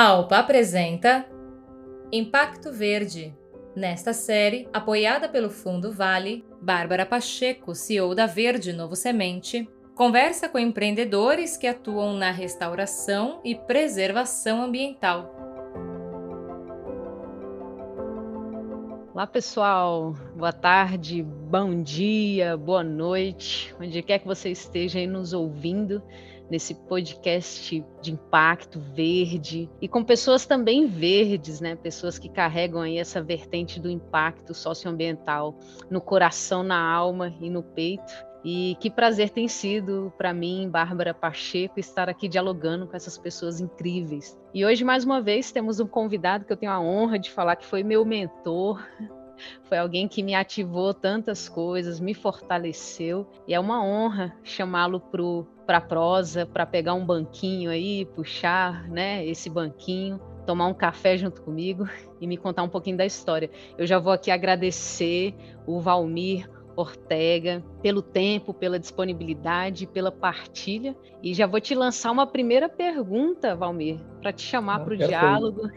Alpa 0.00 0.38
apresenta 0.38 1.26
Impacto 2.12 2.70
Verde. 2.70 3.36
Nesta 3.74 4.12
série, 4.12 4.68
apoiada 4.72 5.28
pelo 5.28 5.50
Fundo 5.50 5.90
Vale, 5.90 6.44
Bárbara 6.62 7.04
Pacheco, 7.04 7.74
CEO 7.74 8.14
da 8.14 8.24
Verde 8.24 8.72
Novo 8.72 8.94
Semente, 8.94 9.68
conversa 9.96 10.48
com 10.48 10.56
empreendedores 10.56 11.56
que 11.56 11.66
atuam 11.66 12.16
na 12.16 12.30
restauração 12.30 13.40
e 13.44 13.56
preservação 13.56 14.62
ambiental. 14.62 15.34
Olá, 19.12 19.26
pessoal. 19.26 20.14
Boa 20.36 20.52
tarde, 20.52 21.24
bom 21.24 21.82
dia, 21.82 22.56
boa 22.56 22.84
noite, 22.84 23.74
onde 23.80 24.00
quer 24.00 24.20
que 24.20 24.28
você 24.28 24.50
esteja 24.50 25.00
aí 25.00 25.08
nos 25.08 25.32
ouvindo 25.32 26.00
nesse 26.50 26.74
podcast 26.74 27.84
de 28.00 28.12
impacto 28.12 28.80
verde 28.80 29.68
e 29.80 29.88
com 29.88 30.02
pessoas 30.02 30.46
também 30.46 30.86
verdes, 30.86 31.60
né? 31.60 31.76
Pessoas 31.76 32.18
que 32.18 32.28
carregam 32.28 32.80
aí 32.80 32.98
essa 32.98 33.22
vertente 33.22 33.78
do 33.80 33.90
impacto 33.90 34.54
socioambiental 34.54 35.58
no 35.90 36.00
coração, 36.00 36.62
na 36.62 36.80
alma 36.80 37.34
e 37.40 37.50
no 37.50 37.62
peito. 37.62 38.28
E 38.44 38.76
que 38.80 38.88
prazer 38.88 39.30
tem 39.30 39.48
sido 39.48 40.12
para 40.16 40.32
mim, 40.32 40.68
Bárbara 40.70 41.12
Pacheco, 41.12 41.80
estar 41.80 42.08
aqui 42.08 42.28
dialogando 42.28 42.86
com 42.86 42.96
essas 42.96 43.18
pessoas 43.18 43.60
incríveis. 43.60 44.38
E 44.54 44.64
hoje, 44.64 44.84
mais 44.84 45.04
uma 45.04 45.20
vez, 45.20 45.50
temos 45.50 45.80
um 45.80 45.86
convidado 45.86 46.44
que 46.44 46.52
eu 46.52 46.56
tenho 46.56 46.72
a 46.72 46.80
honra 46.80 47.18
de 47.18 47.30
falar 47.30 47.56
que 47.56 47.66
foi 47.66 47.82
meu 47.82 48.04
mentor, 48.04 48.80
foi 49.64 49.78
alguém 49.78 50.08
que 50.08 50.22
me 50.22 50.34
ativou 50.34 50.92
tantas 50.94 51.48
coisas, 51.48 52.00
me 52.00 52.14
fortaleceu, 52.14 53.26
e 53.46 53.54
é 53.54 53.60
uma 53.60 53.84
honra 53.84 54.34
chamá-lo 54.42 55.02
para 55.66 55.78
a 55.78 55.80
prosa, 55.80 56.46
para 56.46 56.66
pegar 56.66 56.94
um 56.94 57.04
banquinho 57.04 57.70
aí, 57.70 58.04
puxar 58.04 58.88
né, 58.88 59.24
esse 59.26 59.50
banquinho, 59.50 60.20
tomar 60.46 60.66
um 60.66 60.74
café 60.74 61.16
junto 61.18 61.42
comigo 61.42 61.86
e 62.20 62.26
me 62.26 62.36
contar 62.36 62.62
um 62.62 62.68
pouquinho 62.68 62.96
da 62.96 63.04
história. 63.04 63.50
Eu 63.76 63.86
já 63.86 63.98
vou 63.98 64.12
aqui 64.12 64.30
agradecer 64.30 65.34
o 65.66 65.78
Valmir 65.78 66.48
Ortega, 66.74 67.62
pelo 67.82 68.00
tempo, 68.00 68.54
pela 68.54 68.78
disponibilidade, 68.78 69.86
pela 69.86 70.12
partilha. 70.12 70.96
E 71.22 71.34
já 71.34 71.44
vou 71.46 71.60
te 71.60 71.74
lançar 71.74 72.12
uma 72.12 72.26
primeira 72.26 72.68
pergunta, 72.68 73.56
Valmir, 73.56 74.00
para 74.22 74.32
te 74.32 74.42
chamar 74.42 74.84
para 74.84 74.94
o 74.94 74.96
diálogo 74.96 75.68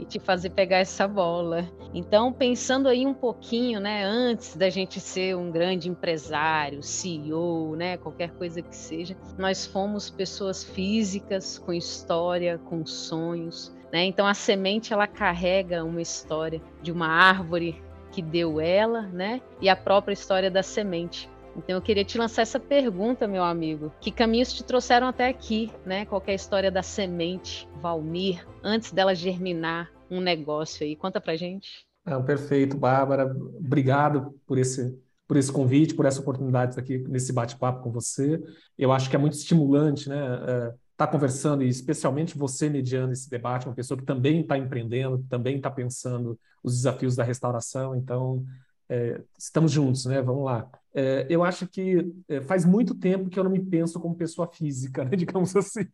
e 0.00 0.04
te 0.04 0.18
fazer 0.18 0.50
pegar 0.50 0.78
essa 0.78 1.06
bola. 1.06 1.68
Então, 1.92 2.32
pensando 2.32 2.88
aí 2.88 3.06
um 3.06 3.12
pouquinho, 3.12 3.78
né, 3.80 4.04
antes 4.04 4.56
da 4.56 4.70
gente 4.70 4.98
ser 4.98 5.36
um 5.36 5.50
grande 5.50 5.88
empresário, 5.88 6.82
CEO, 6.82 7.76
né, 7.76 7.96
qualquer 7.98 8.30
coisa 8.30 8.62
que 8.62 8.74
seja, 8.74 9.16
nós 9.36 9.66
fomos 9.66 10.08
pessoas 10.08 10.64
físicas 10.64 11.58
com 11.58 11.72
história, 11.72 12.58
com 12.58 12.86
sonhos, 12.86 13.74
né? 13.92 14.04
Então 14.04 14.26
a 14.26 14.34
semente 14.34 14.92
ela 14.92 15.06
carrega 15.06 15.84
uma 15.84 16.00
história 16.00 16.62
de 16.80 16.92
uma 16.92 17.08
árvore 17.08 17.82
que 18.12 18.22
deu 18.22 18.60
ela, 18.60 19.02
né? 19.02 19.40
E 19.60 19.68
a 19.68 19.76
própria 19.76 20.14
história 20.14 20.50
da 20.50 20.62
semente. 20.62 21.29
Então 21.56 21.76
eu 21.76 21.82
queria 21.82 22.04
te 22.04 22.16
lançar 22.18 22.42
essa 22.42 22.60
pergunta, 22.60 23.26
meu 23.26 23.42
amigo. 23.42 23.92
Que 24.00 24.10
caminhos 24.10 24.52
te 24.52 24.64
trouxeram 24.64 25.08
até 25.08 25.28
aqui, 25.28 25.70
né? 25.84 26.04
Qual 26.06 26.22
é 26.26 26.32
a 26.32 26.34
história 26.34 26.70
da 26.70 26.82
semente, 26.82 27.68
Valmir, 27.80 28.46
antes 28.62 28.92
dela 28.92 29.14
germinar 29.14 29.90
um 30.10 30.20
negócio 30.20 30.84
aí? 30.84 30.96
Conta 30.96 31.20
pra 31.20 31.36
gente. 31.36 31.84
Ah, 32.04 32.20
perfeito, 32.20 32.76
Bárbara. 32.76 33.26
Obrigado 33.58 34.34
por 34.46 34.58
esse 34.58 34.98
por 35.30 35.36
esse 35.36 35.52
convite, 35.52 35.94
por 35.94 36.06
essa 36.06 36.20
oportunidade 36.20 36.76
aqui 36.76 36.98
nesse 37.06 37.32
bate-papo 37.32 37.84
com 37.84 37.92
você. 37.92 38.42
Eu 38.76 38.90
acho 38.90 39.08
que 39.08 39.14
é 39.14 39.18
muito 39.18 39.34
estimulante, 39.34 40.08
né? 40.08 40.16
É, 40.18 40.74
está 40.90 41.06
conversando, 41.06 41.62
e 41.62 41.68
especialmente 41.68 42.36
você 42.36 42.68
mediando 42.68 43.12
esse 43.12 43.30
debate, 43.30 43.66
uma 43.66 43.74
pessoa 43.74 43.96
que 43.96 44.04
também 44.04 44.40
está 44.40 44.58
empreendendo, 44.58 45.24
também 45.30 45.56
está 45.56 45.70
pensando 45.70 46.36
os 46.64 46.74
desafios 46.74 47.14
da 47.14 47.22
restauração. 47.22 47.94
Então, 47.94 48.44
é, 48.90 49.22
estamos 49.38 49.70
juntos, 49.70 50.04
né? 50.06 50.20
Vamos 50.20 50.44
lá. 50.44 50.68
É, 50.92 51.24
eu 51.30 51.44
acho 51.44 51.68
que 51.68 52.12
é, 52.28 52.40
faz 52.40 52.64
muito 52.64 52.92
tempo 52.96 53.30
que 53.30 53.38
eu 53.38 53.44
não 53.44 53.50
me 53.50 53.64
penso 53.64 54.00
como 54.00 54.16
pessoa 54.16 54.48
física, 54.48 55.04
né? 55.06 55.16
digamos 55.16 55.54
assim. 55.54 55.86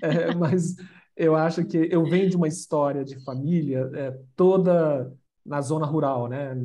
É, 0.00 0.32
mas 0.32 0.76
eu 1.16 1.34
acho 1.34 1.64
que 1.64 1.88
eu 1.90 2.04
venho 2.04 2.30
de 2.30 2.36
uma 2.36 2.46
história 2.46 3.04
de 3.04 3.22
família 3.24 3.90
é, 3.94 4.16
toda 4.36 5.12
na 5.44 5.60
zona 5.60 5.86
rural, 5.86 6.28
né? 6.28 6.56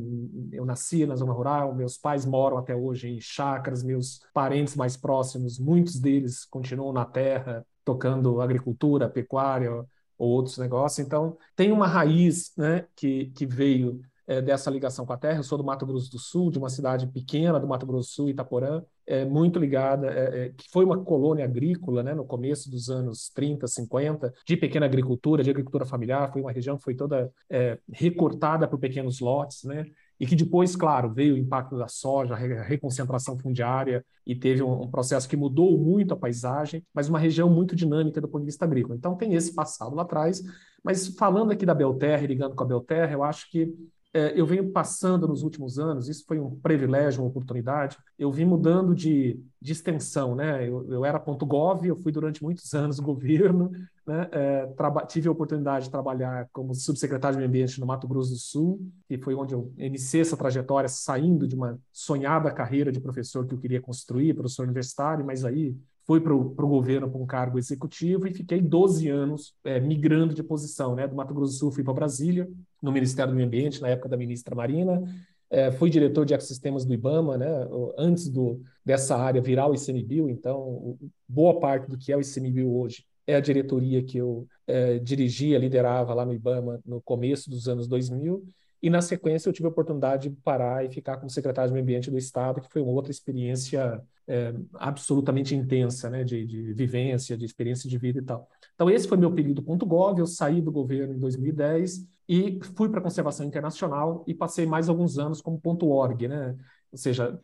Eu 0.51 0.65
nasci 0.65 1.05
na 1.05 1.15
zona 1.15 1.33
rural, 1.33 1.73
meus 1.73 1.97
pais 1.97 2.25
moram 2.25 2.57
até 2.57 2.75
hoje 2.75 3.09
em 3.09 3.19
chácaras, 3.19 3.83
meus 3.83 4.21
parentes 4.33 4.75
mais 4.75 4.95
próximos, 4.95 5.59
muitos 5.59 5.99
deles 5.99 6.45
continuam 6.45 6.93
na 6.93 7.05
terra, 7.05 7.65
tocando 7.83 8.41
agricultura, 8.41 9.09
pecuária 9.09 9.71
ou 9.71 10.29
outros 10.29 10.57
negócios. 10.57 11.05
Então, 11.05 11.37
tem 11.55 11.71
uma 11.71 11.87
raiz 11.87 12.51
né, 12.57 12.85
que, 12.95 13.27
que 13.35 13.45
veio 13.45 14.01
é, 14.31 14.41
dessa 14.41 14.71
ligação 14.71 15.05
com 15.05 15.11
a 15.11 15.17
terra. 15.17 15.39
Eu 15.39 15.43
sou 15.43 15.57
do 15.57 15.63
Mato 15.63 15.85
Grosso 15.85 16.09
do 16.09 16.17
Sul, 16.17 16.49
de 16.49 16.57
uma 16.57 16.69
cidade 16.69 17.05
pequena 17.05 17.59
do 17.59 17.67
Mato 17.67 17.85
Grosso 17.85 18.09
do 18.09 18.13
Sul, 18.13 18.29
Itaporã, 18.29 18.81
é, 19.05 19.25
muito 19.25 19.59
ligada, 19.59 20.07
é, 20.07 20.45
é, 20.45 20.49
que 20.49 20.69
foi 20.71 20.85
uma 20.85 21.03
colônia 21.03 21.43
agrícola 21.43 22.01
né, 22.01 22.13
no 22.13 22.23
começo 22.23 22.71
dos 22.71 22.89
anos 22.89 23.29
30, 23.35 23.67
50, 23.67 24.33
de 24.47 24.55
pequena 24.55 24.85
agricultura, 24.85 25.43
de 25.43 25.49
agricultura 25.49 25.85
familiar. 25.85 26.31
Foi 26.31 26.41
uma 26.41 26.51
região 26.51 26.77
que 26.77 26.83
foi 26.83 26.95
toda 26.95 27.29
é, 27.49 27.77
recortada 27.91 28.67
por 28.69 28.79
pequenos 28.79 29.19
lotes, 29.19 29.65
né? 29.65 29.85
e 30.17 30.25
que 30.27 30.35
depois, 30.35 30.75
claro, 30.75 31.11
veio 31.11 31.33
o 31.33 31.37
impacto 31.37 31.75
da 31.75 31.87
soja, 31.87 32.35
a 32.35 32.37
reconcentração 32.37 33.39
fundiária, 33.39 34.05
e 34.23 34.35
teve 34.35 34.61
um, 34.61 34.87
processo 34.87 35.27
que 35.27 35.35
mudou 35.35 35.75
muito 35.79 36.13
a 36.13 36.17
paisagem, 36.17 36.85
mas 36.93 37.09
uma 37.09 37.17
região 37.17 37.49
muito 37.49 37.75
dinâmica 37.75 38.21
do 38.21 38.27
ponto 38.27 38.41
de 38.41 38.45
vista 38.45 38.63
agrícola. 38.63 38.95
Então 38.95 39.17
tem 39.17 39.33
esse 39.33 39.51
passado 39.51 39.95
lá 39.95 40.03
atrás, 40.03 40.43
mas 40.83 41.07
falando 41.07 41.51
aqui 41.51 41.65
da 41.65 41.73
Belterra, 41.73 42.27
ligando 42.27 42.55
com 42.55 42.63
a 42.63 42.67
Belterra, 42.67 43.11
eu 43.13 43.23
acho 43.23 43.49
que 43.49 43.73
eu 44.13 44.45
venho 44.45 44.71
passando 44.71 45.27
nos 45.27 45.41
últimos 45.41 45.79
anos, 45.79 46.09
isso 46.09 46.25
foi 46.27 46.39
um 46.39 46.55
privilégio, 46.59 47.21
uma 47.21 47.29
oportunidade, 47.29 47.97
eu 48.19 48.29
vim 48.29 48.43
mudando 48.43 48.93
de, 48.93 49.39
de 49.61 49.71
extensão, 49.71 50.35
né? 50.35 50.67
Eu, 50.67 50.85
eu 50.91 51.05
era 51.05 51.19
ponto 51.19 51.45
.gov, 51.45 51.85
eu 51.85 51.95
fui 51.95 52.11
durante 52.11 52.43
muitos 52.43 52.73
anos 52.75 52.99
governo, 52.99 53.71
né? 54.05 54.27
É, 54.31 54.67
tive 55.07 55.29
a 55.29 55.31
oportunidade 55.31 55.85
de 55.85 55.91
trabalhar 55.91 56.49
como 56.51 56.75
subsecretário 56.75 57.35
de 57.35 57.39
Meio 57.39 57.49
Ambiente 57.49 57.79
no 57.79 57.85
Mato 57.85 58.07
Grosso 58.07 58.31
do 58.31 58.37
Sul, 58.37 58.81
que 59.07 59.17
foi 59.17 59.33
onde 59.33 59.53
eu 59.53 59.71
iniciei 59.77 60.21
essa 60.21 60.35
trajetória, 60.35 60.89
saindo 60.89 61.47
de 61.47 61.55
uma 61.55 61.79
sonhada 61.93 62.51
carreira 62.51 62.91
de 62.91 62.99
professor 62.99 63.45
que 63.45 63.53
eu 63.53 63.59
queria 63.59 63.81
construir, 63.81 64.33
professor 64.33 64.63
universitário, 64.63 65.25
mas 65.25 65.45
aí 65.45 65.73
fui 66.11 66.19
para 66.19 66.33
o 66.33 66.67
governo 66.67 67.09
para 67.09 67.21
um 67.21 67.25
cargo 67.25 67.57
executivo 67.57 68.27
e 68.27 68.33
fiquei 68.33 68.59
12 68.59 69.07
anos 69.07 69.53
é, 69.63 69.79
migrando 69.79 70.33
de 70.33 70.43
posição, 70.43 70.93
né? 70.93 71.07
Do 71.07 71.15
Mato 71.15 71.33
Grosso 71.33 71.53
do 71.53 71.57
Sul 71.57 71.71
fui 71.71 71.85
para 71.85 71.93
Brasília, 71.93 72.49
no 72.81 72.91
Ministério 72.91 73.31
do 73.31 73.35
Meio 73.35 73.47
Ambiente, 73.47 73.81
na 73.81 73.87
época 73.87 74.09
da 74.09 74.17
ministra 74.17 74.53
Marina, 74.53 75.01
é, 75.49 75.71
fui 75.71 75.89
diretor 75.89 76.25
de 76.25 76.33
ecossistemas 76.33 76.83
do 76.83 76.93
IBAMA, 76.93 77.37
né? 77.37 77.47
Antes 77.97 78.27
do, 78.27 78.61
dessa 78.85 79.15
área 79.15 79.41
virar 79.41 79.67
o 79.67 79.73
ICMBio, 79.73 80.29
então 80.29 80.97
boa 81.27 81.61
parte 81.61 81.89
do 81.89 81.97
que 81.97 82.11
é 82.11 82.17
o 82.17 82.21
ICMBio 82.21 82.69
hoje 82.69 83.05
é 83.25 83.35
a 83.35 83.39
diretoria 83.39 84.03
que 84.03 84.17
eu 84.17 84.45
é, 84.67 84.99
dirigia, 84.99 85.57
liderava 85.57 86.13
lá 86.13 86.25
no 86.25 86.33
IBAMA 86.33 86.81
no 86.85 87.01
começo 87.01 87.49
dos 87.49 87.69
anos 87.69 87.87
2000, 87.87 88.43
e 88.81 88.89
na 88.89 89.01
sequência 89.01 89.47
eu 89.47 89.53
tive 89.53 89.67
a 89.67 89.69
oportunidade 89.69 90.29
de 90.29 90.35
parar 90.37 90.83
e 90.83 90.89
ficar 90.89 91.17
como 91.17 91.29
secretário 91.29 91.69
de 91.69 91.73
Meio 91.73 91.83
Ambiente 91.83 92.09
do 92.09 92.17
Estado, 92.17 92.61
que 92.61 92.71
foi 92.71 92.81
uma 92.81 92.91
outra 92.91 93.11
experiência 93.11 94.01
é, 94.27 94.53
absolutamente 94.73 95.55
intensa, 95.55 96.09
né, 96.09 96.23
de, 96.23 96.45
de, 96.45 96.73
vivência, 96.73 97.37
de 97.37 97.45
experiência 97.45 97.89
de 97.89 97.97
vida 97.97 98.19
e 98.19 98.23
tal. 98.23 98.47
Então 98.73 98.89
esse 98.89 99.07
foi 99.07 99.17
meu 99.17 99.31
período 99.33 99.61
.gov, 99.61 100.19
eu 100.19 100.25
saí 100.25 100.61
do 100.61 100.71
governo 100.71 101.13
em 101.13 101.19
2010 101.19 102.07
e 102.27 102.59
fui 102.75 102.89
para 102.89 102.99
a 102.99 103.03
conservação 103.03 103.45
internacional 103.45 104.23
e 104.25 104.33
passei 104.33 104.65
mais 104.65 104.89
alguns 104.89 105.19
anos 105.19 105.41
como 105.41 105.61
.org, 105.63 106.27
né, 106.27 106.55
ou 106.91 106.97
seja, 106.97 107.39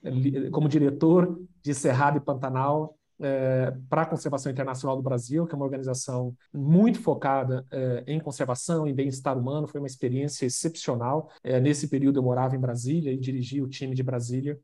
como 0.51 0.67
diretor 0.67 1.39
de 1.61 1.73
Cerrado 1.73 2.17
e 2.17 2.21
Pantanal 2.21 2.96
é, 3.19 3.73
para 3.89 4.03
a 4.03 4.05
Conservação 4.05 4.51
Internacional 4.51 4.95
do 4.95 5.01
Brasil, 5.01 5.45
que 5.45 5.53
é 5.53 5.55
uma 5.55 5.65
organização 5.65 6.35
muito 6.53 6.99
focada 6.99 7.65
é, 7.71 8.03
em 8.07 8.19
conservação, 8.19 8.87
em 8.87 8.93
bem-estar 8.93 9.37
humano. 9.37 9.67
Foi 9.67 9.79
uma 9.79 9.87
experiência 9.87 10.45
excepcional. 10.45 11.29
É, 11.43 11.59
nesse 11.59 11.87
período 11.87 12.19
eu 12.19 12.23
morava 12.23 12.55
em 12.55 12.59
Brasília 12.59 13.11
e 13.11 13.17
dirigi 13.17 13.61
o 13.61 13.67
time 13.67 13.95
de 13.95 14.03
Brasília 14.03 14.59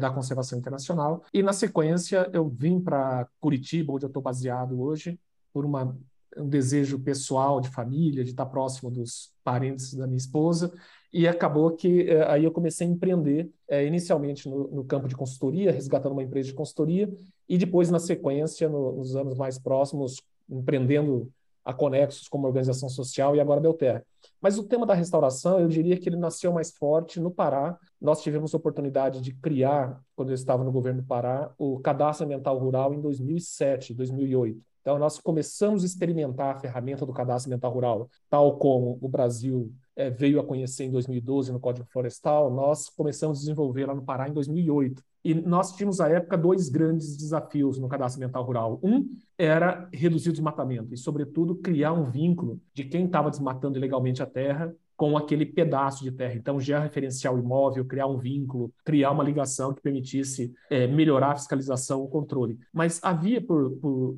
da 0.00 0.10
Conservação 0.10 0.58
Internacional. 0.58 1.22
E 1.32 1.42
na 1.42 1.52
sequência 1.52 2.30
eu 2.32 2.48
vim 2.48 2.80
para 2.80 3.28
Curitiba, 3.38 3.92
onde 3.92 4.06
eu 4.06 4.08
estou 4.08 4.22
baseado 4.22 4.80
hoje, 4.80 5.20
por 5.52 5.66
uma 5.66 5.94
um 6.36 6.48
desejo 6.48 6.98
pessoal 6.98 7.60
de 7.60 7.68
família, 7.68 8.24
de 8.24 8.30
estar 8.30 8.46
próximo 8.46 8.90
dos 8.90 9.32
parentes 9.42 9.94
da 9.94 10.06
minha 10.06 10.18
esposa, 10.18 10.72
e 11.12 11.26
acabou 11.26 11.70
que 11.70 12.02
eh, 12.02 12.24
aí 12.28 12.44
eu 12.44 12.52
comecei 12.52 12.86
a 12.86 12.90
empreender, 12.90 13.50
eh, 13.66 13.86
inicialmente 13.86 14.48
no, 14.48 14.68
no, 14.68 14.84
campo 14.84 15.08
de 15.08 15.16
consultoria, 15.16 15.72
resgatando 15.72 16.12
uma 16.12 16.22
empresa 16.22 16.48
de 16.48 16.54
consultoria, 16.54 17.10
e 17.48 17.56
depois, 17.56 17.90
na 17.90 17.98
sequência, 17.98 18.68
no, 18.68 18.92
nos 18.96 19.16
anos 19.16 19.34
mais 19.34 19.58
próximos, 19.58 20.22
empreendendo 20.48 21.32
a 21.64 21.72
Conexos 21.74 22.28
como 22.28 22.46
organização 22.46 22.88
social 22.88 23.36
e 23.36 23.40
agora 23.40 23.60
Belterra. 23.60 24.02
Mas 24.40 24.58
o 24.58 24.64
tema 24.64 24.86
da 24.86 24.94
restauração, 24.94 25.60
eu 25.60 25.68
diria 25.68 25.98
que 25.98 26.08
ele 26.08 26.16
nasceu 26.16 26.50
mais 26.50 26.70
forte 26.70 27.20
no 27.20 27.30
Pará. 27.30 27.76
Nós 28.00 28.22
tivemos 28.22 28.54
a 28.54 28.56
oportunidade 28.56 29.20
de 29.20 29.34
criar, 29.34 30.00
quando 30.16 30.30
eu 30.30 30.34
estava 30.34 30.64
no 30.64 30.72
governo 30.72 31.02
do 31.02 31.06
Pará, 31.06 31.52
o 31.58 31.78
Cadastro 31.80 32.24
Ambiental 32.24 32.58
Rural 32.58 32.94
em 32.94 33.00
2007, 33.00 33.92
2008. 33.92 34.58
Então, 34.88 34.98
nós 34.98 35.18
começamos 35.18 35.82
a 35.82 35.86
experimentar 35.86 36.56
a 36.56 36.58
ferramenta 36.58 37.04
do 37.04 37.12
cadastro 37.12 37.50
ambiental 37.50 37.70
rural, 37.70 38.10
tal 38.30 38.56
como 38.56 38.98
o 39.02 39.06
Brasil 39.06 39.70
é, 39.94 40.08
veio 40.08 40.40
a 40.40 40.42
conhecer 40.42 40.84
em 40.84 40.90
2012 40.90 41.52
no 41.52 41.60
Código 41.60 41.86
Florestal, 41.92 42.50
nós 42.50 42.88
começamos 42.88 43.36
a 43.36 43.40
desenvolver 43.40 43.84
lá 43.84 43.94
no 43.94 44.02
Pará 44.02 44.30
em 44.30 44.32
2008. 44.32 45.02
E 45.22 45.34
nós 45.34 45.76
tínhamos, 45.76 46.00
à 46.00 46.08
época, 46.08 46.38
dois 46.38 46.70
grandes 46.70 47.18
desafios 47.18 47.78
no 47.78 47.86
cadastro 47.86 48.18
ambiental 48.18 48.42
rural. 48.42 48.80
Um 48.82 49.14
era 49.36 49.86
reduzir 49.92 50.30
o 50.30 50.32
desmatamento 50.32 50.94
e, 50.94 50.96
sobretudo, 50.96 51.56
criar 51.56 51.92
um 51.92 52.04
vínculo 52.10 52.58
de 52.72 52.84
quem 52.84 53.04
estava 53.04 53.28
desmatando 53.28 53.76
ilegalmente 53.76 54.22
a 54.22 54.26
terra 54.26 54.74
com 54.98 55.16
aquele 55.16 55.46
pedaço 55.46 56.02
de 56.02 56.10
terra. 56.10 56.34
Então, 56.34 56.58
georreferencial 56.58 57.38
imóvel, 57.38 57.84
criar 57.84 58.08
um 58.08 58.16
vínculo, 58.16 58.72
criar 58.84 59.12
uma 59.12 59.22
ligação 59.22 59.72
que 59.72 59.80
permitisse 59.80 60.52
é, 60.68 60.88
melhorar 60.88 61.32
a 61.32 61.36
fiscalização, 61.36 62.02
o 62.02 62.08
controle. 62.08 62.58
Mas 62.72 62.98
havia, 63.00 63.40
por, 63.40 63.70
por, 63.76 64.16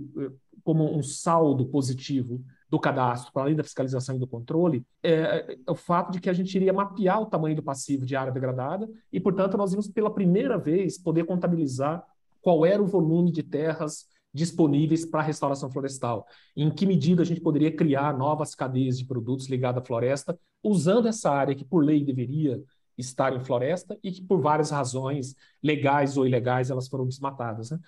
como 0.62 0.96
um 0.96 1.02
saldo 1.02 1.66
positivo, 1.66 2.42
do 2.70 2.78
cadastro, 2.78 3.32
para 3.32 3.42
além 3.42 3.56
da 3.56 3.64
fiscalização 3.64 4.14
e 4.14 4.18
do 4.18 4.28
controle, 4.28 4.86
é, 5.02 5.12
é, 5.12 5.58
o 5.68 5.74
fato 5.74 6.12
de 6.12 6.20
que 6.20 6.30
a 6.30 6.32
gente 6.32 6.54
iria 6.54 6.72
mapear 6.72 7.20
o 7.20 7.26
tamanho 7.26 7.56
do 7.56 7.62
passivo 7.62 8.06
de 8.06 8.14
área 8.14 8.32
degradada 8.32 8.88
e, 9.12 9.18
portanto, 9.18 9.56
nós 9.56 9.72
íamos 9.72 9.88
pela 9.88 10.14
primeira 10.14 10.56
vez 10.56 10.96
poder 10.96 11.24
contabilizar 11.24 12.04
qual 12.40 12.64
era 12.64 12.80
o 12.80 12.86
volume 12.86 13.32
de 13.32 13.42
terras 13.42 14.06
disponíveis 14.32 15.04
para 15.04 15.22
restauração 15.22 15.68
florestal, 15.68 16.24
em 16.56 16.70
que 16.70 16.86
medida 16.86 17.22
a 17.22 17.24
gente 17.24 17.40
poderia 17.40 17.74
criar 17.74 18.16
novas 18.16 18.54
cadeias 18.54 18.96
de 18.96 19.04
produtos 19.04 19.48
ligadas 19.48 19.82
à 19.82 19.84
floresta, 19.84 20.38
usando 20.62 21.08
essa 21.08 21.28
área 21.28 21.56
que, 21.56 21.64
por 21.64 21.84
lei, 21.84 22.04
deveria 22.04 22.62
estar 22.96 23.34
em 23.34 23.40
floresta 23.40 23.98
e 24.04 24.12
que, 24.12 24.22
por 24.22 24.40
várias 24.40 24.70
razões, 24.70 25.34
legais 25.60 26.16
ou 26.16 26.24
ilegais, 26.24 26.70
elas 26.70 26.86
foram 26.86 27.06
desmatadas. 27.06 27.70
Né? 27.72 27.80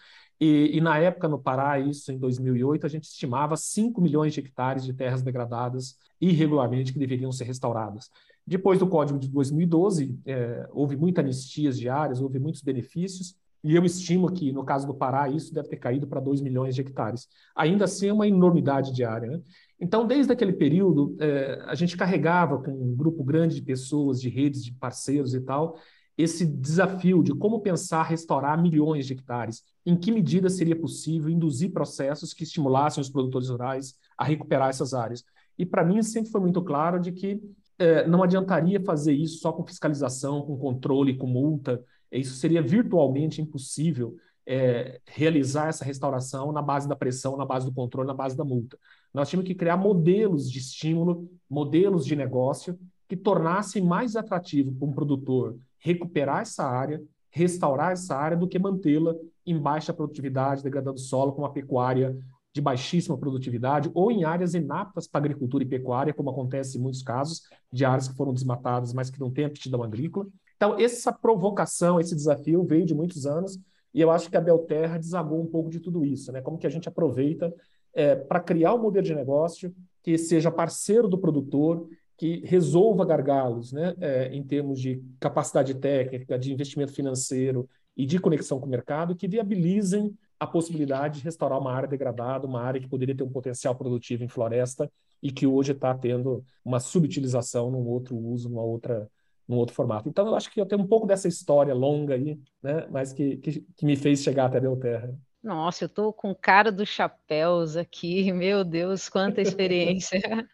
E, 0.45 0.77
e, 0.77 0.81
na 0.81 0.99
época, 0.99 1.29
no 1.29 1.39
Pará, 1.39 1.79
isso 1.79 2.11
em 2.11 2.19
2008, 2.19 2.85
a 2.85 2.89
gente 2.89 3.05
estimava 3.05 3.57
5 3.57 4.01
milhões 4.01 4.35
de 4.35 4.41
hectares 4.41 4.83
de 4.83 4.93
terras 4.93 5.23
degradadas 5.23 5.97
irregularmente 6.21 6.93
que 6.93 6.99
deveriam 6.99 7.31
ser 7.31 7.45
restauradas. 7.45 8.11
Depois 8.45 8.81
do 8.81 8.89
Código 8.89 9.21
de 9.21 9.29
2012, 9.29 10.19
é, 10.27 10.69
houve 10.73 10.97
muitas 10.97 11.25
anistias 11.25 11.79
diárias, 11.79 12.21
houve 12.21 12.41
muitos 12.41 12.61
benefícios, 12.61 13.37
e 13.63 13.77
eu 13.77 13.85
estimo 13.85 14.33
que, 14.33 14.51
no 14.51 14.65
caso 14.65 14.85
do 14.85 14.95
Pará, 14.95 15.29
isso 15.29 15.55
deve 15.55 15.69
ter 15.69 15.77
caído 15.77 16.09
para 16.09 16.19
2 16.19 16.41
milhões 16.41 16.75
de 16.75 16.81
hectares. 16.81 17.29
Ainda 17.55 17.85
assim, 17.85 18.09
é 18.09 18.13
uma 18.13 18.27
enormidade 18.27 18.93
diária. 18.93 19.31
Né? 19.31 19.41
Então, 19.79 20.05
desde 20.05 20.33
aquele 20.33 20.55
período, 20.55 21.17
é, 21.21 21.63
a 21.67 21.77
gente 21.77 21.97
carregava 21.97 22.61
com 22.61 22.73
um 22.73 22.97
grupo 22.97 23.23
grande 23.23 23.55
de 23.55 23.63
pessoas, 23.63 24.21
de 24.21 24.29
redes, 24.29 24.65
de 24.65 24.73
parceiros 24.73 25.35
e 25.35 25.41
tal, 25.41 25.79
esse 26.19 26.45
desafio 26.45 27.23
de 27.23 27.33
como 27.33 27.61
pensar 27.61 28.03
restaurar 28.03 28.61
milhões 28.61 29.07
de 29.07 29.13
hectares. 29.13 29.63
Em 29.85 29.97
que 29.97 30.13
medida 30.13 30.49
seria 30.49 30.77
possível 30.77 31.29
induzir 31.29 31.73
processos 31.73 32.33
que 32.33 32.45
estimulassem 32.45 33.01
os 33.01 33.11
produtores 33.11 33.49
rurais 33.49 33.95
a 34.17 34.25
recuperar 34.25 34.69
essas 34.71 34.95
áreas? 34.95 35.25
E 35.59 35.67
para 35.67 35.85
mim 35.85 36.03
sempre 36.03 36.31
foi 36.31 36.41
muito 36.41 36.63
claro 36.63 37.01
de 37.01 37.13
que 37.13 37.41
é, 37.79 38.07
não 38.07 38.23
adiantaria 38.23 38.81
fazer 38.81 39.13
isso 39.13 39.39
só 39.39 39.53
com 39.53 39.67
fiscalização, 39.67 40.43
com 40.43 40.57
controle, 40.57 41.17
com 41.17 41.27
multa. 41.27 41.83
Isso 42.11 42.35
seria 42.35 42.63
virtualmente 42.63 43.43
impossível 43.43 44.17
é, 44.47 45.01
realizar 45.07 45.69
essa 45.69 45.85
restauração 45.85 46.53
na 46.53 46.63
base 46.63 46.89
da 46.89 46.97
pressão, 46.97 47.37
na 47.37 47.45
base 47.45 47.67
do 47.67 47.73
controle, 47.73 48.07
na 48.07 48.15
base 48.15 48.37
da 48.37 48.45
multa. 48.45 48.79
Nós 49.13 49.29
tínhamos 49.29 49.49
que 49.49 49.55
criar 49.55 49.77
modelos 49.77 50.51
de 50.51 50.59
estímulo, 50.59 51.29
modelos 51.49 52.05
de 52.05 52.17
negócio 52.17 52.79
que 53.09 53.17
tornassem 53.17 53.83
mais 53.83 54.17
atrativo 54.17 54.73
para 54.73 54.89
um 54.89 54.93
produtor 54.93 55.59
recuperar 55.79 56.43
essa 56.43 56.65
área, 56.65 57.03
restaurar 57.31 57.93
essa 57.93 58.17
área, 58.17 58.37
do 58.37 58.49
que 58.49 58.59
mantê-la 58.59 59.15
em 59.47 59.59
baixa 59.59 59.93
produtividade, 59.93 60.63
degradando 60.63 60.99
solo 60.99 61.33
com 61.33 61.43
uma 61.43 61.53
pecuária 61.53 62.17
de 62.55 62.61
baixíssima 62.61 63.17
produtividade 63.17 63.91
ou 63.95 64.11
em 64.11 64.25
áreas 64.25 64.55
inaptas 64.55 65.07
para 65.07 65.21
agricultura 65.21 65.65
e 65.65 65.67
pecuária, 65.67 66.13
como 66.13 66.31
acontece 66.31 66.77
em 66.77 66.81
muitos 66.81 67.03
casos, 67.03 67.43
de 67.73 67.85
áreas 67.85 68.09
que 68.09 68.17
foram 68.17 68.33
desmatadas, 68.33 68.93
mas 68.93 69.11
que 69.11 69.19
não 69.19 69.31
têm 69.31 69.47
aptidão 69.47 69.83
agrícola. 69.83 70.27
Então, 70.57 70.79
essa 70.79 71.13
provocação, 71.13 71.99
esse 71.99 72.15
desafio 72.15 72.63
veio 72.65 72.85
de 72.85 72.95
muitos 72.95 73.27
anos 73.27 73.59
e 73.95 74.01
eu 74.01 74.11
acho 74.11 74.31
que 74.31 74.37
a 74.37 74.41
Belterra 74.41 74.99
desagou 74.99 75.41
um 75.41 75.47
pouco 75.47 75.71
de 75.71 75.81
tudo 75.81 76.05
isso, 76.05 76.31
né? 76.31 76.41
Como 76.41 76.59
que 76.59 76.67
a 76.67 76.71
gente 76.71 76.89
aproveita 76.89 77.53
é, 77.95 78.15
para 78.15 78.41
criar 78.41 78.75
um 78.75 78.83
modelo 78.83 79.05
de 79.05 79.15
negócio 79.15 79.75
que 80.03 80.17
seja 80.17 80.51
parceiro 80.51 81.09
do 81.09 81.19
produtor 81.19 81.89
que 82.17 82.43
resolva 82.45 83.05
gargalos 83.05 83.73
né, 83.73 83.95
é, 84.01 84.29
em 84.33 84.43
termos 84.43 84.81
de 84.81 85.03
capacidade 85.19 85.75
técnica, 85.75 86.39
de 86.39 86.53
investimento 86.53 86.93
financeiro 86.93 87.69
e 87.97 88.07
de 88.07 88.19
conexão 88.19 88.59
com 88.59 88.67
o 88.67 88.71
mercado, 88.71 89.15
que 89.15 89.29
viabilizem 89.29 90.17
a 90.39 90.47
possibilidade 90.47 91.19
de 91.19 91.25
restaurar 91.25 91.59
uma 91.59 91.73
área 91.73 91.89
degradada, 91.89 92.47
uma 92.47 92.61
área 92.61 92.81
que 92.81 92.89
poderia 92.89 93.17
ter 93.17 93.23
um 93.23 93.31
potencial 93.31 93.75
produtivo 93.75 94.25
em 94.25 94.29
floresta 94.29 94.91
e 95.23 95.31
que 95.31 95.47
hoje 95.47 95.73
está 95.73 95.95
tendo 95.95 96.45
uma 96.65 96.81
subutilização 96.81 97.71
num 97.71 97.87
outro 97.87 98.17
uso, 98.17 98.49
numa 98.49 98.63
outra, 98.63 99.09
num 99.47 99.57
outro 99.57 99.75
formato. 99.75 100.09
Então, 100.09 100.27
eu 100.27 100.35
acho 100.35 100.51
que 100.51 100.61
eu 100.61 100.67
tenho 100.67 100.83
um 100.83 100.87
pouco 100.87 101.07
dessa 101.07 101.29
história 101.29 101.73
longa 101.73 102.15
aí, 102.15 102.41
né, 102.61 102.89
mas 102.91 103.13
que, 103.13 103.37
que, 103.37 103.61
que 103.61 103.87
me 103.87 103.95
fez 103.95 104.21
chegar 104.21 104.47
até 104.47 104.59
a 104.59 104.63
Belterra. 104.63 105.17
Nossa, 105.43 105.85
eu 105.85 105.89
tô 105.89 106.13
com 106.13 106.35
cara 106.35 106.71
dos 106.71 106.89
chapéus 106.89 107.77
aqui, 107.77 108.31
meu 108.35 108.65
Deus, 108.65 109.09
quanta 109.09 109.41
experiência. 109.41 110.21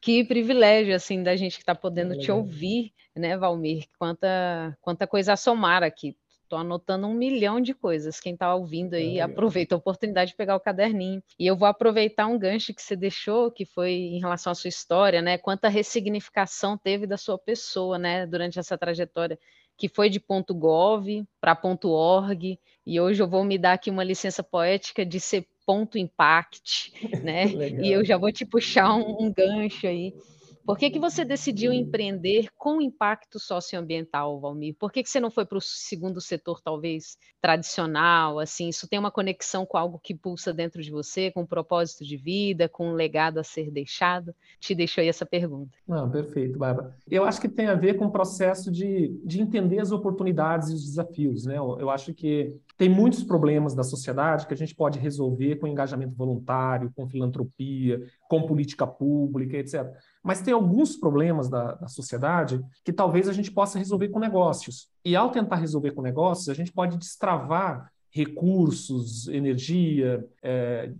que 0.00 0.24
privilégio, 0.24 0.94
assim, 0.94 1.22
da 1.22 1.34
gente 1.36 1.56
que 1.56 1.62
está 1.62 1.74
podendo 1.74 2.16
te 2.18 2.30
ouvir, 2.30 2.92
né, 3.14 3.36
Valmir? 3.36 3.86
Quanta, 3.98 4.76
quanta 4.80 5.06
coisa 5.06 5.32
a 5.32 5.36
somar 5.36 5.82
aqui. 5.82 6.16
Estou 6.52 6.60
anotando 6.60 7.06
um 7.06 7.14
milhão 7.14 7.62
de 7.62 7.72
coisas. 7.72 8.20
Quem 8.20 8.34
está 8.34 8.54
ouvindo 8.54 8.92
aí, 8.92 9.16
é, 9.16 9.22
aproveita 9.22 9.74
a 9.74 9.78
oportunidade 9.78 10.32
de 10.32 10.36
pegar 10.36 10.54
o 10.54 10.60
caderninho. 10.60 11.22
E 11.38 11.46
eu 11.46 11.56
vou 11.56 11.66
aproveitar 11.66 12.26
um 12.26 12.38
gancho 12.38 12.74
que 12.74 12.82
você 12.82 12.94
deixou, 12.94 13.50
que 13.50 13.64
foi 13.64 13.92
em 13.92 14.20
relação 14.20 14.52
à 14.52 14.54
sua 14.54 14.68
história, 14.68 15.22
né? 15.22 15.38
Quanta 15.38 15.70
ressignificação 15.70 16.76
teve 16.76 17.06
da 17.06 17.16
sua 17.16 17.38
pessoa, 17.38 17.98
né, 17.98 18.26
durante 18.26 18.58
essa 18.58 18.76
trajetória 18.76 19.38
que 19.78 19.88
foi 19.88 20.10
de 20.10 20.20
ponto 20.20 20.54
.gov 20.54 21.24
para 21.40 21.56
ponto 21.56 21.88
.org, 21.88 22.58
e 22.86 23.00
hoje 23.00 23.22
eu 23.22 23.26
vou 23.26 23.42
me 23.44 23.56
dar 23.56 23.72
aqui 23.72 23.88
uma 23.88 24.04
licença 24.04 24.42
poética 24.42 25.06
de 25.06 25.18
ser 25.18 25.46
ponto 25.64 25.96
.impact, 25.96 26.92
né? 27.22 27.44
e 27.82 27.90
eu 27.90 28.04
já 28.04 28.18
vou 28.18 28.30
te 28.30 28.44
puxar 28.44 28.94
um, 28.94 29.24
um 29.24 29.32
gancho 29.32 29.86
aí 29.86 30.12
por 30.64 30.78
que, 30.78 30.90
que 30.90 30.98
você 30.98 31.24
decidiu 31.24 31.72
empreender 31.72 32.48
com 32.56 32.80
impacto 32.80 33.38
socioambiental, 33.38 34.40
Valmir? 34.40 34.76
Por 34.78 34.92
que, 34.92 35.02
que 35.02 35.08
você 35.08 35.20
não 35.20 35.30
foi 35.30 35.44
para 35.44 35.58
o 35.58 35.60
segundo 35.60 36.20
setor, 36.20 36.60
talvez, 36.60 37.16
tradicional? 37.40 38.38
Assim, 38.38 38.68
isso 38.68 38.88
tem 38.88 38.98
uma 38.98 39.10
conexão 39.10 39.66
com 39.66 39.76
algo 39.76 39.98
que 39.98 40.14
pulsa 40.14 40.52
dentro 40.52 40.82
de 40.82 40.90
você, 40.90 41.30
com 41.30 41.42
um 41.42 41.46
propósito 41.46 42.04
de 42.04 42.16
vida, 42.16 42.68
com 42.68 42.88
um 42.88 42.94
legado 42.94 43.38
a 43.38 43.44
ser 43.44 43.70
deixado? 43.70 44.34
Te 44.60 44.74
deixo 44.74 45.00
aí 45.00 45.08
essa 45.08 45.26
pergunta. 45.26 45.76
Não, 45.86 46.10
perfeito, 46.10 46.58
Bárbara. 46.58 46.94
Eu 47.10 47.24
acho 47.24 47.40
que 47.40 47.48
tem 47.48 47.66
a 47.66 47.74
ver 47.74 47.94
com 47.94 48.06
o 48.06 48.12
processo 48.12 48.70
de, 48.70 49.20
de 49.24 49.40
entender 49.40 49.80
as 49.80 49.90
oportunidades 49.90 50.70
e 50.70 50.74
os 50.74 50.84
desafios. 50.84 51.44
Né? 51.44 51.58
Eu, 51.58 51.78
eu 51.80 51.90
acho 51.90 52.14
que 52.14 52.56
tem 52.76 52.88
muitos 52.88 53.22
problemas 53.24 53.74
da 53.74 53.82
sociedade 53.82 54.46
que 54.46 54.54
a 54.54 54.56
gente 54.56 54.74
pode 54.74 54.98
resolver 54.98 55.56
com 55.56 55.66
engajamento 55.66 56.14
voluntário, 56.14 56.92
com 56.94 57.08
filantropia, 57.08 58.00
com 58.28 58.46
política 58.46 58.86
pública, 58.86 59.56
etc. 59.56 59.92
Mas 60.22 60.40
tem 60.40 60.54
alguns 60.54 60.96
problemas 60.96 61.48
da, 61.48 61.74
da, 61.74 61.88
sociedade 61.88 62.60
que 62.84 62.92
talvez 62.92 63.28
a 63.28 63.32
gente 63.32 63.50
possa 63.50 63.78
resolver 63.78 64.08
com 64.08 64.20
negócios. 64.20 64.88
E 65.04 65.16
ao 65.16 65.30
tentar 65.30 65.56
resolver 65.56 65.90
com 65.90 66.00
negócios, 66.00 66.48
a 66.48 66.54
gente 66.54 66.72
pode 66.72 66.96
destravar 66.96 67.90
recursos, 68.10 69.26
energia, 69.28 70.24
é, 70.42 70.92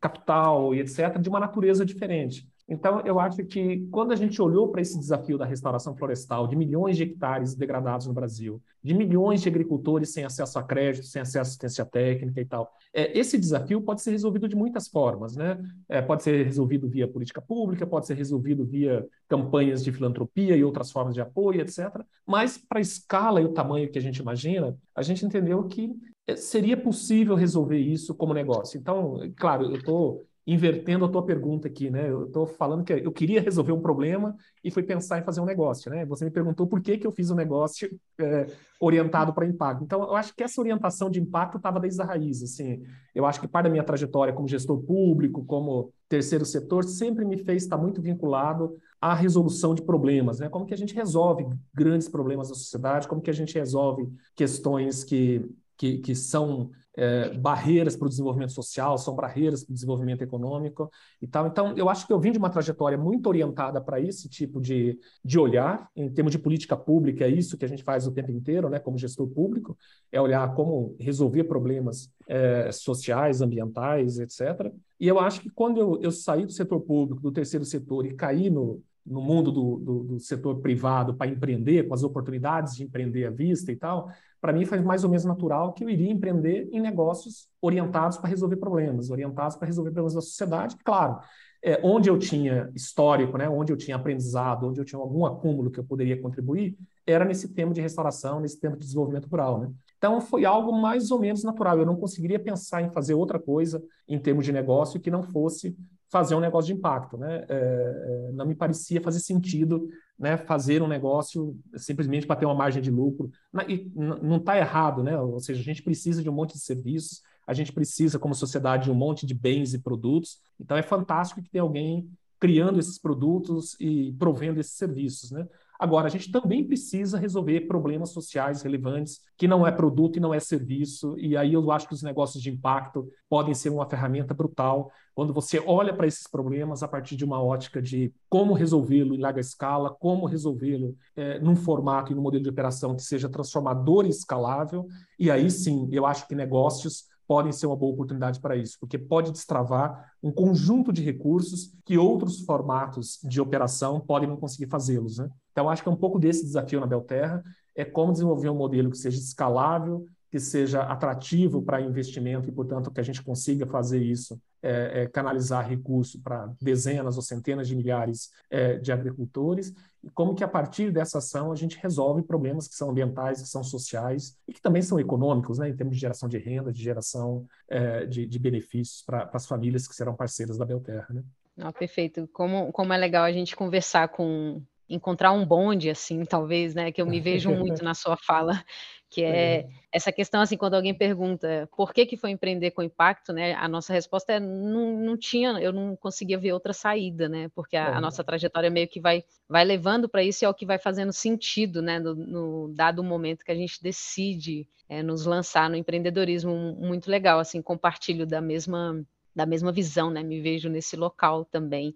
capital 0.00 0.74
e 0.74 0.80
etc., 0.80 1.18
de 1.18 1.28
uma 1.28 1.40
natureza 1.40 1.84
diferente. 1.84 2.48
Então, 2.70 3.00
eu 3.04 3.18
acho 3.18 3.44
que 3.46 3.84
quando 3.90 4.12
a 4.12 4.16
gente 4.16 4.40
olhou 4.40 4.68
para 4.68 4.80
esse 4.80 4.96
desafio 4.96 5.36
da 5.36 5.44
restauração 5.44 5.96
florestal, 5.96 6.46
de 6.46 6.54
milhões 6.54 6.96
de 6.96 7.02
hectares 7.02 7.52
degradados 7.52 8.06
no 8.06 8.12
Brasil, 8.12 8.62
de 8.80 8.94
milhões 8.94 9.42
de 9.42 9.48
agricultores 9.48 10.12
sem 10.12 10.24
acesso 10.24 10.56
a 10.56 10.62
crédito, 10.62 11.04
sem 11.04 11.20
acesso 11.20 11.38
a 11.38 11.42
assistência 11.42 11.84
técnica 11.84 12.40
e 12.40 12.44
tal, 12.44 12.72
é, 12.94 13.18
esse 13.18 13.36
desafio 13.36 13.82
pode 13.82 14.02
ser 14.02 14.12
resolvido 14.12 14.48
de 14.48 14.54
muitas 14.54 14.86
formas. 14.86 15.34
Né? 15.34 15.58
É, 15.88 16.00
pode 16.00 16.22
ser 16.22 16.44
resolvido 16.44 16.88
via 16.88 17.08
política 17.08 17.42
pública, 17.42 17.84
pode 17.84 18.06
ser 18.06 18.14
resolvido 18.14 18.64
via 18.64 19.04
campanhas 19.28 19.82
de 19.82 19.90
filantropia 19.90 20.56
e 20.56 20.62
outras 20.62 20.92
formas 20.92 21.14
de 21.14 21.20
apoio, 21.20 21.60
etc. 21.60 22.04
Mas, 22.24 22.56
para 22.56 22.78
a 22.78 22.82
escala 22.82 23.40
e 23.40 23.44
o 23.44 23.52
tamanho 23.52 23.90
que 23.90 23.98
a 23.98 24.02
gente 24.02 24.18
imagina, 24.18 24.76
a 24.94 25.02
gente 25.02 25.26
entendeu 25.26 25.64
que 25.64 25.92
é, 26.24 26.36
seria 26.36 26.76
possível 26.76 27.34
resolver 27.34 27.78
isso 27.78 28.14
como 28.14 28.32
negócio. 28.32 28.78
Então, 28.78 29.18
claro, 29.36 29.64
eu 29.64 29.76
estou 29.76 30.24
invertendo 30.46 31.04
a 31.04 31.08
tua 31.08 31.24
pergunta 31.24 31.68
aqui, 31.68 31.90
né? 31.90 32.10
Eu 32.10 32.26
estou 32.26 32.46
falando 32.46 32.82
que 32.82 32.92
eu 32.92 33.12
queria 33.12 33.40
resolver 33.40 33.72
um 33.72 33.80
problema 33.80 34.34
e 34.64 34.70
fui 34.70 34.82
pensar 34.82 35.18
em 35.18 35.22
fazer 35.22 35.40
um 35.40 35.44
negócio, 35.44 35.90
né? 35.90 36.04
Você 36.06 36.24
me 36.24 36.30
perguntou 36.30 36.66
por 36.66 36.80
que, 36.80 36.98
que 36.98 37.06
eu 37.06 37.12
fiz 37.12 37.30
um 37.30 37.34
negócio 37.34 37.88
é, 38.18 38.46
orientado 38.80 39.32
para 39.32 39.46
impacto. 39.46 39.84
Então, 39.84 40.02
eu 40.02 40.16
acho 40.16 40.34
que 40.34 40.42
essa 40.42 40.60
orientação 40.60 41.10
de 41.10 41.20
impacto 41.20 41.58
estava 41.58 41.78
desde 41.78 42.00
a 42.00 42.04
raiz, 42.04 42.42
assim. 42.42 42.82
Eu 43.14 43.26
acho 43.26 43.40
que 43.40 43.46
parte 43.46 43.64
da 43.64 43.70
minha 43.70 43.84
trajetória 43.84 44.32
como 44.32 44.48
gestor 44.48 44.82
público, 44.82 45.44
como 45.44 45.92
terceiro 46.08 46.44
setor, 46.44 46.84
sempre 46.84 47.24
me 47.24 47.36
fez 47.36 47.62
estar 47.62 47.76
muito 47.76 48.00
vinculado 48.00 48.76
à 49.00 49.14
resolução 49.14 49.74
de 49.74 49.82
problemas, 49.82 50.40
né? 50.40 50.48
Como 50.48 50.66
que 50.66 50.74
a 50.74 50.76
gente 50.76 50.94
resolve 50.94 51.46
grandes 51.74 52.08
problemas 52.08 52.48
da 52.48 52.54
sociedade, 52.54 53.06
como 53.06 53.20
que 53.20 53.30
a 53.30 53.34
gente 53.34 53.54
resolve 53.54 54.08
questões 54.34 55.04
que 55.04 55.48
que, 55.80 55.96
que 55.96 56.14
são 56.14 56.70
é, 56.96 57.32
barreiras 57.34 57.96
para 57.96 58.06
o 58.06 58.08
desenvolvimento 58.08 58.52
social, 58.52 58.98
são 58.98 59.14
barreiras 59.14 59.64
para 59.64 59.72
o 59.72 59.74
desenvolvimento 59.74 60.22
econômico 60.22 60.90
e 61.20 61.26
tal. 61.26 61.46
Então, 61.46 61.76
eu 61.76 61.88
acho 61.88 62.06
que 62.06 62.12
eu 62.12 62.20
vim 62.20 62.32
de 62.32 62.38
uma 62.38 62.50
trajetória 62.50 62.98
muito 62.98 63.26
orientada 63.28 63.80
para 63.80 64.00
esse 64.00 64.28
tipo 64.28 64.60
de, 64.60 64.98
de 65.24 65.38
olhar, 65.38 65.88
em 65.94 66.10
termos 66.10 66.32
de 66.32 66.38
política 66.38 66.76
pública, 66.76 67.24
é 67.24 67.28
isso 67.28 67.56
que 67.56 67.64
a 67.64 67.68
gente 67.68 67.84
faz 67.84 68.06
o 68.06 68.12
tempo 68.12 68.30
inteiro, 68.30 68.68
né, 68.68 68.78
como 68.78 68.98
gestor 68.98 69.28
público, 69.28 69.76
é 70.10 70.20
olhar 70.20 70.54
como 70.54 70.96
resolver 70.98 71.44
problemas 71.44 72.12
é, 72.28 72.70
sociais, 72.72 73.40
ambientais, 73.40 74.18
etc. 74.18 74.72
E 74.98 75.06
eu 75.08 75.18
acho 75.18 75.40
que 75.40 75.50
quando 75.50 75.78
eu, 75.80 76.00
eu 76.02 76.10
saí 76.10 76.44
do 76.44 76.52
setor 76.52 76.80
público, 76.80 77.22
do 77.22 77.32
terceiro 77.32 77.64
setor, 77.64 78.04
e 78.06 78.14
caí 78.14 78.50
no, 78.50 78.82
no 79.06 79.20
mundo 79.20 79.50
do, 79.50 79.76
do, 79.78 80.04
do 80.04 80.20
setor 80.20 80.60
privado 80.60 81.14
para 81.14 81.30
empreender, 81.30 81.88
com 81.88 81.94
as 81.94 82.02
oportunidades 82.02 82.76
de 82.76 82.84
empreender 82.84 83.26
à 83.26 83.30
vista 83.30 83.72
e 83.72 83.76
tal, 83.76 84.10
para 84.40 84.52
mim 84.52 84.64
foi 84.64 84.80
mais 84.80 85.04
ou 85.04 85.10
menos 85.10 85.24
natural 85.24 85.72
que 85.72 85.84
eu 85.84 85.90
iria 85.90 86.10
empreender 86.10 86.68
em 86.72 86.80
negócios 86.80 87.48
orientados 87.60 88.18
para 88.18 88.30
resolver 88.30 88.56
problemas, 88.56 89.10
orientados 89.10 89.56
para 89.56 89.66
resolver 89.66 89.90
problemas 89.90 90.14
da 90.14 90.20
sociedade. 90.20 90.76
Claro, 90.84 91.20
é, 91.62 91.78
onde 91.82 92.08
eu 92.08 92.18
tinha 92.18 92.70
histórico, 92.74 93.36
né, 93.36 93.48
onde 93.48 93.72
eu 93.72 93.76
tinha 93.76 93.96
aprendizado, 93.96 94.66
onde 94.66 94.80
eu 94.80 94.84
tinha 94.84 94.98
algum 94.98 95.26
acúmulo 95.26 95.70
que 95.70 95.78
eu 95.78 95.84
poderia 95.84 96.20
contribuir, 96.20 96.76
era 97.06 97.24
nesse 97.24 97.52
tema 97.52 97.72
de 97.74 97.80
restauração, 97.80 98.40
nesse 98.40 98.58
tema 98.58 98.76
de 98.76 98.84
desenvolvimento 98.84 99.26
rural. 99.28 99.60
Né? 99.60 99.70
Então, 99.98 100.20
foi 100.20 100.44
algo 100.44 100.72
mais 100.72 101.10
ou 101.10 101.18
menos 101.18 101.44
natural. 101.44 101.78
Eu 101.78 101.84
não 101.84 101.96
conseguiria 101.96 102.38
pensar 102.38 102.82
em 102.82 102.90
fazer 102.90 103.14
outra 103.14 103.38
coisa 103.38 103.82
em 104.08 104.18
termos 104.18 104.44
de 104.46 104.52
negócio 104.52 105.00
que 105.00 105.10
não 105.10 105.22
fosse 105.22 105.76
fazer 106.10 106.34
um 106.34 106.40
negócio 106.40 106.72
de 106.72 106.78
impacto. 106.78 107.16
Né? 107.16 107.44
É, 107.48 108.28
é, 108.28 108.32
não 108.32 108.46
me 108.46 108.54
parecia 108.54 109.00
fazer 109.00 109.20
sentido 109.20 109.88
né, 110.18 110.36
fazer 110.36 110.82
um 110.82 110.88
negócio 110.88 111.56
simplesmente 111.76 112.26
para 112.26 112.36
ter 112.36 112.44
uma 112.44 112.54
margem 112.54 112.82
de 112.82 112.90
lucro. 112.90 113.30
E 113.66 113.90
não 113.94 114.36
está 114.36 114.58
errado, 114.58 115.02
né? 115.02 115.18
ou 115.18 115.40
seja, 115.40 115.60
a 115.60 115.64
gente 115.64 115.82
precisa 115.82 116.22
de 116.22 116.28
um 116.28 116.34
monte 116.34 116.52
de 116.54 116.60
serviços, 116.60 117.22
a 117.46 117.54
gente 117.54 117.72
precisa, 117.72 118.18
como 118.18 118.34
sociedade, 118.34 118.84
de 118.84 118.90
um 118.90 118.94
monte 118.94 119.24
de 119.24 119.34
bens 119.34 119.72
e 119.72 119.78
produtos. 119.78 120.38
Então, 120.60 120.76
é 120.76 120.82
fantástico 120.82 121.42
que 121.42 121.50
tem 121.50 121.60
alguém 121.60 122.08
criando 122.38 122.78
esses 122.78 122.98
produtos 122.98 123.76
e 123.80 124.12
provendo 124.18 124.60
esses 124.60 124.74
serviços. 124.74 125.30
Né? 125.30 125.46
Agora, 125.80 126.08
a 126.08 126.10
gente 126.10 126.30
também 126.30 126.62
precisa 126.62 127.18
resolver 127.18 127.62
problemas 127.62 128.10
sociais 128.10 128.60
relevantes, 128.60 129.20
que 129.34 129.48
não 129.48 129.66
é 129.66 129.72
produto 129.72 130.18
e 130.18 130.20
não 130.20 130.34
é 130.34 130.38
serviço, 130.38 131.16
e 131.16 131.38
aí 131.38 131.54
eu 131.54 131.72
acho 131.72 131.88
que 131.88 131.94
os 131.94 132.02
negócios 132.02 132.42
de 132.42 132.50
impacto 132.50 133.08
podem 133.30 133.54
ser 133.54 133.70
uma 133.70 133.88
ferramenta 133.88 134.34
brutal. 134.34 134.92
Quando 135.14 135.32
você 135.32 135.58
olha 135.58 135.94
para 135.94 136.06
esses 136.06 136.26
problemas 136.26 136.82
a 136.82 136.88
partir 136.88 137.16
de 137.16 137.24
uma 137.24 137.42
ótica 137.42 137.80
de 137.80 138.12
como 138.28 138.52
resolvê-lo 138.52 139.14
em 139.14 139.20
larga 139.20 139.40
escala, 139.40 139.88
como 139.88 140.26
resolvê-lo 140.26 140.94
é, 141.16 141.40
num 141.40 141.56
formato 141.56 142.12
e 142.12 142.14
num 142.14 142.20
modelo 142.20 142.44
de 142.44 142.50
operação 142.50 142.94
que 142.94 143.02
seja 143.02 143.30
transformador 143.30 144.04
e 144.04 144.10
escalável, 144.10 144.86
e 145.18 145.30
aí 145.30 145.50
sim, 145.50 145.88
eu 145.90 146.04
acho 146.04 146.28
que 146.28 146.34
negócios 146.34 147.04
podem 147.30 147.52
ser 147.52 147.68
uma 147.68 147.76
boa 147.76 147.92
oportunidade 147.92 148.40
para 148.40 148.56
isso, 148.56 148.76
porque 148.80 148.98
pode 148.98 149.30
destravar 149.30 150.14
um 150.20 150.32
conjunto 150.32 150.92
de 150.92 151.00
recursos 151.00 151.72
que 151.84 151.96
outros 151.96 152.40
formatos 152.40 153.20
de 153.22 153.40
operação 153.40 154.00
podem 154.00 154.28
não 154.28 154.36
conseguir 154.36 154.68
fazê-los. 154.68 155.18
Né? 155.18 155.30
Então, 155.52 155.70
acho 155.70 155.80
que 155.80 155.88
é 155.88 155.92
um 155.92 155.96
pouco 155.96 156.18
desse 156.18 156.42
desafio 156.44 156.80
na 156.80 156.88
Belterra, 156.88 157.40
é 157.72 157.84
como 157.84 158.10
desenvolver 158.10 158.50
um 158.50 158.56
modelo 158.56 158.90
que 158.90 158.98
seja 158.98 159.16
escalável, 159.16 160.04
que 160.28 160.40
seja 160.40 160.82
atrativo 160.82 161.62
para 161.62 161.80
investimento 161.80 162.48
e, 162.48 162.52
portanto, 162.52 162.90
que 162.90 162.98
a 162.98 163.04
gente 163.04 163.22
consiga 163.22 163.64
fazer 163.64 164.02
isso 164.02 164.36
é, 164.60 165.02
é, 165.02 165.06
canalizar 165.06 165.68
recurso 165.68 166.20
para 166.20 166.52
dezenas 166.60 167.14
ou 167.14 167.22
centenas 167.22 167.68
de 167.68 167.76
milhares 167.76 168.30
é, 168.50 168.76
de 168.76 168.90
agricultores, 168.90 169.72
e 170.02 170.10
como 170.10 170.34
que 170.34 170.42
a 170.42 170.48
partir 170.48 170.90
dessa 170.90 171.18
ação 171.18 171.52
a 171.52 171.56
gente 171.56 171.78
resolve 171.78 172.22
problemas 172.22 172.66
que 172.66 172.74
são 172.74 172.90
ambientais, 172.90 173.42
que 173.42 173.48
são 173.48 173.62
sociais 173.62 174.36
e 174.48 174.52
que 174.52 174.60
também 174.60 174.82
são 174.82 174.98
econômicos, 174.98 175.58
né, 175.58 175.68
em 175.68 175.76
termos 175.76 175.94
de 175.94 176.00
geração 176.00 176.28
de 176.28 176.38
renda, 176.38 176.72
de 176.72 176.82
geração 176.82 177.46
é, 177.68 178.06
de, 178.06 178.26
de, 178.26 178.38
benefícios 178.38 179.02
para 179.02 179.28
as 179.32 179.46
famílias 179.46 179.86
que 179.86 179.94
serão 179.94 180.14
parceiras 180.14 180.56
da 180.56 180.64
Belterra. 180.64 181.06
Né? 181.10 181.22
Ah, 181.58 181.72
perfeito. 181.72 182.28
Como, 182.32 182.72
como 182.72 182.92
é 182.92 182.96
legal 182.96 183.24
a 183.24 183.32
gente 183.32 183.54
conversar 183.54 184.08
com, 184.08 184.62
encontrar 184.90 185.32
um 185.32 185.46
bonde, 185.46 185.88
assim, 185.88 186.24
talvez, 186.24 186.74
né? 186.74 186.90
Que 186.90 187.00
eu 187.00 187.06
me 187.06 187.20
vejo 187.20 187.50
muito 187.50 187.82
na 187.84 187.94
sua 187.94 188.16
fala, 188.16 188.62
que 189.08 189.22
é, 189.22 189.60
é, 189.60 189.68
essa 189.92 190.12
questão, 190.12 190.40
assim, 190.40 190.56
quando 190.56 190.74
alguém 190.74 190.92
pergunta 190.92 191.68
por 191.76 191.92
que 191.92 192.04
que 192.04 192.16
foi 192.16 192.30
empreender 192.30 192.72
com 192.72 192.82
impacto, 192.82 193.32
né? 193.32 193.54
A 193.54 193.68
nossa 193.68 193.92
resposta 193.92 194.32
é 194.32 194.40
não, 194.40 194.98
não 194.98 195.16
tinha, 195.16 195.50
eu 195.60 195.72
não 195.72 195.96
conseguia 195.96 196.38
ver 196.38 196.52
outra 196.52 196.72
saída, 196.72 197.28
né? 197.28 197.48
Porque 197.54 197.76
a, 197.76 197.86
é. 197.86 197.92
a 197.94 198.00
nossa 198.00 198.24
trajetória 198.24 198.70
meio 198.70 198.88
que 198.88 199.00
vai, 199.00 199.24
vai 199.48 199.64
levando 199.64 200.08
para 200.08 200.22
isso 200.22 200.44
e 200.44 200.46
é 200.46 200.48
o 200.48 200.54
que 200.54 200.66
vai 200.66 200.78
fazendo 200.78 201.12
sentido, 201.12 201.80
né? 201.80 201.98
No, 201.98 202.14
no 202.14 202.74
dado 202.74 203.02
momento 203.02 203.44
que 203.44 203.52
a 203.52 203.56
gente 203.56 203.82
decide 203.82 204.66
é, 204.88 205.02
nos 205.02 205.24
lançar 205.24 205.70
no 205.70 205.76
empreendedorismo, 205.76 206.52
muito 206.78 207.10
legal, 207.10 207.38
assim, 207.38 207.62
compartilho 207.62 208.26
da 208.26 208.40
mesma 208.40 209.04
da 209.34 209.46
mesma 209.46 209.70
visão, 209.70 210.10
né? 210.10 210.22
Me 210.22 210.40
vejo 210.40 210.68
nesse 210.68 210.96
local 210.96 211.44
também. 211.44 211.94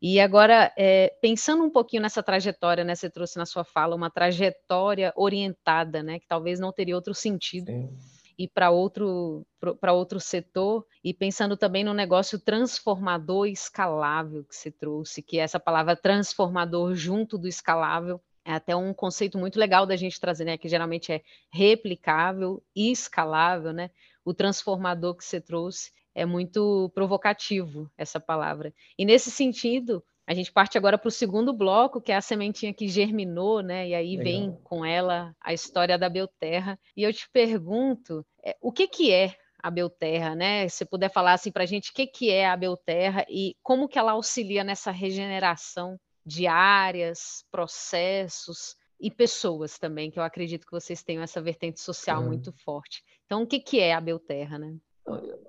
E 0.00 0.20
agora, 0.20 0.72
é, 0.76 1.12
pensando 1.20 1.64
um 1.64 1.70
pouquinho 1.70 2.02
nessa 2.02 2.22
trajetória, 2.22 2.84
né, 2.84 2.94
você 2.94 3.10
trouxe 3.10 3.36
na 3.36 3.44
sua 3.44 3.64
fala 3.64 3.96
uma 3.96 4.10
trajetória 4.10 5.12
orientada, 5.16 6.02
né, 6.02 6.20
que 6.20 6.26
talvez 6.28 6.60
não 6.60 6.72
teria 6.72 6.94
outro 6.94 7.14
sentido. 7.14 7.66
Sim. 7.66 7.96
E 8.38 8.46
para 8.46 8.70
outro, 8.70 9.44
outro 9.88 10.20
setor, 10.20 10.86
e 11.02 11.12
pensando 11.12 11.56
também 11.56 11.82
no 11.82 11.92
negócio 11.92 12.38
transformador 12.38 13.48
e 13.48 13.52
escalável 13.52 14.44
que 14.44 14.54
você 14.54 14.70
trouxe, 14.70 15.20
que 15.20 15.40
é 15.40 15.42
essa 15.42 15.58
palavra 15.58 15.96
transformador 15.96 16.94
junto 16.94 17.36
do 17.36 17.48
escalável 17.48 18.20
é 18.48 18.52
até 18.54 18.74
um 18.74 18.94
conceito 18.94 19.36
muito 19.36 19.58
legal 19.58 19.84
da 19.84 19.94
gente 19.94 20.18
trazer, 20.18 20.46
né? 20.46 20.56
Que 20.56 20.68
geralmente 20.70 21.12
é 21.12 21.20
replicável 21.52 22.62
e 22.74 22.90
escalável, 22.90 23.74
né? 23.74 23.90
O 24.24 24.32
transformador 24.32 25.14
que 25.16 25.24
você 25.24 25.38
trouxe 25.38 25.90
é 26.18 26.26
muito 26.26 26.90
provocativo 26.94 27.88
essa 27.96 28.18
palavra. 28.18 28.74
E 28.98 29.04
nesse 29.04 29.30
sentido, 29.30 30.02
a 30.26 30.34
gente 30.34 30.52
parte 30.52 30.76
agora 30.76 30.98
para 30.98 31.08
o 31.08 31.12
segundo 31.12 31.52
bloco, 31.52 32.00
que 32.00 32.10
é 32.10 32.16
a 32.16 32.20
sementinha 32.20 32.74
que 32.74 32.88
germinou, 32.88 33.62
né? 33.62 33.88
E 33.88 33.94
aí 33.94 34.16
Legal. 34.16 34.24
vem 34.24 34.58
com 34.64 34.84
ela 34.84 35.34
a 35.40 35.52
história 35.52 35.96
da 35.96 36.08
Belterra. 36.08 36.78
E 36.96 37.04
eu 37.04 37.12
te 37.12 37.30
pergunto, 37.30 38.26
é, 38.44 38.56
o 38.60 38.72
que, 38.72 38.88
que 38.88 39.12
é 39.12 39.36
a 39.62 39.70
Belterra, 39.70 40.34
né? 40.34 40.68
Se 40.68 40.84
puder 40.84 41.10
falar 41.10 41.34
assim 41.34 41.52
para 41.52 41.62
a 41.62 41.66
gente 41.66 41.90
o 41.90 41.94
que, 41.94 42.06
que 42.06 42.30
é 42.30 42.48
a 42.48 42.56
Belterra 42.56 43.24
e 43.28 43.56
como 43.62 43.88
que 43.88 43.98
ela 43.98 44.12
auxilia 44.12 44.64
nessa 44.64 44.90
regeneração 44.90 45.98
de 46.26 46.46
áreas, 46.46 47.44
processos 47.50 48.76
e 49.00 49.10
pessoas 49.10 49.78
também, 49.78 50.10
que 50.10 50.18
eu 50.18 50.22
acredito 50.24 50.66
que 50.66 50.72
vocês 50.72 51.02
tenham 51.02 51.22
essa 51.22 51.40
vertente 51.40 51.80
social 51.80 52.20
uhum. 52.20 52.26
muito 52.26 52.52
forte. 52.52 53.04
Então, 53.24 53.42
o 53.42 53.46
que, 53.46 53.60
que 53.60 53.78
é 53.78 53.94
a 53.94 54.00
Belterra, 54.00 54.58
né? 54.58 54.76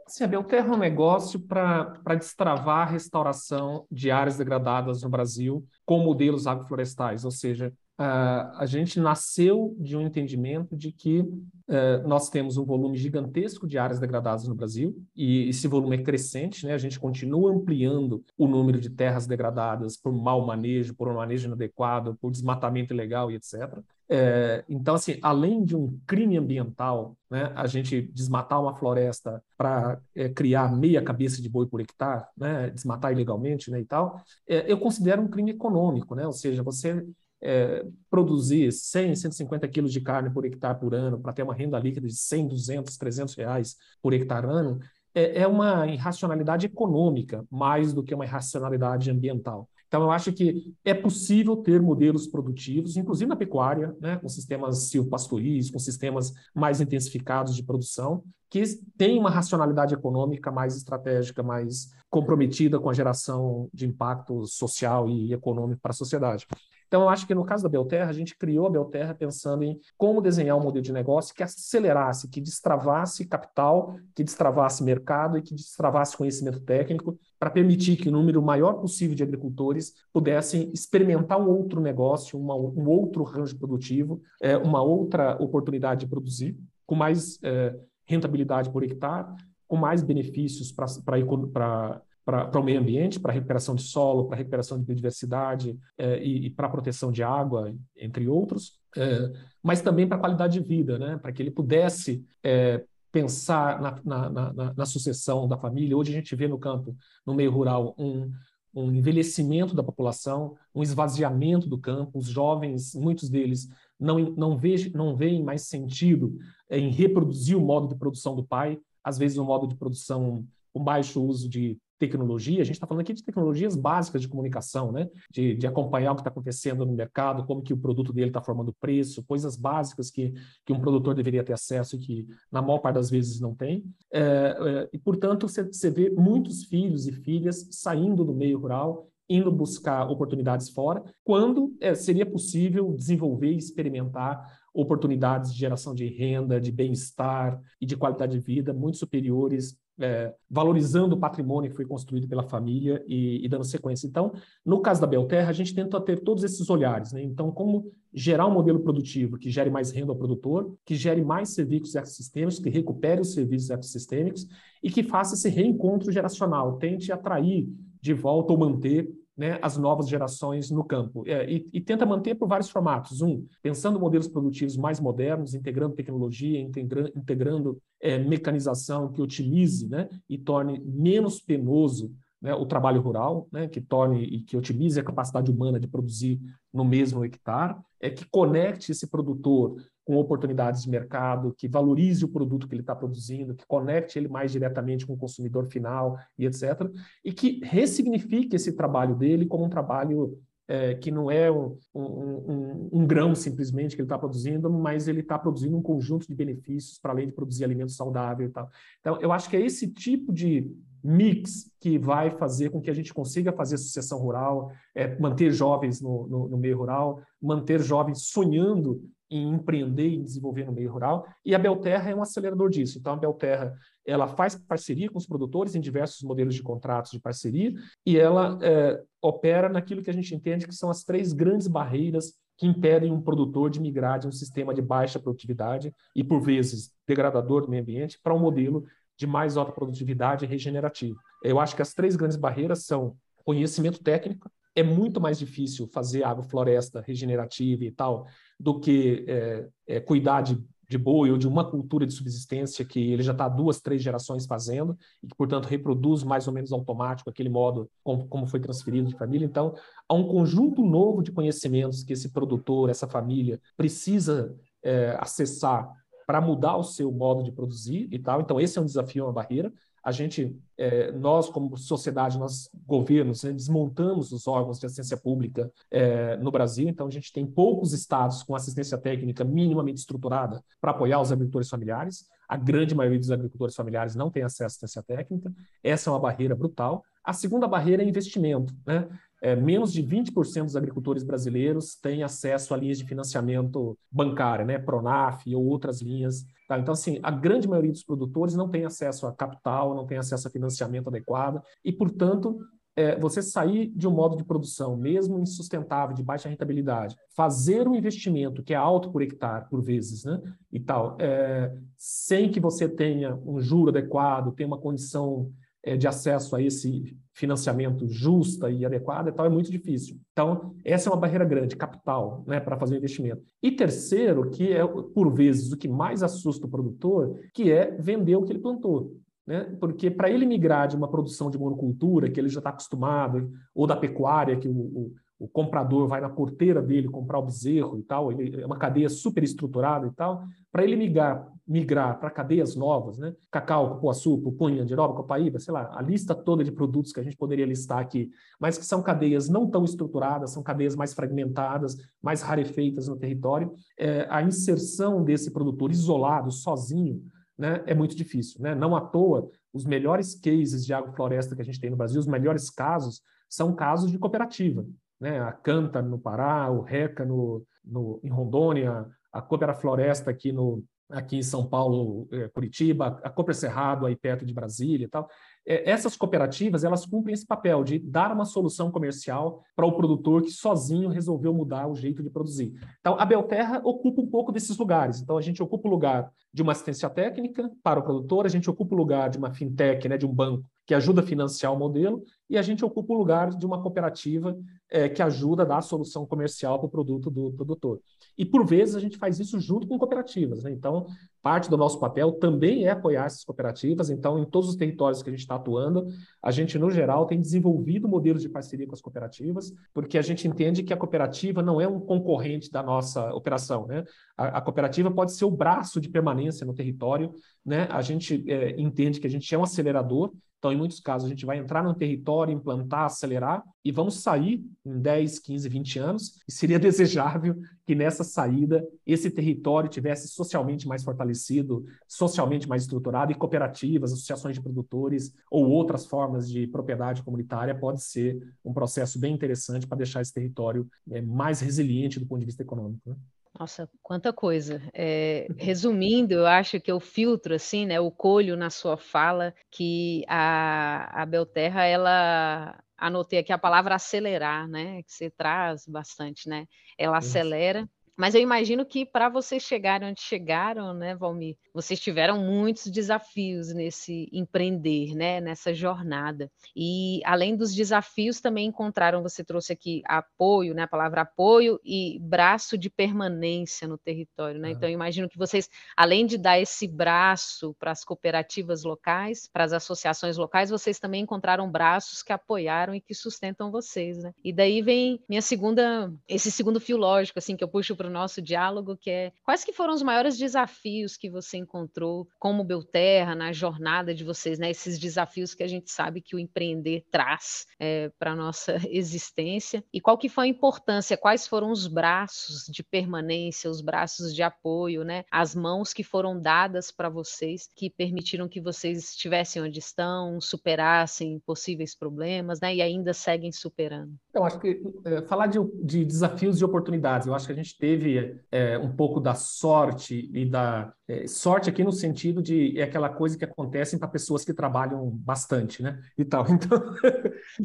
Assim, 0.05 0.23
a 0.23 0.27
Belterra 0.27 0.67
é 0.67 0.71
um 0.71 0.77
negócio 0.77 1.39
para 1.39 2.15
destravar 2.15 2.87
a 2.87 2.91
restauração 2.91 3.85
de 3.91 4.09
áreas 4.09 4.37
degradadas 4.37 5.03
no 5.03 5.09
Brasil 5.09 5.65
com 5.85 5.99
modelos 5.99 6.47
agroflorestais, 6.47 7.25
ou 7.25 7.31
seja, 7.31 7.73
Uh, 7.99 8.55
a 8.55 8.65
gente 8.65 8.97
nasceu 8.97 9.75
de 9.77 9.97
um 9.97 9.99
entendimento 9.99 10.73
de 10.73 10.89
que 10.89 11.19
uh, 11.19 12.07
nós 12.07 12.29
temos 12.29 12.55
um 12.55 12.63
volume 12.63 12.95
gigantesco 12.95 13.67
de 13.67 13.77
áreas 13.77 13.99
degradadas 13.99 14.47
no 14.47 14.55
Brasil 14.55 14.95
e 15.13 15.49
esse 15.49 15.67
volume 15.67 15.97
é 15.97 16.01
crescente, 16.01 16.65
né? 16.65 16.73
A 16.73 16.77
gente 16.77 16.97
continua 16.97 17.51
ampliando 17.51 18.23
o 18.37 18.47
número 18.47 18.79
de 18.79 18.89
terras 18.89 19.27
degradadas 19.27 19.97
por 19.97 20.13
mau 20.13 20.45
manejo, 20.45 20.95
por 20.95 21.09
um 21.09 21.15
manejo 21.15 21.47
inadequado, 21.47 22.17
por 22.21 22.31
desmatamento 22.31 22.93
ilegal 22.93 23.29
e 23.29 23.35
etc. 23.35 23.83
É, 24.11 24.65
então, 24.67 24.95
assim, 24.95 25.19
além 25.21 25.63
de 25.63 25.75
um 25.75 25.99
crime 26.07 26.35
ambiental, 26.35 27.15
né, 27.29 27.51
a 27.55 27.67
gente 27.67 28.01
desmatar 28.01 28.59
uma 28.59 28.75
floresta 28.75 29.43
para 29.55 30.01
é, 30.15 30.27
criar 30.27 30.75
meia 30.75 31.01
cabeça 31.01 31.39
de 31.41 31.47
boi 31.47 31.67
por 31.67 31.79
hectare, 31.79 32.25
né, 32.35 32.71
desmatar 32.71 33.11
ilegalmente 33.11 33.69
né, 33.69 33.79
e 33.79 33.85
tal, 33.85 34.19
é, 34.47 34.71
eu 34.71 34.79
considero 34.79 35.21
um 35.21 35.27
crime 35.27 35.51
econômico, 35.51 36.15
né, 36.15 36.25
ou 36.25 36.33
seja, 36.33 36.63
você 36.63 37.05
é, 37.39 37.85
produzir 38.09 38.71
100, 38.71 39.15
150 39.15 39.67
quilos 39.67 39.93
de 39.93 40.01
carne 40.01 40.31
por 40.31 40.43
hectare 40.43 40.79
por 40.79 40.95
ano 40.95 41.19
para 41.19 41.31
ter 41.31 41.43
uma 41.43 41.53
renda 41.53 41.77
líquida 41.79 42.07
de 42.07 42.15
100, 42.15 42.47
200, 42.47 42.97
300 42.97 43.35
reais 43.35 43.75
por 44.01 44.11
hectare 44.13 44.47
ano, 44.47 44.79
é, 45.13 45.41
é 45.41 45.47
uma 45.47 45.87
irracionalidade 45.87 46.65
econômica 46.65 47.45
mais 47.49 47.93
do 47.93 48.03
que 48.03 48.13
uma 48.13 48.25
irracionalidade 48.25 49.09
ambiental. 49.11 49.69
Então, 49.89 50.03
eu 50.03 50.11
acho 50.11 50.31
que 50.31 50.71
é 50.85 50.93
possível 50.93 51.57
ter 51.57 51.81
modelos 51.81 52.27
produtivos, 52.27 52.95
inclusive 52.95 53.27
na 53.27 53.35
pecuária, 53.35 53.95
né, 53.99 54.17
com 54.17 54.29
sistemas 54.29 54.83
silvopastoris, 54.83 55.71
com 55.71 55.79
sistemas 55.79 56.31
mais 56.53 56.79
intensificados 56.79 57.55
de 57.55 57.63
produção, 57.63 58.23
que 58.51 58.63
têm 58.95 59.17
uma 59.17 59.31
racionalidade 59.31 59.95
econômica 59.95 60.51
mais 60.51 60.77
estratégica, 60.77 61.41
mais 61.41 61.89
comprometida 62.07 62.79
com 62.79 62.87
a 62.87 62.93
geração 62.93 63.67
de 63.73 63.87
impacto 63.87 64.45
social 64.45 65.09
e 65.09 65.33
econômico 65.33 65.81
para 65.81 65.91
a 65.91 65.95
sociedade. 65.95 66.45
Então, 66.87 67.01
eu 67.03 67.09
acho 67.09 67.25
que 67.25 67.33
no 67.33 67.45
caso 67.45 67.63
da 67.63 67.69
Belterra, 67.69 68.09
a 68.09 68.13
gente 68.13 68.35
criou 68.35 68.67
a 68.67 68.69
Belterra 68.69 69.15
pensando 69.15 69.63
em 69.63 69.79
como 69.97 70.21
desenhar 70.21 70.55
um 70.55 70.61
modelo 70.61 70.83
de 70.83 70.93
negócio 70.93 71.33
que 71.33 71.41
acelerasse, 71.41 72.27
que 72.27 72.41
destravasse 72.41 73.25
capital, 73.25 73.95
que 74.15 74.23
destravasse 74.23 74.83
mercado 74.83 75.37
e 75.37 75.41
que 75.41 75.55
destravasse 75.55 76.15
conhecimento 76.15 76.59
técnico 76.59 77.17
para 77.39 77.49
permitir 77.49 77.95
que 77.95 78.09
o 78.09 78.11
número 78.11 78.41
maior 78.41 78.73
possível 78.73 79.15
de 79.15 79.23
agricultores 79.23 79.93
pudessem 80.11 80.69
experimentar 80.73 81.39
um 81.39 81.49
outro 81.49 81.79
negócio, 81.79 82.37
uma, 82.37 82.53
um 82.53 82.87
outro 82.87 83.23
range 83.23 83.55
produtivo, 83.55 84.21
é, 84.41 84.57
uma 84.57 84.81
outra 84.81 85.41
oportunidade 85.41 86.01
de 86.01 86.07
produzir 86.07 86.57
com 86.85 86.95
mais 86.95 87.41
é, 87.43 87.75
rentabilidade 88.05 88.69
por 88.69 88.83
hectare, 88.83 89.27
com 89.67 89.77
mais 89.77 90.03
benefícios 90.03 90.71
para 90.71 92.01
para 92.29 92.59
o 92.59 92.63
meio 92.63 92.79
ambiente, 92.79 93.19
para 93.19 93.33
recuperação 93.33 93.73
de 93.73 93.81
solo, 93.81 94.27
para 94.27 94.37
recuperação 94.37 94.77
de 94.77 94.85
biodiversidade 94.85 95.75
é, 95.97 96.23
e, 96.23 96.45
e 96.45 96.49
para 96.51 96.69
proteção 96.69 97.11
de 97.11 97.23
água, 97.23 97.73
entre 97.97 98.27
outros, 98.27 98.79
é, 98.95 99.31
mas 99.63 99.81
também 99.81 100.07
para 100.07 100.17
a 100.17 100.19
qualidade 100.19 100.59
de 100.59 100.67
vida, 100.67 100.99
né? 100.99 101.17
para 101.17 101.31
que 101.31 101.41
ele 101.41 101.49
pudesse 101.49 102.23
é, 102.43 102.83
pensar 103.11 103.81
na, 103.81 103.99
na, 104.03 104.29
na, 104.29 104.73
na, 104.73 104.85
sucessão 104.85 105.47
da 105.47 105.57
família. 105.57 105.97
Hoje 105.97 106.11
a 106.11 106.15
gente 106.15 106.35
vê 106.35 106.47
no 106.47 106.59
campo, 106.59 106.95
no 107.25 107.33
meio 107.33 107.51
rural, 107.51 107.95
um, 107.97 108.31
um 108.73 108.91
envelhecimento 108.91 109.75
da 109.75 109.83
população, 109.83 110.55
um 110.73 110.83
esvaziamento 110.83 111.67
do 111.67 111.77
campo. 111.77 112.19
Os 112.19 112.27
jovens, 112.27 112.93
muitos 112.93 113.29
deles, 113.29 113.67
não, 113.99 114.19
não, 114.19 114.57
veem, 114.57 114.91
não 114.91 115.15
veem 115.15 115.43
mais 115.43 115.63
sentido 115.63 116.37
em 116.69 116.89
reproduzir 116.91 117.57
o 117.57 117.61
modo 117.61 117.87
de 117.87 117.95
produção 117.95 118.35
do 118.35 118.45
pai, 118.45 118.79
às 119.03 119.17
vezes 119.17 119.37
um 119.37 119.45
modo 119.45 119.67
de 119.67 119.75
produção 119.75 120.45
com 120.71 120.83
baixo 120.83 121.23
uso 121.23 121.49
de 121.49 121.79
tecnologia, 121.99 122.61
a 122.61 122.63
gente 122.63 122.75
está 122.75 122.87
falando 122.87 123.01
aqui 123.01 123.13
de 123.13 123.23
tecnologias 123.23 123.75
básicas 123.75 124.21
de 124.21 124.27
comunicação, 124.27 124.91
né? 124.91 125.09
De, 125.29 125.55
de 125.55 125.67
acompanhar 125.67 126.13
o 126.13 126.15
que 126.15 126.21
está 126.21 126.29
acontecendo 126.29 126.85
no 126.85 126.93
mercado, 126.93 127.45
como 127.45 127.61
que 127.61 127.73
o 127.73 127.77
produto 127.77 128.13
dele 128.13 128.29
está 128.29 128.41
formando 128.41 128.73
preço, 128.79 129.23
coisas 129.25 129.57
básicas 129.57 130.09
que, 130.09 130.33
que 130.65 130.73
um 130.73 130.79
produtor 130.79 131.13
deveria 131.13 131.43
ter 131.43 131.53
acesso 131.53 131.97
e 131.97 131.99
que, 131.99 132.27
na 132.51 132.61
maior 132.61 132.79
parte 132.79 132.95
das 132.95 133.09
vezes, 133.09 133.41
não 133.41 133.53
tem. 133.53 133.83
É, 134.11 134.21
é, 134.21 134.89
e, 134.93 134.97
portanto, 134.97 135.47
você 135.47 135.91
vê 135.91 136.09
muitos 136.09 136.63
filhos 136.63 137.05
e 137.05 137.11
filhas 137.11 137.67
saindo 137.69 138.23
do 138.23 138.33
meio 138.33 138.57
rural 138.57 139.09
indo 139.29 139.51
buscar 139.51 140.09
oportunidades 140.09 140.71
fora, 140.71 141.03
quando 141.23 141.75
é, 141.79 141.93
seria 141.93 142.25
possível 142.25 142.91
desenvolver 142.93 143.51
e 143.51 143.57
experimentar 143.57 144.43
oportunidades 144.73 145.53
de 145.53 145.59
geração 145.59 145.93
de 145.93 146.07
renda, 146.07 146.59
de 146.59 146.71
bem-estar 146.71 147.61
e 147.79 147.85
de 147.85 147.95
qualidade 147.95 148.39
de 148.39 148.43
vida 148.43 148.73
muito 148.73 148.97
superiores 148.97 149.77
é, 149.99 150.33
valorizando 150.49 151.15
o 151.15 151.19
patrimônio 151.19 151.69
que 151.69 151.75
foi 151.75 151.85
construído 151.85 152.27
pela 152.27 152.43
família 152.43 153.03
e, 153.07 153.45
e, 153.45 153.49
dando 153.49 153.63
sequência. 153.63 154.07
Então, 154.07 154.31
no 154.65 154.81
caso 154.81 155.01
da 155.01 155.07
Belterra, 155.07 155.49
a 155.49 155.53
gente 155.53 155.75
tenta 155.75 155.99
ter 155.99 156.21
todos 156.21 156.43
esses 156.43 156.69
olhares. 156.69 157.11
Né? 157.11 157.21
Então, 157.23 157.51
como 157.51 157.91
gerar 158.13 158.47
um 158.47 158.53
modelo 158.53 158.79
produtivo 158.79 159.37
que 159.37 159.49
gere 159.49 159.69
mais 159.69 159.91
renda 159.91 160.11
ao 160.11 160.17
produtor, 160.17 160.75
que 160.85 160.95
gere 160.95 161.23
mais 161.23 161.49
serviços 161.49 161.95
ecossistêmicos, 161.95 162.59
que 162.59 162.69
recupere 162.69 163.21
os 163.21 163.33
serviços 163.33 163.69
ecossistêmicos 163.69 164.47
e 164.81 164.89
que 164.89 165.03
faça 165.03 165.35
esse 165.35 165.49
reencontro 165.49 166.11
geracional, 166.11 166.77
tente 166.77 167.11
atrair 167.11 167.67
de 168.01 168.13
volta 168.13 168.53
ou 168.53 168.59
manter 168.59 169.09
né, 169.39 169.57
as 169.61 169.77
novas 169.77 170.09
gerações 170.09 170.69
no 170.69 170.83
campo. 170.83 171.23
É, 171.25 171.49
e, 171.49 171.65
e, 171.71 171.79
tenta 171.79 172.05
manter 172.05 172.35
por 172.35 172.45
vários 172.45 172.69
formatos. 172.69 173.21
Um, 173.21 173.45
pensando 173.61 173.97
modelos 173.97 174.27
produtivos 174.27 174.75
mais 174.75 174.99
modernos, 174.99 175.53
integrando 175.53 175.95
tecnologia, 175.95 176.59
integra, 176.59 177.09
integrando 177.15 177.81
é, 178.01 178.17
mecanização 178.17 179.09
que 179.13 179.21
otimize 179.21 179.87
né, 179.87 180.09
e 180.27 180.37
torne 180.37 180.81
menos 180.85 181.39
penoso 181.39 182.11
né, 182.41 182.53
o 182.53 182.65
trabalho 182.65 183.01
rural, 183.01 183.47
né, 183.51 183.67
que 183.67 183.81
torne 183.81 184.23
e 184.23 184.41
que 184.41 184.55
otimize 184.55 184.99
a 184.99 185.03
capacidade 185.03 185.51
humana 185.51 185.79
de 185.79 185.87
produzir 185.87 186.39
no 186.73 186.85
mesmo 186.85 187.23
hectare, 187.25 187.75
é 187.99 188.09
que 188.09 188.25
conecte 188.29 188.91
esse 188.91 189.07
produtor 189.07 189.75
com 190.05 190.15
oportunidades 190.15 190.83
de 190.83 190.89
mercado, 190.89 191.53
que 191.55 191.67
valorize 191.67 192.25
o 192.25 192.29
produto 192.29 192.67
que 192.67 192.73
ele 192.73 192.81
está 192.81 192.95
produzindo, 192.95 193.53
que 193.53 193.65
conecte 193.67 194.17
ele 194.17 194.27
mais 194.27 194.51
diretamente 194.51 195.05
com 195.05 195.13
o 195.13 195.17
consumidor 195.17 195.65
final 195.67 196.17
e 196.37 196.45
etc. 196.45 196.89
E 197.23 197.31
que 197.31 197.59
ressignifique 197.63 198.55
esse 198.55 198.73
trabalho 198.73 199.15
dele 199.15 199.45
como 199.45 199.65
um 199.65 199.69
trabalho 199.69 200.39
é, 200.69 200.93
que 200.93 201.09
não 201.09 201.31
é 201.31 201.51
um, 201.51 201.75
um, 201.95 202.03
um, 202.03 202.89
um, 202.93 203.07
grão 203.07 203.33
simplesmente 203.33 203.95
que 203.95 204.01
ele 204.01 204.05
está 204.05 204.19
produzindo, 204.19 204.69
mas 204.69 205.07
ele 205.07 205.21
está 205.21 205.37
produzindo 205.37 205.75
um 205.75 205.81
conjunto 205.81 206.27
de 206.27 206.35
benefícios 206.35 206.99
para 206.99 207.11
além 207.11 207.25
de 207.25 207.33
produzir 207.33 207.63
alimento 207.63 207.91
saudável 207.91 208.47
e 208.47 208.51
tal. 208.51 208.69
Então, 208.99 209.19
eu 209.19 209.31
acho 209.31 209.49
que 209.49 209.57
é 209.57 209.61
esse 209.61 209.91
tipo 209.91 210.31
de 210.31 210.71
mix 211.03 211.71
que 211.79 211.97
vai 211.97 212.31
fazer 212.31 212.69
com 212.69 212.81
que 212.81 212.89
a 212.89 212.93
gente 212.93 213.13
consiga 213.13 213.51
fazer 213.51 213.77
sucessão 213.77 214.19
rural, 214.19 214.71
é, 214.95 215.19
manter 215.19 215.51
jovens 215.51 216.01
no, 216.01 216.27
no, 216.27 216.49
no 216.49 216.57
meio 216.57 216.77
rural, 216.77 217.21
manter 217.41 217.81
jovens 217.81 218.23
sonhando 218.23 219.01
em 219.31 219.53
empreender 219.53 220.07
e 220.07 220.23
desenvolver 220.23 220.65
no 220.65 220.71
meio 220.71 220.91
rural, 220.91 221.25
e 221.45 221.53
a 221.53 221.59
Belterra 221.59 222.09
é 222.09 222.15
um 222.15 222.21
acelerador 222.21 222.69
disso. 222.69 222.97
Então, 222.97 223.13
a 223.13 223.17
Belterra 223.17 223.75
ela 224.05 224.27
faz 224.27 224.55
parceria 224.55 225.09
com 225.09 225.19
os 225.19 225.27
produtores 225.27 225.75
em 225.75 225.79
diversos 225.79 226.23
modelos 226.23 226.55
de 226.55 226.63
contratos 226.63 227.11
de 227.11 227.19
parceria, 227.19 227.71
e 228.05 228.17
ela 228.17 228.57
é, 228.61 228.99
opera 229.21 229.69
naquilo 229.69 230.01
que 230.01 230.09
a 230.09 230.13
gente 230.13 230.33
entende 230.33 230.65
que 230.65 230.73
são 230.73 230.89
as 230.89 231.03
três 231.03 231.31
grandes 231.31 231.67
barreiras 231.67 232.33
que 232.57 232.67
impedem 232.67 233.11
um 233.11 233.21
produtor 233.21 233.69
de 233.69 233.79
migrar 233.79 234.19
de 234.19 234.27
um 234.27 234.31
sistema 234.31 234.73
de 234.73 234.81
baixa 234.81 235.19
produtividade 235.19 235.93
e, 236.13 236.23
por 236.23 236.41
vezes, 236.41 236.91
degradador 237.07 237.61
do 237.61 237.69
meio 237.69 237.83
ambiente 237.83 238.19
para 238.21 238.33
um 238.33 238.39
modelo 238.39 238.83
de 239.19 239.27
mais 239.27 239.57
alta 239.57 239.73
produtividade 239.73 240.45
regenerativo. 240.45 241.19
Eu 241.43 241.59
acho 241.59 241.75
que 241.75 241.81
as 241.81 241.93
três 241.93 242.15
grandes 242.15 242.37
barreiras 242.37 242.85
são 242.85 243.17
conhecimento 243.43 244.01
técnico, 244.01 244.49
é 244.73 244.81
muito 244.81 245.19
mais 245.19 245.37
difícil 245.37 245.87
fazer 245.87 246.23
agrofloresta 246.23 247.03
regenerativa 247.05 247.83
e 247.83 247.91
tal 247.91 248.25
do 248.57 248.79
que 248.79 249.25
é, 249.27 249.67
é, 249.87 249.99
cuidar 249.99 250.41
de, 250.41 250.63
de 250.87 250.97
boi 250.97 251.31
ou 251.31 251.37
de 251.37 251.47
uma 251.47 251.69
cultura 251.69 252.07
de 252.07 252.13
subsistência 252.13 252.85
que 252.85 253.11
ele 253.11 253.21
já 253.21 253.33
está 253.33 253.49
duas, 253.49 253.81
três 253.81 254.01
gerações 254.01 254.45
fazendo 254.45 254.97
e 255.21 255.27
que, 255.27 255.35
portanto, 255.35 255.65
reproduz 255.65 256.23
mais 256.23 256.47
ou 256.47 256.53
menos 256.53 256.71
automático 256.71 257.29
aquele 257.29 257.49
modo 257.49 257.89
como, 258.01 258.25
como 258.27 258.47
foi 258.47 258.61
transferido 258.61 259.09
de 259.09 259.17
família. 259.17 259.45
Então, 259.45 259.75
há 260.07 260.13
um 260.13 260.27
conjunto 260.27 260.81
novo 260.85 261.21
de 261.21 261.31
conhecimentos 261.31 262.03
que 262.03 262.13
esse 262.13 262.29
produtor, 262.29 262.89
essa 262.89 263.07
família, 263.07 263.59
precisa 263.75 264.55
é, 264.81 265.17
acessar 265.19 265.91
para 266.29 266.39
mudar 266.39 266.77
o 266.77 266.83
seu 266.83 267.11
modo 267.11 267.41
de 267.41 267.51
produzir 267.51 268.07
e 268.11 268.19
tal. 268.19 268.39
Então, 268.39 268.61
esse 268.61 268.77
é 268.77 268.81
um 268.81 268.85
desafio, 268.85 269.25
uma 269.25 269.33
barreira 269.33 269.73
a 270.03 270.11
gente, 270.11 270.57
é, 270.77 271.11
nós 271.11 271.49
como 271.49 271.77
sociedade, 271.77 272.37
nós 272.37 272.69
governos, 272.85 273.43
né, 273.43 273.51
desmontamos 273.51 274.31
os 274.31 274.47
órgãos 274.47 274.79
de 274.79 274.85
assistência 274.85 275.17
pública 275.17 275.71
é, 275.91 276.37
no 276.37 276.51
Brasil, 276.51 276.87
então 276.87 277.07
a 277.07 277.11
gente 277.11 277.31
tem 277.31 277.45
poucos 277.45 277.93
estados 277.93 278.43
com 278.43 278.55
assistência 278.55 278.97
técnica 278.97 279.43
minimamente 279.43 279.99
estruturada 279.99 280.63
para 280.79 280.91
apoiar 280.91 281.21
os 281.21 281.31
agricultores 281.31 281.69
familiares. 281.69 282.25
A 282.47 282.57
grande 282.57 282.95
maioria 282.95 283.19
dos 283.19 283.29
agricultores 283.29 283.75
familiares 283.75 284.15
não 284.15 284.31
tem 284.31 284.41
acesso 284.41 284.63
à 284.63 284.67
assistência 284.67 285.03
técnica. 285.03 285.53
Essa 285.83 286.09
é 286.09 286.13
uma 286.13 286.19
barreira 286.19 286.55
brutal. 286.55 287.03
A 287.23 287.31
segunda 287.31 287.67
barreira 287.67 288.01
é 288.01 288.07
investimento. 288.07 288.73
Né? 288.87 289.07
É, 289.41 289.55
menos 289.55 289.93
de 289.93 290.03
20% 290.03 290.65
dos 290.65 290.75
agricultores 290.75 291.23
brasileiros 291.23 291.95
têm 291.95 292.23
acesso 292.23 292.73
a 292.73 292.77
linhas 292.77 292.97
de 292.97 293.05
financiamento 293.05 293.97
bancária, 294.11 294.65
né? 294.65 294.77
Pronaf 294.77 295.43
ou 295.55 295.65
outras 295.65 296.01
linhas. 296.01 296.43
Tá? 296.67 296.77
Então, 296.77 296.93
assim, 296.93 297.19
a 297.23 297.31
grande 297.31 297.67
maioria 297.67 297.91
dos 297.91 298.03
produtores 298.03 298.53
não 298.53 298.69
tem 298.69 298.85
acesso 298.85 299.25
a 299.25 299.33
capital, 299.33 299.95
não 299.95 300.05
tem 300.05 300.17
acesso 300.17 300.47
a 300.47 300.51
financiamento 300.51 301.07
adequado 301.07 301.61
e, 301.83 301.91
portanto, 301.91 302.59
é, 302.99 303.17
você 303.17 303.41
sair 303.41 303.87
de 303.95 304.05
um 304.07 304.11
modo 304.11 304.35
de 304.35 304.43
produção, 304.43 304.97
mesmo 304.97 305.39
insustentável, 305.39 306.13
de 306.13 306.21
baixa 306.21 306.49
rentabilidade, 306.49 307.15
fazer 307.33 307.87
um 307.87 307.95
investimento 307.95 308.61
que 308.61 308.73
é 308.73 308.77
alto 308.77 309.09
por 309.09 309.21
hectare, 309.21 309.69
por 309.69 309.81
vezes, 309.81 310.25
né, 310.25 310.41
e 310.69 310.81
tal, 310.81 311.15
é, 311.17 311.73
sem 311.97 312.51
que 312.51 312.59
você 312.59 312.89
tenha 312.89 313.35
um 313.45 313.61
juro 313.61 313.89
adequado, 313.89 314.51
tenha 314.51 314.67
uma 314.67 314.77
condição 314.77 315.49
é, 315.83 315.95
de 315.95 316.07
acesso 316.07 316.55
a 316.55 316.61
esse 316.61 317.17
financiamento 317.33 318.07
justa 318.07 318.69
e 318.69 318.85
adequada 318.85 319.29
e 319.29 319.33
tal, 319.33 319.45
é 319.45 319.49
muito 319.49 319.71
difícil. 319.71 320.19
Então, 320.31 320.75
essa 320.83 321.09
é 321.09 321.13
uma 321.13 321.19
barreira 321.19 321.45
grande, 321.45 321.75
capital, 321.75 322.43
né, 322.45 322.59
para 322.59 322.77
fazer 322.77 322.95
o 322.95 322.97
investimento. 322.97 323.41
E 323.63 323.71
terceiro, 323.71 324.49
que 324.49 324.73
é, 324.73 324.85
por 324.85 325.33
vezes, 325.33 325.71
o 325.71 325.77
que 325.77 325.87
mais 325.87 326.21
assusta 326.21 326.65
o 326.65 326.69
produtor, 326.69 327.39
que 327.53 327.71
é 327.71 327.91
vender 327.91 328.35
o 328.35 328.43
que 328.43 328.51
ele 328.51 328.59
plantou. 328.59 329.15
Né? 329.47 329.63
Porque 329.79 330.11
para 330.11 330.29
ele 330.29 330.45
migrar 330.45 330.87
de 330.87 330.95
uma 330.95 331.07
produção 331.07 331.49
de 331.49 331.57
monocultura, 331.57 332.29
que 332.29 332.39
ele 332.39 332.49
já 332.49 332.59
está 332.59 332.69
acostumado, 332.69 333.49
ou 333.73 333.87
da 333.87 333.95
pecuária, 333.95 334.57
que 334.57 334.67
o, 334.67 334.71
o 334.71 335.13
o 335.39 335.47
comprador 335.47 336.07
vai 336.07 336.19
na 336.19 336.29
porteira 336.29 336.81
dele 336.81 337.07
comprar 337.07 337.39
o 337.39 337.45
bezerro 337.45 337.97
e 337.97 338.03
tal, 338.03 338.31
ele, 338.31 338.61
é 338.61 338.65
uma 338.65 338.77
cadeia 338.77 339.07
super 339.07 339.41
estruturada 339.41 340.05
e 340.05 340.11
tal, 340.11 340.43
para 340.71 340.83
ele 340.83 340.95
migrar 340.95 341.47
migrar 341.69 342.19
para 342.19 342.31
cadeias 342.31 342.75
novas, 342.75 343.19
né? 343.19 343.35
Cacau, 343.51 343.93
cupuaçu, 343.93 344.39
pupunha, 344.39 344.81
andiroba, 344.81 345.13
copaíba, 345.13 345.59
sei 345.59 345.71
lá, 345.71 345.91
a 345.95 346.01
lista 346.01 346.33
toda 346.33 346.63
de 346.63 346.71
produtos 346.71 347.11
que 347.11 347.19
a 347.19 347.23
gente 347.23 347.37
poderia 347.37 347.65
listar 347.65 347.99
aqui, 347.99 348.31
mas 348.59 348.75
que 348.75 348.83
são 348.83 349.03
cadeias 349.03 349.47
não 349.47 349.69
tão 349.69 349.85
estruturadas, 349.85 350.49
são 350.51 350.63
cadeias 350.63 350.95
mais 350.95 351.13
fragmentadas, 351.13 351.95
mais 352.19 352.41
rarefeitas 352.41 353.07
no 353.07 353.15
território, 353.15 353.71
é, 353.99 354.25
a 354.31 354.41
inserção 354.41 355.23
desse 355.23 355.51
produtor 355.51 355.91
isolado, 355.91 356.49
sozinho, 356.49 357.21
né, 357.55 357.83
é 357.85 357.93
muito 357.93 358.15
difícil, 358.15 358.59
né? 358.63 358.73
Não 358.73 358.95
à 358.95 359.01
toa, 359.01 359.47
os 359.71 359.85
melhores 359.85 360.33
cases 360.33 360.83
de 360.83 360.91
agrofloresta 360.91 361.55
que 361.55 361.61
a 361.61 361.65
gente 361.65 361.79
tem 361.79 361.91
no 361.91 361.97
Brasil, 361.97 362.19
os 362.19 362.25
melhores 362.25 362.71
casos, 362.71 363.21
são 363.47 363.75
casos 363.75 364.09
de 364.09 364.17
cooperativa, 364.17 364.83
né? 365.19 365.39
A 365.39 365.51
Canta 365.51 366.01
no 366.01 366.19
Pará, 366.19 366.69
o 366.69 366.81
Reca 366.81 367.25
no, 367.25 367.65
no, 367.83 368.19
em 368.23 368.29
Rondônia, 368.29 369.05
a 369.31 369.41
Coopera 369.41 369.73
Floresta 369.73 370.31
aqui, 370.31 370.51
no, 370.51 370.83
aqui 371.09 371.37
em 371.37 371.43
São 371.43 371.67
Paulo, 371.67 372.27
é, 372.31 372.47
Curitiba, 372.49 373.19
a 373.23 373.29
Cooper 373.29 373.55
Cerrado 373.55 374.05
aí 374.05 374.15
perto 374.15 374.45
de 374.45 374.53
Brasília 374.53 375.05
e 375.05 375.09
tal. 375.09 375.27
É, 375.65 375.89
essas 375.89 376.15
cooperativas 376.15 376.83
elas 376.83 377.05
cumprem 377.05 377.33
esse 377.33 377.45
papel 377.45 377.83
de 377.83 377.99
dar 377.99 378.31
uma 378.31 378.45
solução 378.45 378.91
comercial 378.91 379.63
para 379.75 379.85
o 379.85 379.91
produtor 379.91 380.41
que 380.41 380.51
sozinho 380.51 381.09
resolveu 381.09 381.53
mudar 381.53 381.87
o 381.87 381.95
jeito 381.95 382.23
de 382.23 382.29
produzir. 382.29 382.73
Então, 382.99 383.15
a 383.19 383.25
Belterra 383.25 383.81
ocupa 383.83 384.21
um 384.21 384.27
pouco 384.27 384.51
desses 384.51 384.77
lugares. 384.77 385.21
Então, 385.21 385.37
a 385.37 385.41
gente 385.41 385.61
ocupa 385.61 385.87
o 385.87 385.91
lugar 385.91 386.31
de 386.53 386.61
uma 386.61 386.71
assistência 386.71 387.09
técnica 387.09 387.69
para 387.83 387.99
o 387.99 388.03
produtor, 388.03 388.45
a 388.45 388.49
gente 388.49 388.69
ocupa 388.69 388.95
o 388.95 388.97
lugar 388.97 389.29
de 389.29 389.37
uma 389.37 389.53
fintech, 389.53 390.07
né, 390.07 390.17
de 390.17 390.25
um 390.25 390.33
banco 390.33 390.65
que 390.85 390.95
ajuda 390.95 391.21
a 391.21 391.23
financiar 391.23 391.71
o 391.71 391.77
modelo, 391.77 392.23
e 392.49 392.57
a 392.57 392.63
gente 392.63 392.83
ocupa 392.83 393.13
o 393.13 393.17
lugar 393.17 393.51
de 393.51 393.63
uma 393.63 393.79
cooperativa 393.79 394.57
é, 394.89 395.07
que 395.07 395.21
ajuda 395.21 395.61
a 395.61 395.65
dar 395.65 395.77
a 395.77 395.83
solução 395.83 396.25
comercial 396.25 396.79
para 396.79 396.87
o 396.87 396.89
produto 396.89 397.29
do 397.29 397.51
produtor. 397.51 398.01
E, 398.35 398.43
por 398.43 398.65
vezes, 398.65 398.95
a 398.95 398.99
gente 398.99 399.17
faz 399.17 399.39
isso 399.39 399.59
junto 399.59 399.87
com 399.87 399.99
cooperativas. 399.99 400.63
Né? 400.63 400.71
Então, 400.71 401.05
parte 401.41 401.69
do 401.69 401.77
nosso 401.77 401.99
papel 401.99 402.33
também 402.33 402.85
é 402.85 402.91
apoiar 402.91 403.25
essas 403.25 403.43
cooperativas. 403.43 404.09
Então, 404.09 404.39
em 404.39 404.45
todos 404.45 404.69
os 404.69 404.75
territórios 404.75 405.23
que 405.23 405.29
a 405.29 405.31
gente 405.31 405.41
está 405.41 405.55
atuando, 405.55 406.07
a 406.41 406.51
gente, 406.51 406.77
no 406.77 406.91
geral, 406.91 407.25
tem 407.25 407.39
desenvolvido 407.39 408.07
modelos 408.07 408.41
de 408.41 408.49
parceria 408.49 408.85
com 408.85 408.93
as 408.93 409.01
cooperativas, 409.01 409.73
porque 409.93 410.17
a 410.17 410.21
gente 410.21 410.47
entende 410.47 410.83
que 410.83 410.93
a 410.93 410.97
cooperativa 410.97 411.61
não 411.61 411.79
é 411.79 411.87
um 411.87 411.99
concorrente 411.99 412.71
da 412.71 412.83
nossa 412.83 413.33
operação. 413.33 413.87
Né? 413.87 414.03
A, 414.37 414.57
a 414.57 414.61
cooperativa 414.61 415.09
pode 415.09 415.33
ser 415.33 415.45
o 415.45 415.51
braço 415.51 416.01
de 416.01 416.09
permanência 416.09 416.65
no 416.65 416.73
território. 416.73 417.33
Né? 417.65 417.87
A 417.89 418.01
gente 418.01 418.43
é, 418.51 418.79
entende 418.79 419.19
que 419.19 419.27
a 419.27 419.29
gente 419.29 419.53
é 419.53 419.57
um 419.57 419.63
acelerador 419.63 420.31
então, 420.59 420.73
em 420.73 420.77
muitos 420.77 420.99
casos, 420.99 421.25
a 421.25 421.29
gente 421.29 421.45
vai 421.45 421.57
entrar 421.57 421.81
no 421.81 421.95
território, 421.95 422.53
implantar, 422.53 423.05
acelerar 423.05 423.63
e 423.83 423.93
vamos 423.93 424.21
sair 424.21 424.61
em 424.85 424.99
10, 424.99 425.39
15, 425.39 425.69
20 425.69 425.99
anos. 425.99 426.39
E 426.45 426.51
seria 426.51 426.77
desejável 426.77 427.55
que 427.87 427.95
nessa 427.95 428.25
saída 428.25 428.85
esse 429.07 429.31
território 429.31 429.89
tivesse 429.89 430.27
socialmente 430.27 430.85
mais 430.85 431.01
fortalecido, 431.01 431.85
socialmente 432.05 432.67
mais 432.67 432.83
estruturado 432.83 433.31
e 433.31 433.35
cooperativas, 433.35 434.11
associações 434.11 434.57
de 434.57 434.61
produtores 434.61 435.33
ou 435.49 435.69
outras 435.69 436.05
formas 436.05 436.49
de 436.49 436.67
propriedade 436.67 437.23
comunitária 437.23 437.73
pode 437.73 438.03
ser 438.03 438.37
um 438.63 438.73
processo 438.73 439.17
bem 439.17 439.33
interessante 439.33 439.87
para 439.87 439.97
deixar 439.97 440.21
esse 440.21 440.33
território 440.33 440.85
é, 441.09 441.21
mais 441.21 441.61
resiliente 441.61 442.19
do 442.19 442.25
ponto 442.25 442.41
de 442.41 442.45
vista 442.45 442.63
econômico. 442.63 443.09
Né? 443.09 443.15
Nossa, 443.59 443.89
quanta 444.01 444.31
coisa. 444.31 444.81
É, 444.93 445.51
resumindo, 445.57 446.33
eu 446.33 446.47
acho 446.47 446.79
que 446.79 446.89
eu 446.89 446.97
filtro 446.99 447.53
assim, 447.53 447.85
né, 447.85 447.99
o 447.99 448.09
colho 448.09 448.55
na 448.55 448.69
sua 448.69 448.95
fala 448.95 449.53
que 449.69 450.23
a, 450.29 451.23
a 451.23 451.25
Belterra, 451.25 451.83
ela 451.83 452.81
anotei 452.97 453.39
aqui 453.39 453.51
a 453.51 453.57
palavra 453.57 453.95
acelerar, 453.95 454.65
né, 454.65 455.03
que 455.03 455.11
você 455.11 455.29
traz 455.29 455.85
bastante, 455.85 456.47
né? 456.47 456.67
Ela 456.97 457.17
acelera 457.17 457.85
mas 458.19 458.35
eu 458.35 458.41
imagino 458.41 458.85
que 458.85 459.05
para 459.05 459.29
vocês 459.29 459.63
chegarem 459.63 460.09
onde 460.09 460.19
chegaram, 460.19 460.93
né, 460.93 461.15
Valmir, 461.15 461.55
vocês 461.73 461.97
tiveram 461.97 462.37
muitos 462.37 462.87
desafios 462.87 463.73
nesse 463.73 464.27
empreender, 464.33 465.15
né, 465.15 465.39
nessa 465.39 465.73
jornada. 465.73 466.51
E 466.75 467.21
além 467.23 467.55
dos 467.55 467.73
desafios, 467.73 468.41
também 468.41 468.67
encontraram, 468.67 469.23
você 469.23 469.41
trouxe 469.41 469.71
aqui 469.71 470.01
apoio, 470.05 470.73
né, 470.73 470.81
a 470.83 470.87
palavra 470.87 471.21
apoio 471.21 471.79
e 471.81 472.19
braço 472.19 472.77
de 472.77 472.89
permanência 472.89 473.87
no 473.87 473.97
território, 473.97 474.59
né? 474.59 474.71
Então 474.71 474.89
eu 474.89 474.93
imagino 474.93 475.29
que 475.29 475.37
vocês, 475.37 475.69
além 475.95 476.25
de 476.25 476.37
dar 476.37 476.59
esse 476.59 476.89
braço 476.89 477.73
para 477.79 477.91
as 477.91 478.03
cooperativas 478.03 478.83
locais, 478.83 479.47
para 479.47 479.63
as 479.63 479.71
associações 479.71 480.35
locais, 480.35 480.69
vocês 480.69 480.99
também 480.99 481.21
encontraram 481.21 481.71
braços 481.71 482.21
que 482.21 482.33
apoiaram 482.33 482.93
e 482.93 482.99
que 482.99 483.13
sustentam 483.13 483.71
vocês, 483.71 484.17
né? 484.17 484.33
E 484.43 484.51
daí 484.51 484.81
vem 484.81 485.23
minha 485.29 485.41
segunda, 485.41 486.11
esse 486.27 486.51
segundo 486.51 486.81
fio 486.81 486.97
lógico, 486.97 487.39
assim, 487.39 487.55
que 487.55 487.63
eu 487.63 487.69
puxo 487.69 487.95
para 487.95 488.08
o 488.09 488.13
nosso 488.13 488.41
diálogo, 488.41 488.97
que 488.97 489.09
é 489.09 489.31
quais 489.43 489.63
que 489.63 489.71
foram 489.71 489.93
os 489.93 490.03
maiores 490.03 490.37
desafios 490.37 491.15
que 491.15 491.29
você 491.29 491.57
encontrou 491.57 492.27
como 492.37 492.63
Belterra 492.63 493.35
na 493.35 493.51
jornada 493.53 494.13
de 494.13 494.23
vocês, 494.23 494.59
né? 494.59 494.69
Esses 494.69 494.99
desafios 494.99 495.53
que 495.53 495.63
a 495.63 495.67
gente 495.67 495.91
sabe 495.91 496.21
que 496.21 496.35
o 496.35 496.39
empreender 496.39 497.05
traz 497.11 497.65
é, 497.79 498.11
para 498.19 498.31
a 498.31 498.35
nossa 498.35 498.77
existência. 498.89 499.83
E 499.93 500.01
qual 500.01 500.17
que 500.17 500.29
foi 500.29 500.45
a 500.45 500.49
importância, 500.49 501.17
quais 501.17 501.47
foram 501.47 501.71
os 501.71 501.87
braços 501.87 502.65
de 502.65 502.83
permanência, 502.83 503.69
os 503.69 503.81
braços 503.81 504.33
de 504.33 504.43
apoio, 504.43 505.03
né? 505.03 505.23
As 505.31 505.55
mãos 505.55 505.93
que 505.93 506.03
foram 506.03 506.39
dadas 506.39 506.91
para 506.91 507.09
vocês, 507.09 507.69
que 507.75 507.89
permitiram 507.89 508.49
que 508.49 508.59
vocês 508.59 509.11
estivessem 509.11 509.61
onde 509.61 509.79
estão, 509.79 510.41
superassem 510.41 511.39
possíveis 511.45 511.95
problemas, 511.95 512.59
né? 512.59 512.75
E 512.75 512.81
ainda 512.81 513.13
seguem 513.13 513.51
superando. 513.51 514.13
Eu 514.33 514.43
acho 514.43 514.59
que 514.59 514.81
é, 515.05 515.21
falar 515.23 515.47
de, 515.47 515.59
de 515.83 516.03
desafios 516.03 516.59
e 516.59 516.65
oportunidades, 516.65 517.27
eu 517.27 517.35
acho 517.35 517.45
que 517.45 517.53
a 517.53 517.55
gente 517.55 517.77
teve 517.77 517.98
teve 517.99 518.39
é, 518.51 518.77
um 518.77 518.91
pouco 518.95 519.19
da 519.19 519.35
sorte 519.35 520.29
e 520.33 520.45
da 520.45 520.93
é, 521.07 521.27
sorte 521.27 521.69
aqui 521.69 521.83
no 521.83 521.91
sentido 521.91 522.41
de 522.41 522.79
é 522.79 522.83
aquela 522.83 523.09
coisa 523.09 523.37
que 523.37 523.43
acontece 523.43 523.97
para 523.97 524.07
pessoas 524.07 524.45
que 524.45 524.53
trabalham 524.53 525.09
bastante, 525.09 525.83
né? 525.83 525.99
E 526.17 526.23
tal. 526.23 526.45
Então, 526.59 526.79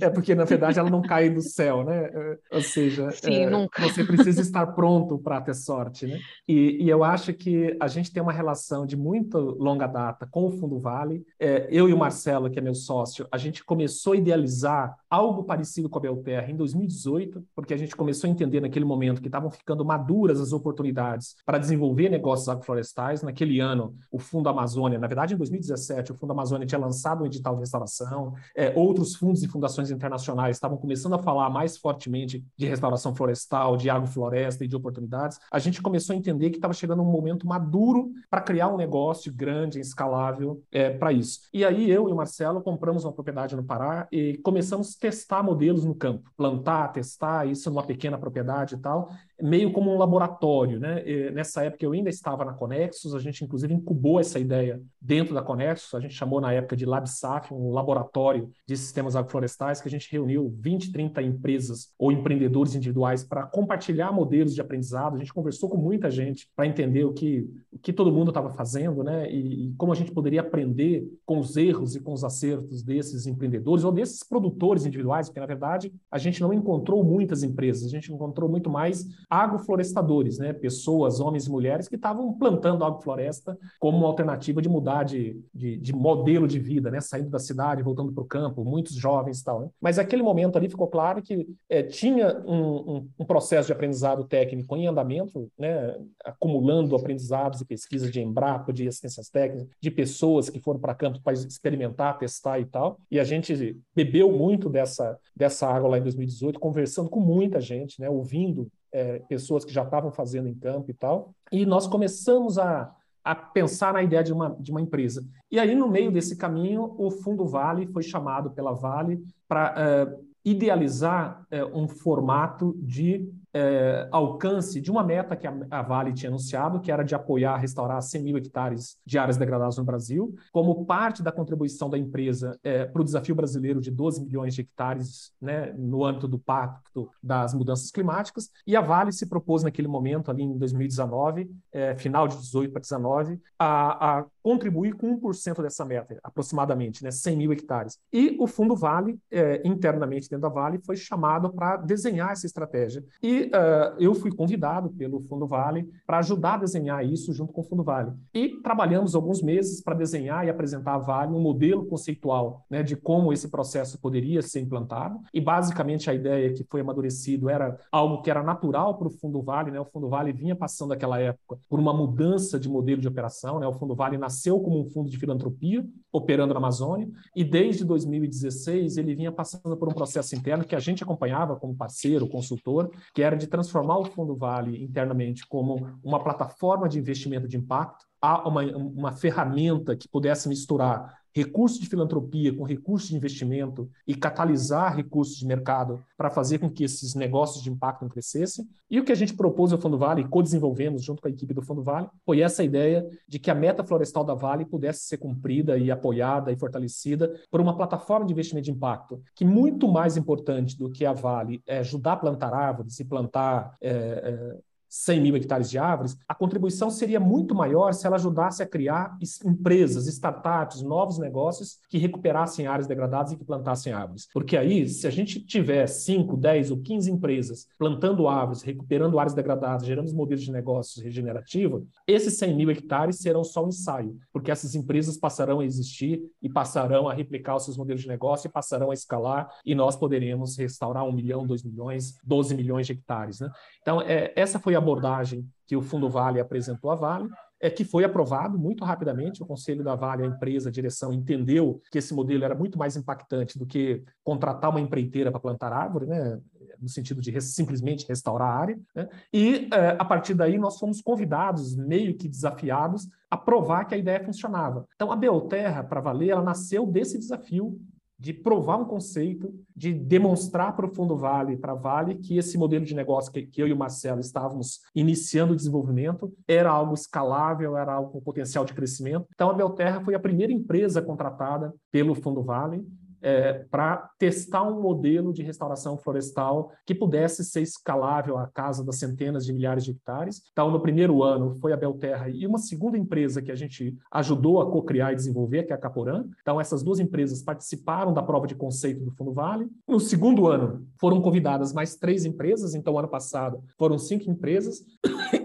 é 0.01 0.11
porque 0.11 0.35
na 0.35 0.44
verdade 0.44 0.79
ela 0.79 0.90
não 0.90 1.03
cai 1.03 1.31
do 1.31 1.42
céu, 1.42 1.85
né? 1.85 2.11
É, 2.12 2.38
ou 2.53 2.62
seja, 2.62 3.11
Sim, 3.11 3.44
é, 3.44 3.51
você 3.81 4.05
precisa 4.05 4.40
estar 4.40 4.66
pronto 4.68 5.18
para 5.18 5.40
ter 5.40 5.55
sorte, 5.55 6.07
né? 6.07 6.18
E, 6.49 6.85
e, 6.85 6.88
eu 6.88 7.03
acho 7.03 7.33
que 7.33 7.77
a 7.81 7.88
gente 7.88 8.12
tem 8.12 8.23
uma 8.23 8.33
relação 8.33 8.87
de 8.87 8.97
muito 8.97 9.38
longa 9.38 9.87
data 9.87 10.27
com 10.31 10.47
o 10.47 10.51
Fundo 10.51 10.79
Vale. 10.79 11.25
É, 11.38 11.66
eu 11.70 11.88
e 11.88 11.92
o 11.92 11.99
Marcelo, 11.99 12.51
que 12.51 12.59
é 12.59 12.62
meu 12.62 12.75
sócio, 12.75 13.27
a 13.31 13.38
gente 13.38 13.64
começou 13.64 14.12
a 14.12 14.16
idealizar 14.16 14.97
algo 15.09 15.44
parecido 15.44 15.88
com 15.88 15.99
a 15.99 16.03
Belterra 16.03 16.51
em 16.51 16.57
2018, 16.57 17.44
porque 17.55 17.75
a 17.75 17.77
gente 17.77 17.94
começou 17.97 18.29
a 18.29 18.31
entender 18.31 18.61
naquele 18.61 18.85
momento 18.85 19.20
que 19.20 19.29
estavam 19.29 19.51
ficando 19.51 19.85
maduras 19.85 20.40
as 20.40 20.53
oportunidades 20.53 21.37
para 21.47 21.59
desenvolver 21.59 22.09
negócios 22.09 22.49
agroflorestais. 22.49 23.23
Naquele 23.23 23.61
ano, 23.61 23.94
o 24.11 24.18
Fundo 24.18 24.49
Amazônia, 24.49 24.99
na 24.99 25.07
verdade, 25.07 25.35
em 25.35 25.37
2017, 25.37 26.12
o 26.12 26.14
Fundo 26.14 26.33
Amazônia 26.33 26.66
tinha 26.66 26.79
lançado 26.79 27.23
um 27.23 27.27
edital 27.27 27.55
de 27.55 27.61
restauração, 27.61 28.35
é, 28.57 28.73
outros 28.77 29.14
fundos 29.14 29.42
e 29.42 29.49
fundações 29.49 29.73
internacionais 29.90 30.56
estavam 30.56 30.76
começando 30.76 31.14
a 31.14 31.18
falar 31.18 31.50
mais 31.50 31.76
fortemente 31.76 32.44
de 32.56 32.66
restauração 32.66 33.14
florestal, 33.14 33.76
de 33.76 33.90
agrofloresta 33.90 34.64
e 34.64 34.68
de 34.68 34.76
oportunidades. 34.76 35.38
A 35.50 35.58
gente 35.58 35.82
começou 35.82 36.14
a 36.14 36.16
entender 36.16 36.50
que 36.50 36.56
estava 36.56 36.74
chegando 36.74 37.02
um 37.02 37.10
momento 37.10 37.46
maduro 37.46 38.10
para 38.30 38.40
criar 38.40 38.68
um 38.68 38.76
negócio 38.76 39.32
grande, 39.32 39.80
escalável 39.80 40.62
é, 40.70 40.90
para 40.90 41.12
isso. 41.12 41.40
E 41.52 41.64
aí 41.64 41.90
eu 41.90 42.08
e 42.08 42.12
o 42.12 42.16
Marcelo 42.16 42.62
compramos 42.62 43.04
uma 43.04 43.12
propriedade 43.12 43.56
no 43.56 43.64
Pará 43.64 44.06
e 44.10 44.38
começamos 44.38 44.96
a 44.96 45.00
testar 45.00 45.42
modelos 45.42 45.84
no 45.84 45.94
campo, 45.94 46.30
plantar, 46.37 46.88
testar 46.92 47.46
isso 47.46 47.70
numa 47.70 47.82
pequena 47.82 48.18
propriedade 48.18 48.74
e 48.74 48.78
tal, 48.78 49.10
meio 49.40 49.72
como 49.72 49.92
um 49.92 49.98
laboratório, 49.98 50.78
né? 50.78 51.02
E 51.06 51.30
nessa 51.30 51.64
época 51.64 51.84
eu 51.84 51.92
ainda 51.92 52.08
estava 52.08 52.44
na 52.44 52.52
Conexus, 52.52 53.14
a 53.14 53.18
gente 53.18 53.44
inclusive 53.44 53.74
incubou 53.74 54.20
essa 54.20 54.38
ideia 54.38 54.80
dentro 55.00 55.34
da 55.34 55.42
Conexus, 55.42 55.94
a 55.94 56.00
gente 56.00 56.14
chamou 56.14 56.40
na 56.40 56.52
época 56.52 56.76
de 56.76 56.87
LabSaf, 56.87 57.52
um 57.52 57.70
laboratório 57.70 58.50
de 58.66 58.76
sistemas 58.76 59.16
agroflorestais, 59.16 59.53
que 59.56 59.88
a 59.88 59.90
gente 59.90 60.10
reuniu 60.10 60.54
20, 60.58 60.92
30 60.92 61.22
empresas 61.22 61.92
ou 61.98 62.12
empreendedores 62.12 62.74
individuais 62.74 63.24
para 63.24 63.44
compartilhar 63.44 64.12
modelos 64.12 64.54
de 64.54 64.60
aprendizado. 64.60 65.16
A 65.16 65.18
gente 65.18 65.32
conversou 65.32 65.68
com 65.68 65.76
muita 65.76 66.10
gente 66.10 66.48
para 66.54 66.66
entender 66.66 67.04
o 67.04 67.12
que, 67.12 67.48
o 67.72 67.78
que 67.78 67.92
todo 67.92 68.12
mundo 68.12 68.30
estava 68.30 68.50
fazendo, 68.50 69.02
né? 69.02 69.30
E, 69.30 69.68
e 69.68 69.74
como 69.76 69.92
a 69.92 69.96
gente 69.96 70.12
poderia 70.12 70.40
aprender 70.40 71.06
com 71.24 71.38
os 71.38 71.56
erros 71.56 71.94
e 71.94 72.00
com 72.00 72.12
os 72.12 72.24
acertos 72.24 72.82
desses 72.82 73.26
empreendedores 73.26 73.84
ou 73.84 73.92
desses 73.92 74.22
produtores 74.22 74.86
individuais, 74.86 75.28
porque 75.28 75.40
na 75.40 75.46
verdade 75.46 75.92
a 76.10 76.18
gente 76.18 76.40
não 76.40 76.52
encontrou 76.52 77.02
muitas 77.02 77.42
empresas, 77.42 77.84
a 77.86 77.90
gente 77.90 78.12
encontrou 78.12 78.48
muito 78.48 78.68
mais 78.68 79.06
agroflorestadores, 79.28 80.38
né? 80.38 80.52
Pessoas, 80.52 81.20
homens 81.20 81.46
e 81.46 81.50
mulheres 81.50 81.88
que 81.88 81.96
estavam 81.96 82.32
plantando 82.32 82.84
agrofloresta 82.84 83.14
floresta 83.14 83.58
como 83.78 83.98
uma 83.98 84.06
alternativa 84.06 84.60
de 84.60 84.68
mudar 84.68 85.04
de, 85.04 85.40
de, 85.54 85.76
de 85.76 85.92
modelo 85.92 86.46
de 86.46 86.58
vida, 86.58 86.90
né? 86.90 87.00
Saindo 87.00 87.30
da 87.30 87.38
cidade, 87.38 87.82
voltando 87.82 88.12
para 88.12 88.22
o 88.22 88.26
campo, 88.26 88.64
muitos 88.64 88.94
jovens 88.94 89.38
tal. 89.44 89.61
Né? 89.61 89.68
Mas 89.80 89.96
naquele 89.96 90.22
momento 90.22 90.57
ali 90.57 90.68
ficou 90.68 90.88
claro 90.88 91.22
que 91.22 91.46
é, 91.68 91.83
tinha 91.83 92.38
um, 92.46 92.96
um, 92.96 93.09
um, 93.20 93.24
processo 93.24 93.66
de 93.66 93.72
aprendizado 93.72 94.24
técnico 94.24 94.76
em 94.76 94.87
andamento, 94.87 95.50
né? 95.59 95.96
Acumulando 96.24 96.96
aprendizados 96.96 97.61
e 97.61 97.64
pesquisas 97.64 98.11
de 98.11 98.20
Embrapa, 98.20 98.72
de 98.72 98.88
assistências 98.88 99.28
técnicas, 99.28 99.68
de 99.80 99.90
pessoas 99.90 100.48
que 100.48 100.61
foram 100.61 100.80
para 100.80 100.94
campo 100.94 101.20
para 101.22 101.35
experimentar, 101.35 102.18
testar 102.18 102.59
e 102.59 102.64
tal. 102.64 102.98
E 103.11 103.20
a 103.20 103.24
gente 103.24 103.78
bebeu 103.94 104.33
muito 104.33 104.68
dessa, 104.68 105.18
dessa 105.37 105.68
água 105.68 105.90
lá 105.90 105.98
em 105.98 106.02
2018, 106.02 106.59
conversando 106.59 107.11
com 107.11 107.20
muita 107.20 107.61
gente, 107.61 108.00
né? 108.00 108.09
Ouvindo 108.09 108.68
é, 108.92 109.18
pessoas 109.28 109.64
que 109.64 109.72
já 109.72 109.83
estavam 109.83 110.11
fazendo 110.11 110.48
em 110.48 110.54
campo 110.54 110.90
e 110.90 110.94
tal. 110.94 111.35
E 111.50 111.66
nós 111.66 111.87
começamos 111.87 112.59
a, 112.59 112.94
a 113.24 113.34
pensar 113.34 113.94
na 113.94 114.02
ideia 114.02 114.22
de 114.22 114.32
uma, 114.32 114.54
de 114.60 114.70
uma 114.70 114.82
empresa. 114.82 115.26
E 115.50 115.58
aí, 115.58 115.74
no 115.74 115.88
meio 115.88 116.12
desse 116.12 116.37
caminho, 116.37 116.94
o 116.98 117.10
Fundo 117.10 117.46
Vale 117.46 117.87
foi 117.87 118.02
chamado 118.02 118.50
pela 118.50 118.74
Vale 118.74 119.24
para 119.48 119.74
uh, 120.12 120.24
idealizar 120.44 121.46
uh, 121.50 121.78
um 121.78 121.88
formato 121.88 122.76
de 122.78 123.26
é, 123.54 124.08
alcance 124.10 124.80
de 124.80 124.90
uma 124.90 125.04
meta 125.04 125.36
que 125.36 125.46
a, 125.46 125.54
a, 125.70 125.82
Vale 125.82 126.12
tinha 126.12 126.28
anunciado, 126.28 126.80
que 126.80 126.90
era 126.90 127.04
de 127.04 127.14
apoiar, 127.14 127.56
restaurar 127.56 128.02
100 128.02 128.22
mil 128.22 128.36
hectares 128.36 128.98
de 129.06 129.16
áreas 129.16 129.36
degradadas 129.36 129.78
no 129.78 129.84
Brasil, 129.84 130.34
como 130.52 130.84
parte 130.84 131.22
da 131.22 131.30
contribuição 131.30 131.88
da 131.88 131.96
empresa 131.96 132.58
é, 132.64 132.84
para 132.84 133.00
o 133.00 133.04
desafio 133.04 133.34
brasileiro 133.34 133.80
de 133.80 133.90
12 133.90 134.24
milhões 134.24 134.54
de 134.54 134.62
hectares 134.62 135.32
né, 135.40 135.72
no 135.78 136.04
âmbito 136.04 136.26
do 136.26 136.38
Pacto 136.38 137.08
das 137.22 137.54
Mudanças 137.54 137.92
Climáticas. 137.92 138.50
E 138.66 138.74
a 138.74 138.80
Vale 138.80 139.12
se 139.12 139.26
propôs 139.26 139.62
naquele 139.62 139.86
momento, 139.86 140.30
ali 140.30 140.42
em 140.42 140.58
2019, 140.58 141.48
é, 141.72 141.94
final 141.94 142.26
de 142.26 142.36
18 142.36 142.72
para 142.72 142.80
19, 142.80 143.40
a, 143.58 144.18
a 144.18 144.26
contribuir 144.44 144.92
com 144.92 145.18
1% 145.18 145.62
dessa 145.62 145.87
meta, 145.87 146.18
aproximadamente, 146.22 147.02
né, 147.02 147.11
100 147.11 147.37
mil 147.37 147.50
hectares. 147.50 147.98
E 148.12 148.37
o 148.38 148.46
Fundo 148.46 148.76
Vale, 148.76 149.18
é, 149.30 149.66
internamente 149.66 150.28
dentro 150.28 150.42
da 150.42 150.50
Vale, 150.50 150.78
foi 150.85 150.96
chamado 150.96 151.50
para 151.50 151.78
desenhar 151.78 152.33
essa 152.33 152.44
estratégia. 152.44 153.02
E 153.22 153.44
uh, 153.44 153.98
eu 153.98 154.14
fui 154.14 154.30
convidado 154.30 154.90
pelo 154.90 155.18
Fundo 155.22 155.46
Vale 155.46 155.88
para 156.07 156.18
ajudar 156.18 156.54
a 156.54 156.59
desenhar 156.59 157.02
isso 157.07 157.33
junto 157.33 157.54
com 157.54 157.62
o 157.62 157.64
Fundo 157.64 157.83
Vale. 157.83 158.12
E 158.35 158.61
trabalhamos 158.61 159.14
alguns 159.14 159.40
meses 159.40 159.83
para 159.83 159.94
desenhar 159.94 160.46
e 160.46 160.50
apresentar 160.50 160.96
a 160.96 160.98
Vale 160.98 161.33
um 161.33 161.40
modelo 161.40 161.87
conceitual 161.87 162.66
né, 162.68 162.83
de 162.83 162.96
como 162.96 163.33
esse 163.33 163.48
processo 163.48 163.98
poderia 163.98 164.42
ser 164.42 164.61
implantado. 164.61 165.18
E 165.33 165.40
basicamente 165.40 166.11
a 166.11 166.14
ideia 166.14 166.52
que 166.52 166.64
foi 166.64 166.83
amadurecido 166.83 167.48
era 167.48 167.78
algo 167.90 168.20
que 168.20 168.30
era 168.30 168.42
natural 168.42 168.98
para 168.98 169.09
o 169.09 169.11
Fundo 169.11 169.40
Vale. 169.40 169.70
Né? 169.70 169.80
O 169.80 169.87
Fundo 169.87 170.11
Vale 170.11 170.35
vinha 170.35 170.54
passando 170.54 170.90
naquela 170.90 171.18
época 171.18 171.59
por 171.66 171.80
uma 171.80 171.94
mudança 171.94 172.61
de 172.61 172.68
modelo 172.68 173.00
de 173.00 173.09
operação. 173.09 173.59
Né? 173.59 173.66
O 173.66 173.72
Fundo 173.72 173.94
Vale 173.94 174.18
nasceu 174.18 174.34
nasceu 174.35 174.59
como 174.61 174.81
um 174.81 174.85
fundo 174.85 175.09
de 175.09 175.16
filantropia, 175.16 175.87
operando 176.12 176.53
na 176.53 176.59
Amazônia, 176.59 177.09
e 177.37 177.44
desde 177.44 177.85
2016 177.85 178.97
ele 178.97 179.14
vinha 179.14 179.31
passando 179.31 179.77
por 179.77 179.88
um 179.88 179.94
processo 179.94 180.35
interno 180.35 180.64
que 180.64 180.75
a 180.75 180.81
gente 180.81 181.05
acompanhava 181.05 181.57
como 181.57 181.77
parceiro, 181.77 182.29
consultor, 182.29 182.90
que 183.14 183.23
era 183.23 183.37
de 183.37 183.47
transformar 183.47 183.99
o 183.99 184.05
Fundo 184.05 184.35
Vale 184.35 184.83
internamente 184.83 185.47
como 185.47 185.88
uma 186.03 186.23
plataforma 186.23 186.88
de 186.88 186.99
investimento 186.99 187.47
de 187.47 187.57
impacto, 187.57 188.05
uma, 188.44 188.62
uma 188.77 189.12
ferramenta 189.12 189.94
que 189.97 190.09
pudesse 190.09 190.49
misturar 190.49 191.23
recursos 191.35 191.81
de 191.81 191.88
filantropia 191.88 192.55
com 192.55 192.62
recursos 192.62 193.09
de 193.09 193.16
investimento 193.16 193.90
e 194.07 194.14
catalisar 194.14 194.97
recursos 194.97 195.37
de 195.37 195.47
mercado 195.47 196.03
para 196.16 196.31
fazer 196.31 196.59
com 196.59 196.70
que 196.70 196.85
esses 196.85 197.14
negócios 197.14 197.62
de 197.62 197.70
impacto 197.70 198.09
crescessem. 198.09 198.66
E 198.88 199.01
o 199.01 199.05
que 199.05 199.11
a 199.11 199.16
gente 199.16 199.35
propôs 199.35 199.73
ao 199.73 199.81
Fundo 199.81 199.99
Vale, 199.99 200.23
e 200.23 200.29
co-desenvolvemos 200.29 201.03
junto 201.03 201.20
com 201.20 201.29
a 201.29 201.31
equipe 201.31 201.53
do 201.53 201.62
Fundo 201.62 201.83
Vale, 201.83 202.09
foi 202.25 202.40
essa 202.40 202.62
ideia 202.62 203.05
de 203.27 203.38
que 203.38 203.51
a 203.51 203.55
meta 203.55 203.83
florestal 203.83 204.25
da 204.25 204.35
Vale 204.35 204.64
pudesse 204.64 205.01
ser 205.01 205.18
cumprida 205.18 205.77
e 205.77 205.90
apoiada 205.90 206.53
e 206.53 206.57
fortalecida 206.57 207.35
por 207.51 207.61
uma 207.61 207.77
plataforma 207.77 208.27
de 208.27 208.33
investimento 208.33 208.66
de 208.66 208.70
impacto, 208.70 209.20
que 209.35 209.44
muito 209.44 209.88
mais 209.88 210.16
importante 210.16 210.79
do 210.79 210.90
que 210.90 211.05
a 211.05 211.12
Vale 211.12 211.61
é 211.66 211.79
ajudar 211.79 212.12
a 212.12 212.16
plantar 212.16 212.55
árvores 212.55 213.01
e 213.01 213.05
plantar 213.05 213.75
é, 213.81 213.90
é, 213.90 214.59
100 214.94 215.20
mil 215.20 215.37
hectares 215.37 215.68
de 215.68 215.76
árvores, 215.76 216.16
a 216.28 216.35
contribuição 216.35 216.88
seria 216.88 217.18
muito 217.18 217.52
maior 217.52 217.92
se 217.92 218.07
ela 218.07 218.14
ajudasse 218.14 218.62
a 218.62 218.66
criar 218.66 219.18
empresas, 219.44 220.07
startups, 220.07 220.83
novos 220.83 221.18
negócios 221.18 221.78
que 221.90 221.98
recuperassem 221.98 222.68
áreas 222.68 222.87
degradadas 222.87 223.33
e 223.33 223.37
que 223.37 223.44
plantassem 223.44 223.92
árvores. 223.92 224.28
Porque 224.33 224.57
aí, 224.57 224.88
se 224.88 225.09
a 225.09 225.11
gente 225.11 225.40
tiver 225.40 225.88
5, 225.88 226.37
10 226.37 226.70
ou 226.70 226.80
15 226.80 227.11
empresas 227.11 227.66
plantando 227.76 228.28
árvores, 228.28 228.62
recuperando 228.62 229.18
áreas 229.18 229.35
degradadas, 229.35 229.85
gerando 229.85 230.14
modelos 230.14 230.44
de 230.44 230.52
negócios 230.52 231.02
regenerativos, 231.02 231.83
esses 232.07 232.38
100 232.38 232.54
mil 232.54 232.70
hectares 232.70 233.18
serão 233.18 233.42
só 233.42 233.64
um 233.64 233.68
ensaio, 233.68 234.16
porque 234.33 234.52
essas 234.52 234.76
empresas 234.76 235.16
passarão 235.16 235.59
a 235.59 235.64
existir 235.64 236.22
e 236.40 236.48
passarão 236.48 237.09
a 237.09 237.14
replicar 237.14 237.57
os 237.57 237.64
seus 237.64 237.76
modelos 237.76 238.02
de 238.02 238.09
negócio 238.09 238.46
e 238.46 238.50
passarão 238.50 238.92
a 238.92 238.94
escalar 238.94 239.48
e 239.66 239.74
nós 239.74 239.96
poderemos 239.96 240.57
restaurar 240.57 241.04
1 241.04 241.12
milhão, 241.12 241.44
2 241.44 241.64
milhões, 241.64 242.14
12 242.22 242.54
milhões 242.54 242.87
de 242.87 242.92
hectares. 242.92 243.40
Né? 243.40 243.50
Então, 243.83 244.00
é, 244.00 244.33
essa 244.37 244.61
foi 244.61 244.76
a 244.76 244.84
abordagem 244.85 245.49
que 245.66 245.77
o 245.77 245.83
Fundo 245.83 246.09
Vale 246.09 246.40
apresentou 246.40 246.90
à 246.90 246.94
Vale, 246.94 247.29
é 247.61 247.70
que 247.70 247.85
foi 247.85 248.05
aprovado 248.05 248.59
muito 248.59 248.85
rapidamente. 248.85 249.42
O 249.42 249.47
Conselho 249.47 249.83
da 249.83 249.94
Vale, 249.94 250.23
a 250.23 250.27
empresa, 250.27 250.68
a 250.68 250.73
direção, 250.73 251.12
entendeu 251.12 251.81
que 251.90 251.99
esse 251.99 252.12
modelo 252.12 252.44
era 252.44 252.55
muito 252.55 252.79
mais 252.79 252.97
impactante 252.97 253.59
do 253.59 253.64
que 253.64 254.03
contratar 254.23 254.70
uma 254.70 254.81
empreiteira 254.81 255.31
para 255.31 255.40
plantar 255.40 255.73
árvore, 255.73 256.07
né? 256.07 256.38
no 256.81 256.88
sentido 256.88 257.20
de 257.20 257.40
simplesmente 257.40 258.07
restaurar 258.07 258.49
a 258.49 258.61
área. 258.61 258.79
Né? 258.94 259.09
E, 259.33 259.68
é, 259.73 259.97
a 259.99 260.05
partir 260.05 260.35
daí, 260.35 260.59
nós 260.59 260.79
fomos 260.79 261.01
convidados, 261.01 261.75
meio 261.75 262.14
que 262.16 262.29
desafiados, 262.29 263.09
a 263.31 263.37
provar 263.37 263.87
que 263.87 263.94
a 263.94 263.99
ideia 263.99 264.23
funcionava. 264.23 264.87
Então, 264.94 265.11
a 265.11 265.16
Belterra, 265.16 265.83
para 265.83 266.01
valer, 266.01 266.31
ela 266.31 266.42
nasceu 266.42 266.87
desse 266.87 267.18
desafio 267.18 267.81
de 268.18 268.33
provar 268.33 268.77
um 268.77 268.85
conceito, 268.85 269.53
de 269.74 269.92
demonstrar 269.92 270.74
para 270.74 270.87
o 270.87 270.94
Fundo 270.94 271.16
Vale, 271.16 271.57
para 271.57 271.74
Vale, 271.74 272.14
que 272.16 272.38
esse 272.38 272.57
modelo 272.57 272.85
de 272.85 272.94
negócio 272.94 273.33
que, 273.33 273.42
que, 273.42 273.61
eu 273.61 273.66
e 273.66 273.72
o 273.72 273.77
Marcelo 273.77 274.20
estávamos 274.20 274.81
iniciando 274.94 275.53
o 275.53 275.57
desenvolvimento 275.57 276.33
era 276.46 276.70
algo 276.70 276.94
escalável, 276.94 277.77
era 277.77 277.92
algo 277.92 278.11
com 278.11 278.20
potencial 278.20 278.64
de 278.64 278.72
crescimento. 278.72 279.27
Então, 279.35 279.50
a 279.50 279.55
Belterra 279.55 280.00
foi 280.00 280.14
a 280.14 280.20
primeira 280.20 280.53
empresa 280.53 281.03
contratada 281.03 281.74
pelo 281.90 282.14
Fundo 282.14 282.42
Vale 282.42 282.85
é, 283.24 283.64
para 283.70 284.10
testar 284.18 284.62
um 284.64 284.82
modelo 284.82 285.32
de 285.32 285.42
restauração 285.42 285.96
florestal 285.96 286.70
que 286.84 286.94
pudesse 286.94 287.42
ser 287.42 287.62
escalável 287.62 288.37
à 288.37 288.46
casa 288.46 288.84
das 288.84 288.98
centenas 288.98 289.46
de 289.46 289.52
milhares 289.54 289.82
de 289.82 289.92
hectares. 289.92 290.42
Então, 290.52 290.70
no 290.70 290.78
primeiro 290.78 291.22
ano, 291.22 291.54
foi 291.54 291.72
a 291.72 291.76
Belterra 291.76 292.28
e 292.28 292.46
uma 292.46 292.58
segunda 292.58 292.98
empresa 292.98 293.40
que 293.40 293.50
a 293.50 293.54
gente 293.54 293.96
ajudou 294.12 294.60
a 294.60 294.70
co-criar 294.70 295.12
e 295.12 295.16
desenvolver, 295.16 295.62
que 295.62 295.72
é 295.72 295.74
a 295.76 295.78
Caporã. 295.78 296.24
Então, 296.42 296.60
essas 296.60 296.82
duas 296.82 297.00
empresas 297.00 297.42
participaram 297.42 298.12
da 298.12 298.22
prova 298.22 298.46
de 298.46 298.54
conceito 298.54 299.02
do 299.02 299.10
Fundo 299.12 299.32
Vale. 299.32 299.68
No 299.88 299.98
segundo 299.98 300.46
ano, 300.46 300.87
foram 301.00 301.22
convidadas 301.22 301.72
mais 301.72 301.96
três 301.96 302.26
empresas. 302.26 302.74
Então, 302.74 302.98
ano 302.98 303.08
passado, 303.08 303.64
foram 303.78 303.96
cinco 303.96 304.30
empresas. 304.30 304.84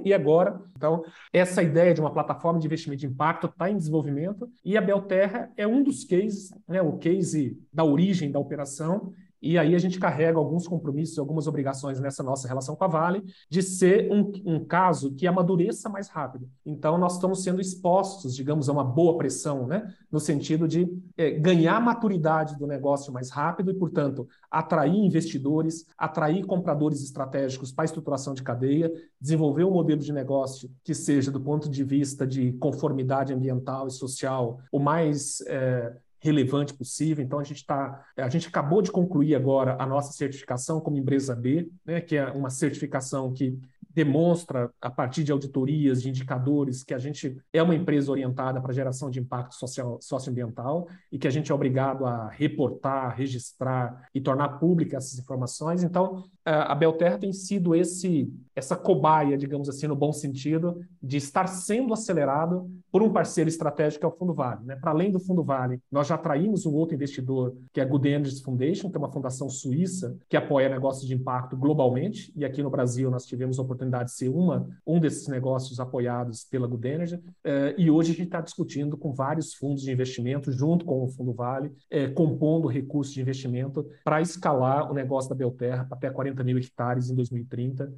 E 0.09 0.13
agora, 0.13 0.59
então, 0.75 1.03
essa 1.31 1.61
ideia 1.61 1.93
de 1.93 2.01
uma 2.01 2.11
plataforma 2.11 2.59
de 2.59 2.65
investimento 2.65 3.01
de 3.01 3.07
impacto 3.07 3.47
está 3.47 3.69
em 3.69 3.77
desenvolvimento 3.77 4.49
e 4.65 4.75
a 4.75 4.81
Belterra 4.81 5.51
é 5.55 5.67
um 5.67 5.83
dos 5.83 6.03
cases, 6.03 6.51
né, 6.67 6.81
o 6.81 6.97
case 6.97 7.61
da 7.71 7.83
origem 7.83 8.31
da 8.31 8.39
operação 8.39 9.13
e 9.41 9.57
aí 9.57 9.73
a 9.73 9.79
gente 9.79 9.99
carrega 9.99 10.37
alguns 10.37 10.67
compromissos, 10.67 11.17
algumas 11.17 11.47
obrigações 11.47 11.99
nessa 11.99 12.21
nossa 12.21 12.47
relação 12.47 12.75
com 12.75 12.83
a 12.83 12.87
Vale, 12.87 13.23
de 13.49 13.61
ser 13.61 14.11
um, 14.11 14.31
um 14.45 14.65
caso 14.65 15.13
que 15.13 15.25
amadureça 15.25 15.87
mais 15.89 16.09
rápido. 16.09 16.49
Então, 16.65 16.97
nós 16.97 17.13
estamos 17.13 17.43
sendo 17.43 17.61
expostos, 17.61 18.35
digamos, 18.35 18.67
a 18.67 18.73
uma 18.73 18.83
boa 18.83 19.17
pressão, 19.17 19.65
né? 19.65 19.93
no 20.11 20.19
sentido 20.19 20.67
de 20.67 20.87
é, 21.15 21.31
ganhar 21.31 21.79
maturidade 21.79 22.57
do 22.57 22.67
negócio 22.67 23.13
mais 23.13 23.29
rápido 23.29 23.71
e, 23.71 23.73
portanto, 23.73 24.27
atrair 24.49 24.95
investidores, 24.97 25.85
atrair 25.97 26.45
compradores 26.45 27.01
estratégicos 27.03 27.71
para 27.71 27.83
a 27.83 27.85
estruturação 27.85 28.33
de 28.33 28.43
cadeia, 28.43 28.91
desenvolver 29.21 29.63
um 29.63 29.71
modelo 29.71 30.01
de 30.01 30.11
negócio 30.11 30.69
que 30.83 30.93
seja, 30.93 31.31
do 31.31 31.39
ponto 31.39 31.69
de 31.69 31.83
vista 31.83 32.25
de 32.25 32.53
conformidade 32.53 33.33
ambiental 33.33 33.87
e 33.87 33.91
social, 33.91 34.59
o 34.71 34.79
mais 34.79 35.41
é, 35.47 35.95
relevante 36.19 36.73
possível. 36.73 37.23
Então 37.23 37.39
a 37.39 37.43
gente 37.43 37.57
está, 37.57 38.05
a 38.17 38.29
gente 38.29 38.47
acabou 38.47 38.81
de 38.81 38.91
concluir 38.91 39.35
agora 39.35 39.75
a 39.79 39.85
nossa 39.85 40.13
certificação 40.13 40.79
como 40.81 40.97
empresa 40.97 41.35
B, 41.35 41.69
né, 41.85 42.01
que 42.01 42.15
é 42.15 42.25
uma 42.31 42.49
certificação 42.49 43.33
que 43.33 43.57
demonstra, 43.91 44.71
a 44.79 44.89
partir 44.89 45.23
de 45.23 45.31
auditorias, 45.31 46.01
de 46.01 46.09
indicadores, 46.09 46.83
que 46.83 46.93
a 46.93 46.99
gente 46.99 47.37
é 47.51 47.61
uma 47.61 47.75
empresa 47.75 48.11
orientada 48.11 48.61
para 48.61 48.71
geração 48.71 49.09
de 49.09 49.19
impacto 49.19 49.55
social, 49.55 49.99
socioambiental 50.01 50.87
e 51.11 51.17
que 51.17 51.27
a 51.27 51.31
gente 51.31 51.51
é 51.51 51.55
obrigado 51.55 52.05
a 52.05 52.29
reportar, 52.29 53.15
registrar 53.17 54.07
e 54.13 54.21
tornar 54.21 54.59
públicas 54.59 55.05
essas 55.05 55.19
informações. 55.19 55.83
Então, 55.83 56.23
a 56.51 56.75
Belterra 56.75 57.17
tem 57.17 57.33
sido 57.33 57.75
esse 57.75 58.31
essa 58.59 58.75
cobaia, 58.75 59.37
digamos 59.37 59.67
assim, 59.67 59.87
no 59.87 59.95
bom 59.95 60.11
sentido, 60.11 60.81
de 61.01 61.17
estar 61.17 61.47
sendo 61.47 61.93
acelerado 61.93 62.69
por 62.91 63.01
um 63.01 63.11
parceiro 63.11 63.49
estratégico 63.49 64.01
que 64.01 64.05
é 64.05 64.09
o 64.09 64.17
Fundo 64.17 64.33
Vale. 64.33 64.65
Né? 64.65 64.75
Para 64.75 64.91
além 64.91 65.11
do 65.11 65.19
Fundo 65.19 65.43
Vale, 65.43 65.79
nós 65.91 66.07
já 66.07 66.15
atraímos 66.15 66.65
um 66.65 66.73
outro 66.73 66.95
investidor, 66.95 67.55
que 67.73 67.79
é 67.79 67.83
a 67.83 67.85
Good 67.85 68.07
Energies 68.07 68.41
Foundation, 68.41 68.89
que 68.89 68.97
é 68.97 68.99
uma 68.99 69.11
fundação 69.11 69.49
suíça 69.49 70.15
que 70.27 70.37
apoia 70.37 70.69
negócios 70.69 71.07
de 71.07 71.15
impacto 71.15 71.55
globalmente, 71.55 72.31
e 72.35 72.43
aqui 72.45 72.61
no 72.61 72.69
Brasil 72.69 73.09
nós 73.09 73.25
tivemos 73.25 73.57
a 73.57 73.61
oportunidade 73.61 74.05
de 74.05 74.15
ser 74.15 74.29
uma, 74.29 74.67
um 74.85 74.99
desses 74.99 75.27
negócios 75.27 75.79
apoiados 75.79 76.43
pela 76.43 76.67
Good 76.67 76.87
Energy, 76.87 77.19
eh, 77.43 77.75
e 77.77 77.89
hoje 77.89 78.11
a 78.11 78.15
gente 78.15 78.25
está 78.25 78.41
discutindo 78.41 78.97
com 78.97 79.13
vários 79.13 79.53
fundos 79.53 79.83
de 79.83 79.91
investimento, 79.91 80.51
junto 80.51 80.83
com 80.83 81.03
o 81.03 81.07
Fundo 81.07 81.31
Vale, 81.31 81.71
eh, 81.89 82.07
compondo 82.09 82.67
recursos 82.67 83.13
de 83.13 83.21
investimento 83.21 83.87
para 84.03 84.21
escalar 84.21 84.91
o 84.91 84.93
negócio 84.93 85.29
da 85.29 85.35
Belterra 85.35 85.87
até 85.89 86.09
40 86.09 86.38
mil 86.43 86.57
hectares 86.57 87.09
em 87.09 87.15
2030, 87.15 87.93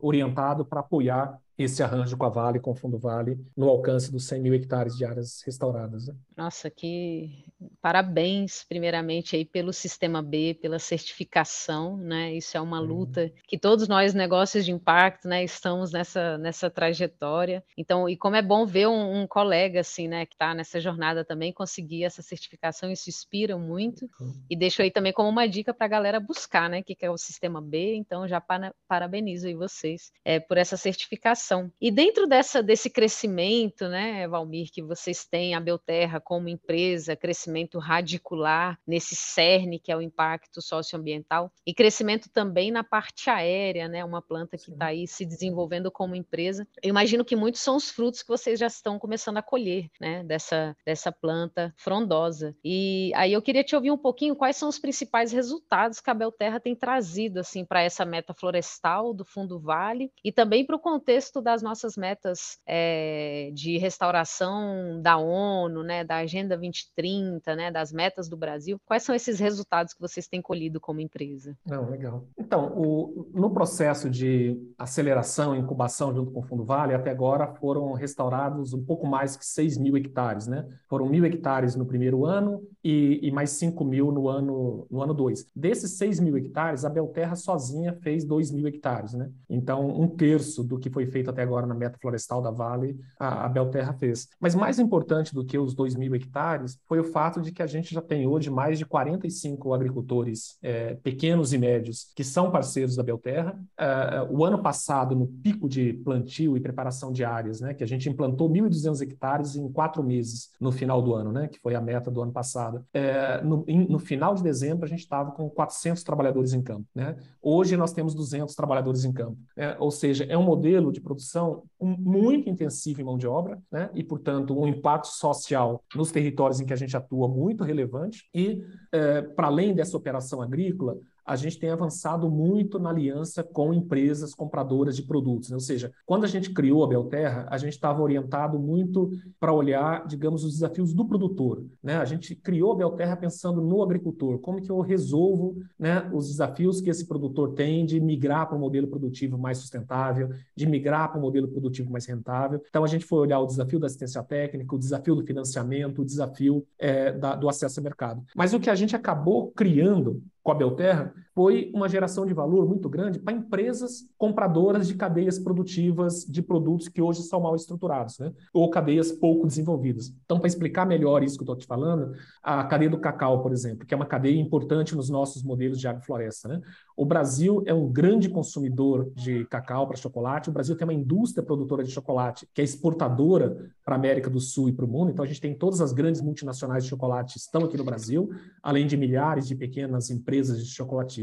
orientado 0.00 0.64
para 0.64 0.80
apoiar 0.80 1.40
esse 1.58 1.82
arranjo 1.82 2.16
com 2.16 2.26
a 2.26 2.28
Vale, 2.28 2.60
com 2.60 2.72
o 2.72 2.74
Fundo 2.74 2.98
Vale, 2.98 3.38
no 3.56 3.68
alcance 3.68 4.12
dos 4.12 4.26
100 4.26 4.42
mil 4.42 4.54
hectares 4.54 4.94
de 4.96 5.04
áreas 5.04 5.42
restauradas. 5.44 6.06
Né? 6.06 6.14
Nossa, 6.36 6.68
que 6.68 7.44
parabéns, 7.80 8.64
primeiramente, 8.68 9.36
aí 9.36 9.44
pelo 9.44 9.72
Sistema 9.72 10.20
B, 10.20 10.58
pela 10.60 10.78
certificação, 10.78 11.96
né? 11.96 12.34
Isso 12.34 12.56
é 12.56 12.60
uma 12.60 12.78
luta 12.78 13.32
que 13.48 13.58
todos 13.58 13.88
nós, 13.88 14.12
negócios 14.12 14.66
de 14.66 14.72
impacto, 14.72 15.26
né, 15.26 15.42
estamos 15.42 15.92
nessa, 15.92 16.36
nessa 16.36 16.68
trajetória. 16.68 17.64
Então, 17.76 18.08
e 18.08 18.16
como 18.16 18.36
é 18.36 18.42
bom 18.42 18.66
ver 18.66 18.88
um, 18.88 19.22
um 19.22 19.26
colega, 19.26 19.80
assim, 19.80 20.08
né, 20.08 20.26
que 20.26 20.34
está 20.34 20.54
nessa 20.54 20.78
jornada 20.78 21.24
também, 21.24 21.52
conseguir 21.52 22.04
essa 22.04 22.20
certificação, 22.20 22.90
isso 22.90 23.08
inspira 23.08 23.56
muito. 23.56 24.08
Uhum. 24.20 24.44
E 24.50 24.56
deixo 24.56 24.82
aí 24.82 24.90
também 24.90 25.12
como 25.12 25.28
uma 25.28 25.48
dica 25.48 25.72
para 25.72 25.86
a 25.86 25.90
galera 25.90 26.20
buscar, 26.20 26.68
né, 26.68 26.80
o 26.80 26.84
que 26.84 26.96
é 27.00 27.10
o 27.10 27.16
Sistema 27.16 27.45
B. 27.48 27.94
Então, 27.94 28.26
já 28.28 28.40
para, 28.40 28.74
parabenizo 28.88 29.46
aí 29.46 29.54
vocês 29.54 30.12
é, 30.24 30.38
por 30.38 30.56
essa 30.56 30.76
certificação. 30.76 31.70
E 31.80 31.90
dentro 31.90 32.26
dessa, 32.26 32.62
desse 32.62 32.90
crescimento, 32.90 33.88
né, 33.88 34.26
Valmir, 34.28 34.70
que 34.72 34.82
vocês 34.82 35.24
têm, 35.24 35.54
a 35.54 35.60
Belterra 35.60 36.20
como 36.20 36.48
empresa, 36.48 37.16
crescimento 37.16 37.78
radicular 37.78 38.78
nesse 38.86 39.14
cerne 39.14 39.78
que 39.78 39.92
é 39.92 39.96
o 39.96 40.02
impacto 40.02 40.60
socioambiental, 40.60 41.50
e 41.66 41.74
crescimento 41.74 42.28
também 42.30 42.70
na 42.70 42.84
parte 42.84 43.30
aérea, 43.30 43.88
né, 43.88 44.04
uma 44.04 44.22
planta 44.22 44.56
que 44.56 44.70
está 44.70 44.86
aí 44.86 45.06
se 45.06 45.24
desenvolvendo 45.24 45.90
como 45.90 46.14
empresa. 46.14 46.66
Eu 46.82 46.90
imagino 46.90 47.24
que 47.24 47.36
muitos 47.36 47.60
são 47.60 47.76
os 47.76 47.90
frutos 47.90 48.22
que 48.22 48.28
vocês 48.28 48.58
já 48.58 48.66
estão 48.66 48.98
começando 48.98 49.36
a 49.38 49.42
colher, 49.42 49.88
né, 50.00 50.22
dessa, 50.24 50.76
dessa 50.84 51.10
planta 51.12 51.74
frondosa. 51.76 52.56
E 52.64 53.12
aí 53.14 53.32
eu 53.32 53.42
queria 53.42 53.64
te 53.64 53.74
ouvir 53.74 53.90
um 53.90 53.98
pouquinho 53.98 54.36
quais 54.36 54.56
são 54.56 54.68
os 54.68 54.78
principais 54.78 55.32
resultados 55.32 56.00
que 56.00 56.10
a 56.10 56.14
Belterra 56.14 56.60
tem 56.60 56.74
trazido, 56.74 57.25
assim, 57.34 57.64
para 57.64 57.82
essa 57.82 58.04
meta 58.04 58.32
florestal 58.34 59.12
do 59.12 59.24
Fundo 59.24 59.58
Vale 59.58 60.10
e 60.24 60.30
também 60.30 60.64
para 60.64 60.76
o 60.76 60.80
contexto 60.80 61.40
das 61.40 61.62
nossas 61.62 61.96
metas 61.96 62.58
é, 62.66 63.50
de 63.54 63.78
restauração 63.78 65.00
da 65.00 65.16
ONU, 65.16 65.82
né, 65.82 66.04
da 66.04 66.16
Agenda 66.16 66.56
2030, 66.56 67.56
né, 67.56 67.70
das 67.70 67.92
metas 67.92 68.28
do 68.28 68.36
Brasil. 68.36 68.78
Quais 68.84 69.02
são 69.02 69.14
esses 69.14 69.38
resultados 69.38 69.92
que 69.92 70.00
vocês 70.00 70.26
têm 70.26 70.40
colhido 70.42 70.80
como 70.80 71.00
empresa? 71.00 71.56
Não, 71.64 71.90
legal. 71.90 72.24
Então, 72.38 72.72
o, 72.76 73.30
no 73.34 73.50
processo 73.50 74.08
de 74.10 74.56
aceleração 74.78 75.54
e 75.54 75.58
incubação 75.58 76.14
junto 76.14 76.30
com 76.30 76.40
o 76.40 76.42
Fundo 76.42 76.64
Vale, 76.64 76.94
até 76.94 77.10
agora 77.10 77.46
foram 77.54 77.92
restaurados 77.92 78.72
um 78.72 78.84
pouco 78.84 79.06
mais 79.06 79.36
que 79.36 79.44
6 79.44 79.78
mil 79.78 79.96
hectares, 79.96 80.46
né? 80.46 80.66
Foram 80.88 81.06
mil 81.06 81.24
hectares 81.24 81.74
no 81.74 81.86
primeiro 81.86 82.24
ano 82.24 82.62
e, 82.82 83.20
e 83.22 83.30
mais 83.30 83.50
5 83.50 83.84
mil 83.84 84.12
no 84.12 84.28
ano 84.28 84.86
no 84.90 85.02
ano 85.02 85.14
2. 85.14 85.46
Desses 85.54 85.96
6 85.96 86.20
mil 86.20 86.36
hectares, 86.36 86.84
a 86.84 86.90
Belterra 87.16 87.34
sozinha 87.34 87.94
fez 87.94 88.26
2 88.26 88.50
mil 88.50 88.66
hectares, 88.66 89.14
né? 89.14 89.30
Então, 89.48 89.88
um 89.88 90.06
terço 90.06 90.62
do 90.62 90.78
que 90.78 90.90
foi 90.90 91.06
feito 91.06 91.30
até 91.30 91.42
agora 91.42 91.66
na 91.66 91.74
meta 91.74 91.98
florestal 91.98 92.42
da 92.42 92.50
Vale, 92.50 92.98
a, 93.18 93.46
a 93.46 93.48
Belterra 93.48 93.94
fez. 93.94 94.28
Mas 94.38 94.54
mais 94.54 94.78
importante 94.78 95.34
do 95.34 95.44
que 95.44 95.58
os 95.58 95.74
2 95.74 95.94
mil 95.94 96.14
hectares 96.14 96.78
foi 96.86 97.00
o 97.00 97.04
fato 97.04 97.40
de 97.40 97.52
que 97.52 97.62
a 97.62 97.66
gente 97.66 97.94
já 97.94 98.02
tem 98.02 98.26
hoje 98.26 98.50
mais 98.50 98.78
de 98.78 98.84
45 98.84 99.72
agricultores 99.72 100.58
é, 100.62 100.94
pequenos 100.96 101.54
e 101.54 101.58
médios 101.58 102.12
que 102.14 102.22
são 102.22 102.50
parceiros 102.50 102.96
da 102.96 103.02
Belterra. 103.02 103.58
É, 103.78 104.26
o 104.28 104.44
ano 104.44 104.62
passado, 104.62 105.16
no 105.16 105.26
pico 105.26 105.68
de 105.70 105.94
plantio 105.94 106.54
e 106.54 106.60
preparação 106.60 107.12
de 107.12 107.24
áreas, 107.24 107.62
né, 107.62 107.72
que 107.72 107.82
a 107.82 107.86
gente 107.86 108.10
implantou 108.10 108.50
1.200 108.50 109.00
hectares 109.00 109.56
em 109.56 109.72
quatro 109.72 110.02
meses 110.02 110.50
no 110.60 110.70
final 110.70 111.00
do 111.00 111.14
ano, 111.14 111.32
né, 111.32 111.48
que 111.48 111.58
foi 111.60 111.74
a 111.74 111.80
meta 111.80 112.10
do 112.10 112.20
ano 112.20 112.32
passado. 112.32 112.84
É, 112.92 113.40
no, 113.42 113.64
no, 113.66 113.98
final 113.98 114.34
de 114.34 114.42
dezembro, 114.42 114.84
a 114.84 114.88
gente 114.88 115.00
estava 115.00 115.30
com 115.30 115.48
400 115.48 116.02
trabalhadores 116.02 116.52
em 116.52 116.62
campo. 116.62 116.86
Né? 116.94 117.05
Hoje, 117.42 117.76
nós 117.76 117.92
temos 117.92 118.14
200 118.14 118.54
trabalhadores 118.54 119.04
em 119.04 119.12
campo. 119.12 119.38
Né? 119.56 119.76
Ou 119.78 119.90
seja, 119.90 120.24
é 120.24 120.36
um 120.36 120.42
modelo 120.42 120.90
de 120.90 121.00
produção 121.00 121.62
muito 121.80 122.48
intensivo 122.48 123.00
em 123.00 123.04
mão 123.04 123.18
de 123.18 123.26
obra 123.26 123.60
né? 123.70 123.90
e, 123.94 124.02
portanto, 124.02 124.58
um 124.58 124.66
impacto 124.66 125.08
social 125.08 125.82
nos 125.94 126.10
territórios 126.10 126.60
em 126.60 126.66
que 126.66 126.72
a 126.72 126.76
gente 126.76 126.96
atua 126.96 127.28
muito 127.28 127.64
relevante. 127.64 128.24
E, 128.34 128.62
é, 128.92 129.22
para 129.22 129.46
além 129.46 129.74
dessa 129.74 129.96
operação 129.96 130.40
agrícola, 130.40 130.96
a 131.26 131.34
gente 131.34 131.58
tem 131.58 131.70
avançado 131.70 132.30
muito 132.30 132.78
na 132.78 132.90
aliança 132.90 133.42
com 133.42 133.74
empresas 133.74 134.32
compradoras 134.32 134.94
de 134.94 135.02
produtos. 135.02 135.50
Né? 135.50 135.56
Ou 135.56 135.60
seja, 135.60 135.92
quando 136.06 136.24
a 136.24 136.28
gente 136.28 136.50
criou 136.50 136.84
a 136.84 136.88
Belterra, 136.88 137.46
a 137.50 137.58
gente 137.58 137.72
estava 137.72 138.00
orientado 138.00 138.58
muito 138.58 139.10
para 139.40 139.52
olhar, 139.52 140.06
digamos, 140.06 140.44
os 140.44 140.52
desafios 140.52 140.94
do 140.94 141.04
produtor. 141.04 141.64
Né? 141.82 141.96
A 141.96 142.04
gente 142.04 142.34
criou 142.36 142.72
a 142.72 142.76
Belterra 142.76 143.16
pensando 143.16 143.60
no 143.60 143.82
agricultor, 143.82 144.38
como 144.38 144.62
que 144.62 144.70
eu 144.70 144.80
resolvo 144.80 145.56
né, 145.76 146.08
os 146.14 146.28
desafios 146.28 146.80
que 146.80 146.90
esse 146.90 147.06
produtor 147.06 147.54
tem 147.54 147.84
de 147.84 147.98
migrar 147.98 148.46
para 148.46 148.56
um 148.56 148.60
modelo 148.60 148.86
produtivo 148.86 149.36
mais 149.36 149.58
sustentável, 149.58 150.30
de 150.54 150.66
migrar 150.66 151.10
para 151.10 151.18
um 151.18 151.22
modelo 151.22 151.48
produtivo 151.48 151.90
mais 151.90 152.06
rentável. 152.06 152.62
Então, 152.68 152.84
a 152.84 152.86
gente 152.88 153.04
foi 153.04 153.18
olhar 153.18 153.40
o 153.40 153.46
desafio 153.46 153.80
da 153.80 153.86
assistência 153.86 154.22
técnica, 154.22 154.74
o 154.74 154.78
desafio 154.78 155.16
do 155.16 155.24
financiamento, 155.24 156.02
o 156.02 156.04
desafio 156.04 156.64
é, 156.78 157.10
da, 157.12 157.34
do 157.34 157.48
acesso 157.48 157.80
ao 157.80 157.84
mercado. 157.84 158.22
Mas 158.34 158.54
o 158.54 158.60
que 158.60 158.70
a 158.70 158.74
gente 158.74 158.94
acabou 158.94 159.50
criando 159.50 160.22
com 160.46 160.52
a 160.52 160.54
Belterra 160.54 161.12
foi 161.36 161.70
uma 161.74 161.86
geração 161.86 162.24
de 162.24 162.32
valor 162.32 162.66
muito 162.66 162.88
grande 162.88 163.18
para 163.18 163.34
empresas 163.34 164.08
compradoras 164.16 164.88
de 164.88 164.94
cadeias 164.94 165.38
produtivas 165.38 166.24
de 166.24 166.40
produtos 166.40 166.88
que 166.88 167.02
hoje 167.02 167.20
são 167.24 167.42
mal 167.42 167.54
estruturados, 167.54 168.18
né? 168.18 168.32
ou 168.54 168.70
cadeias 168.70 169.12
pouco 169.12 169.46
desenvolvidas. 169.46 170.14
Então, 170.24 170.38
para 170.38 170.46
explicar 170.46 170.86
melhor 170.86 171.22
isso 171.22 171.36
que 171.36 171.42
eu 171.42 171.44
estou 171.44 171.56
te 171.58 171.66
falando, 171.66 172.14
a 172.42 172.64
cadeia 172.64 172.88
do 172.88 172.98
cacau, 172.98 173.42
por 173.42 173.52
exemplo, 173.52 173.86
que 173.86 173.92
é 173.92 173.96
uma 173.96 174.06
cadeia 174.06 174.40
importante 174.40 174.96
nos 174.96 175.10
nossos 175.10 175.42
modelos 175.42 175.78
de 175.78 175.86
agrofloresta. 175.86 176.48
Né? 176.48 176.62
O 176.96 177.04
Brasil 177.04 177.62
é 177.66 177.74
um 177.74 177.86
grande 177.86 178.30
consumidor 178.30 179.12
de 179.14 179.44
cacau 179.44 179.86
para 179.86 179.98
chocolate, 179.98 180.48
o 180.48 180.52
Brasil 180.54 180.74
tem 180.74 180.86
uma 180.86 180.94
indústria 180.94 181.44
produtora 181.44 181.84
de 181.84 181.90
chocolate 181.90 182.48
que 182.54 182.62
é 182.62 182.64
exportadora 182.64 183.70
para 183.84 183.94
a 183.94 183.98
América 183.98 184.30
do 184.30 184.40
Sul 184.40 184.70
e 184.70 184.72
para 184.72 184.86
o 184.86 184.88
mundo, 184.88 185.10
então 185.10 185.22
a 185.22 185.28
gente 185.28 185.42
tem 185.42 185.54
todas 185.54 185.82
as 185.82 185.92
grandes 185.92 186.22
multinacionais 186.22 186.84
de 186.84 186.88
chocolate 186.88 187.36
estão 187.36 187.62
aqui 187.64 187.76
no 187.76 187.84
Brasil, 187.84 188.30
além 188.62 188.86
de 188.86 188.96
milhares 188.96 189.46
de 189.46 189.54
pequenas 189.54 190.10
empresas 190.10 190.64
de 190.64 190.72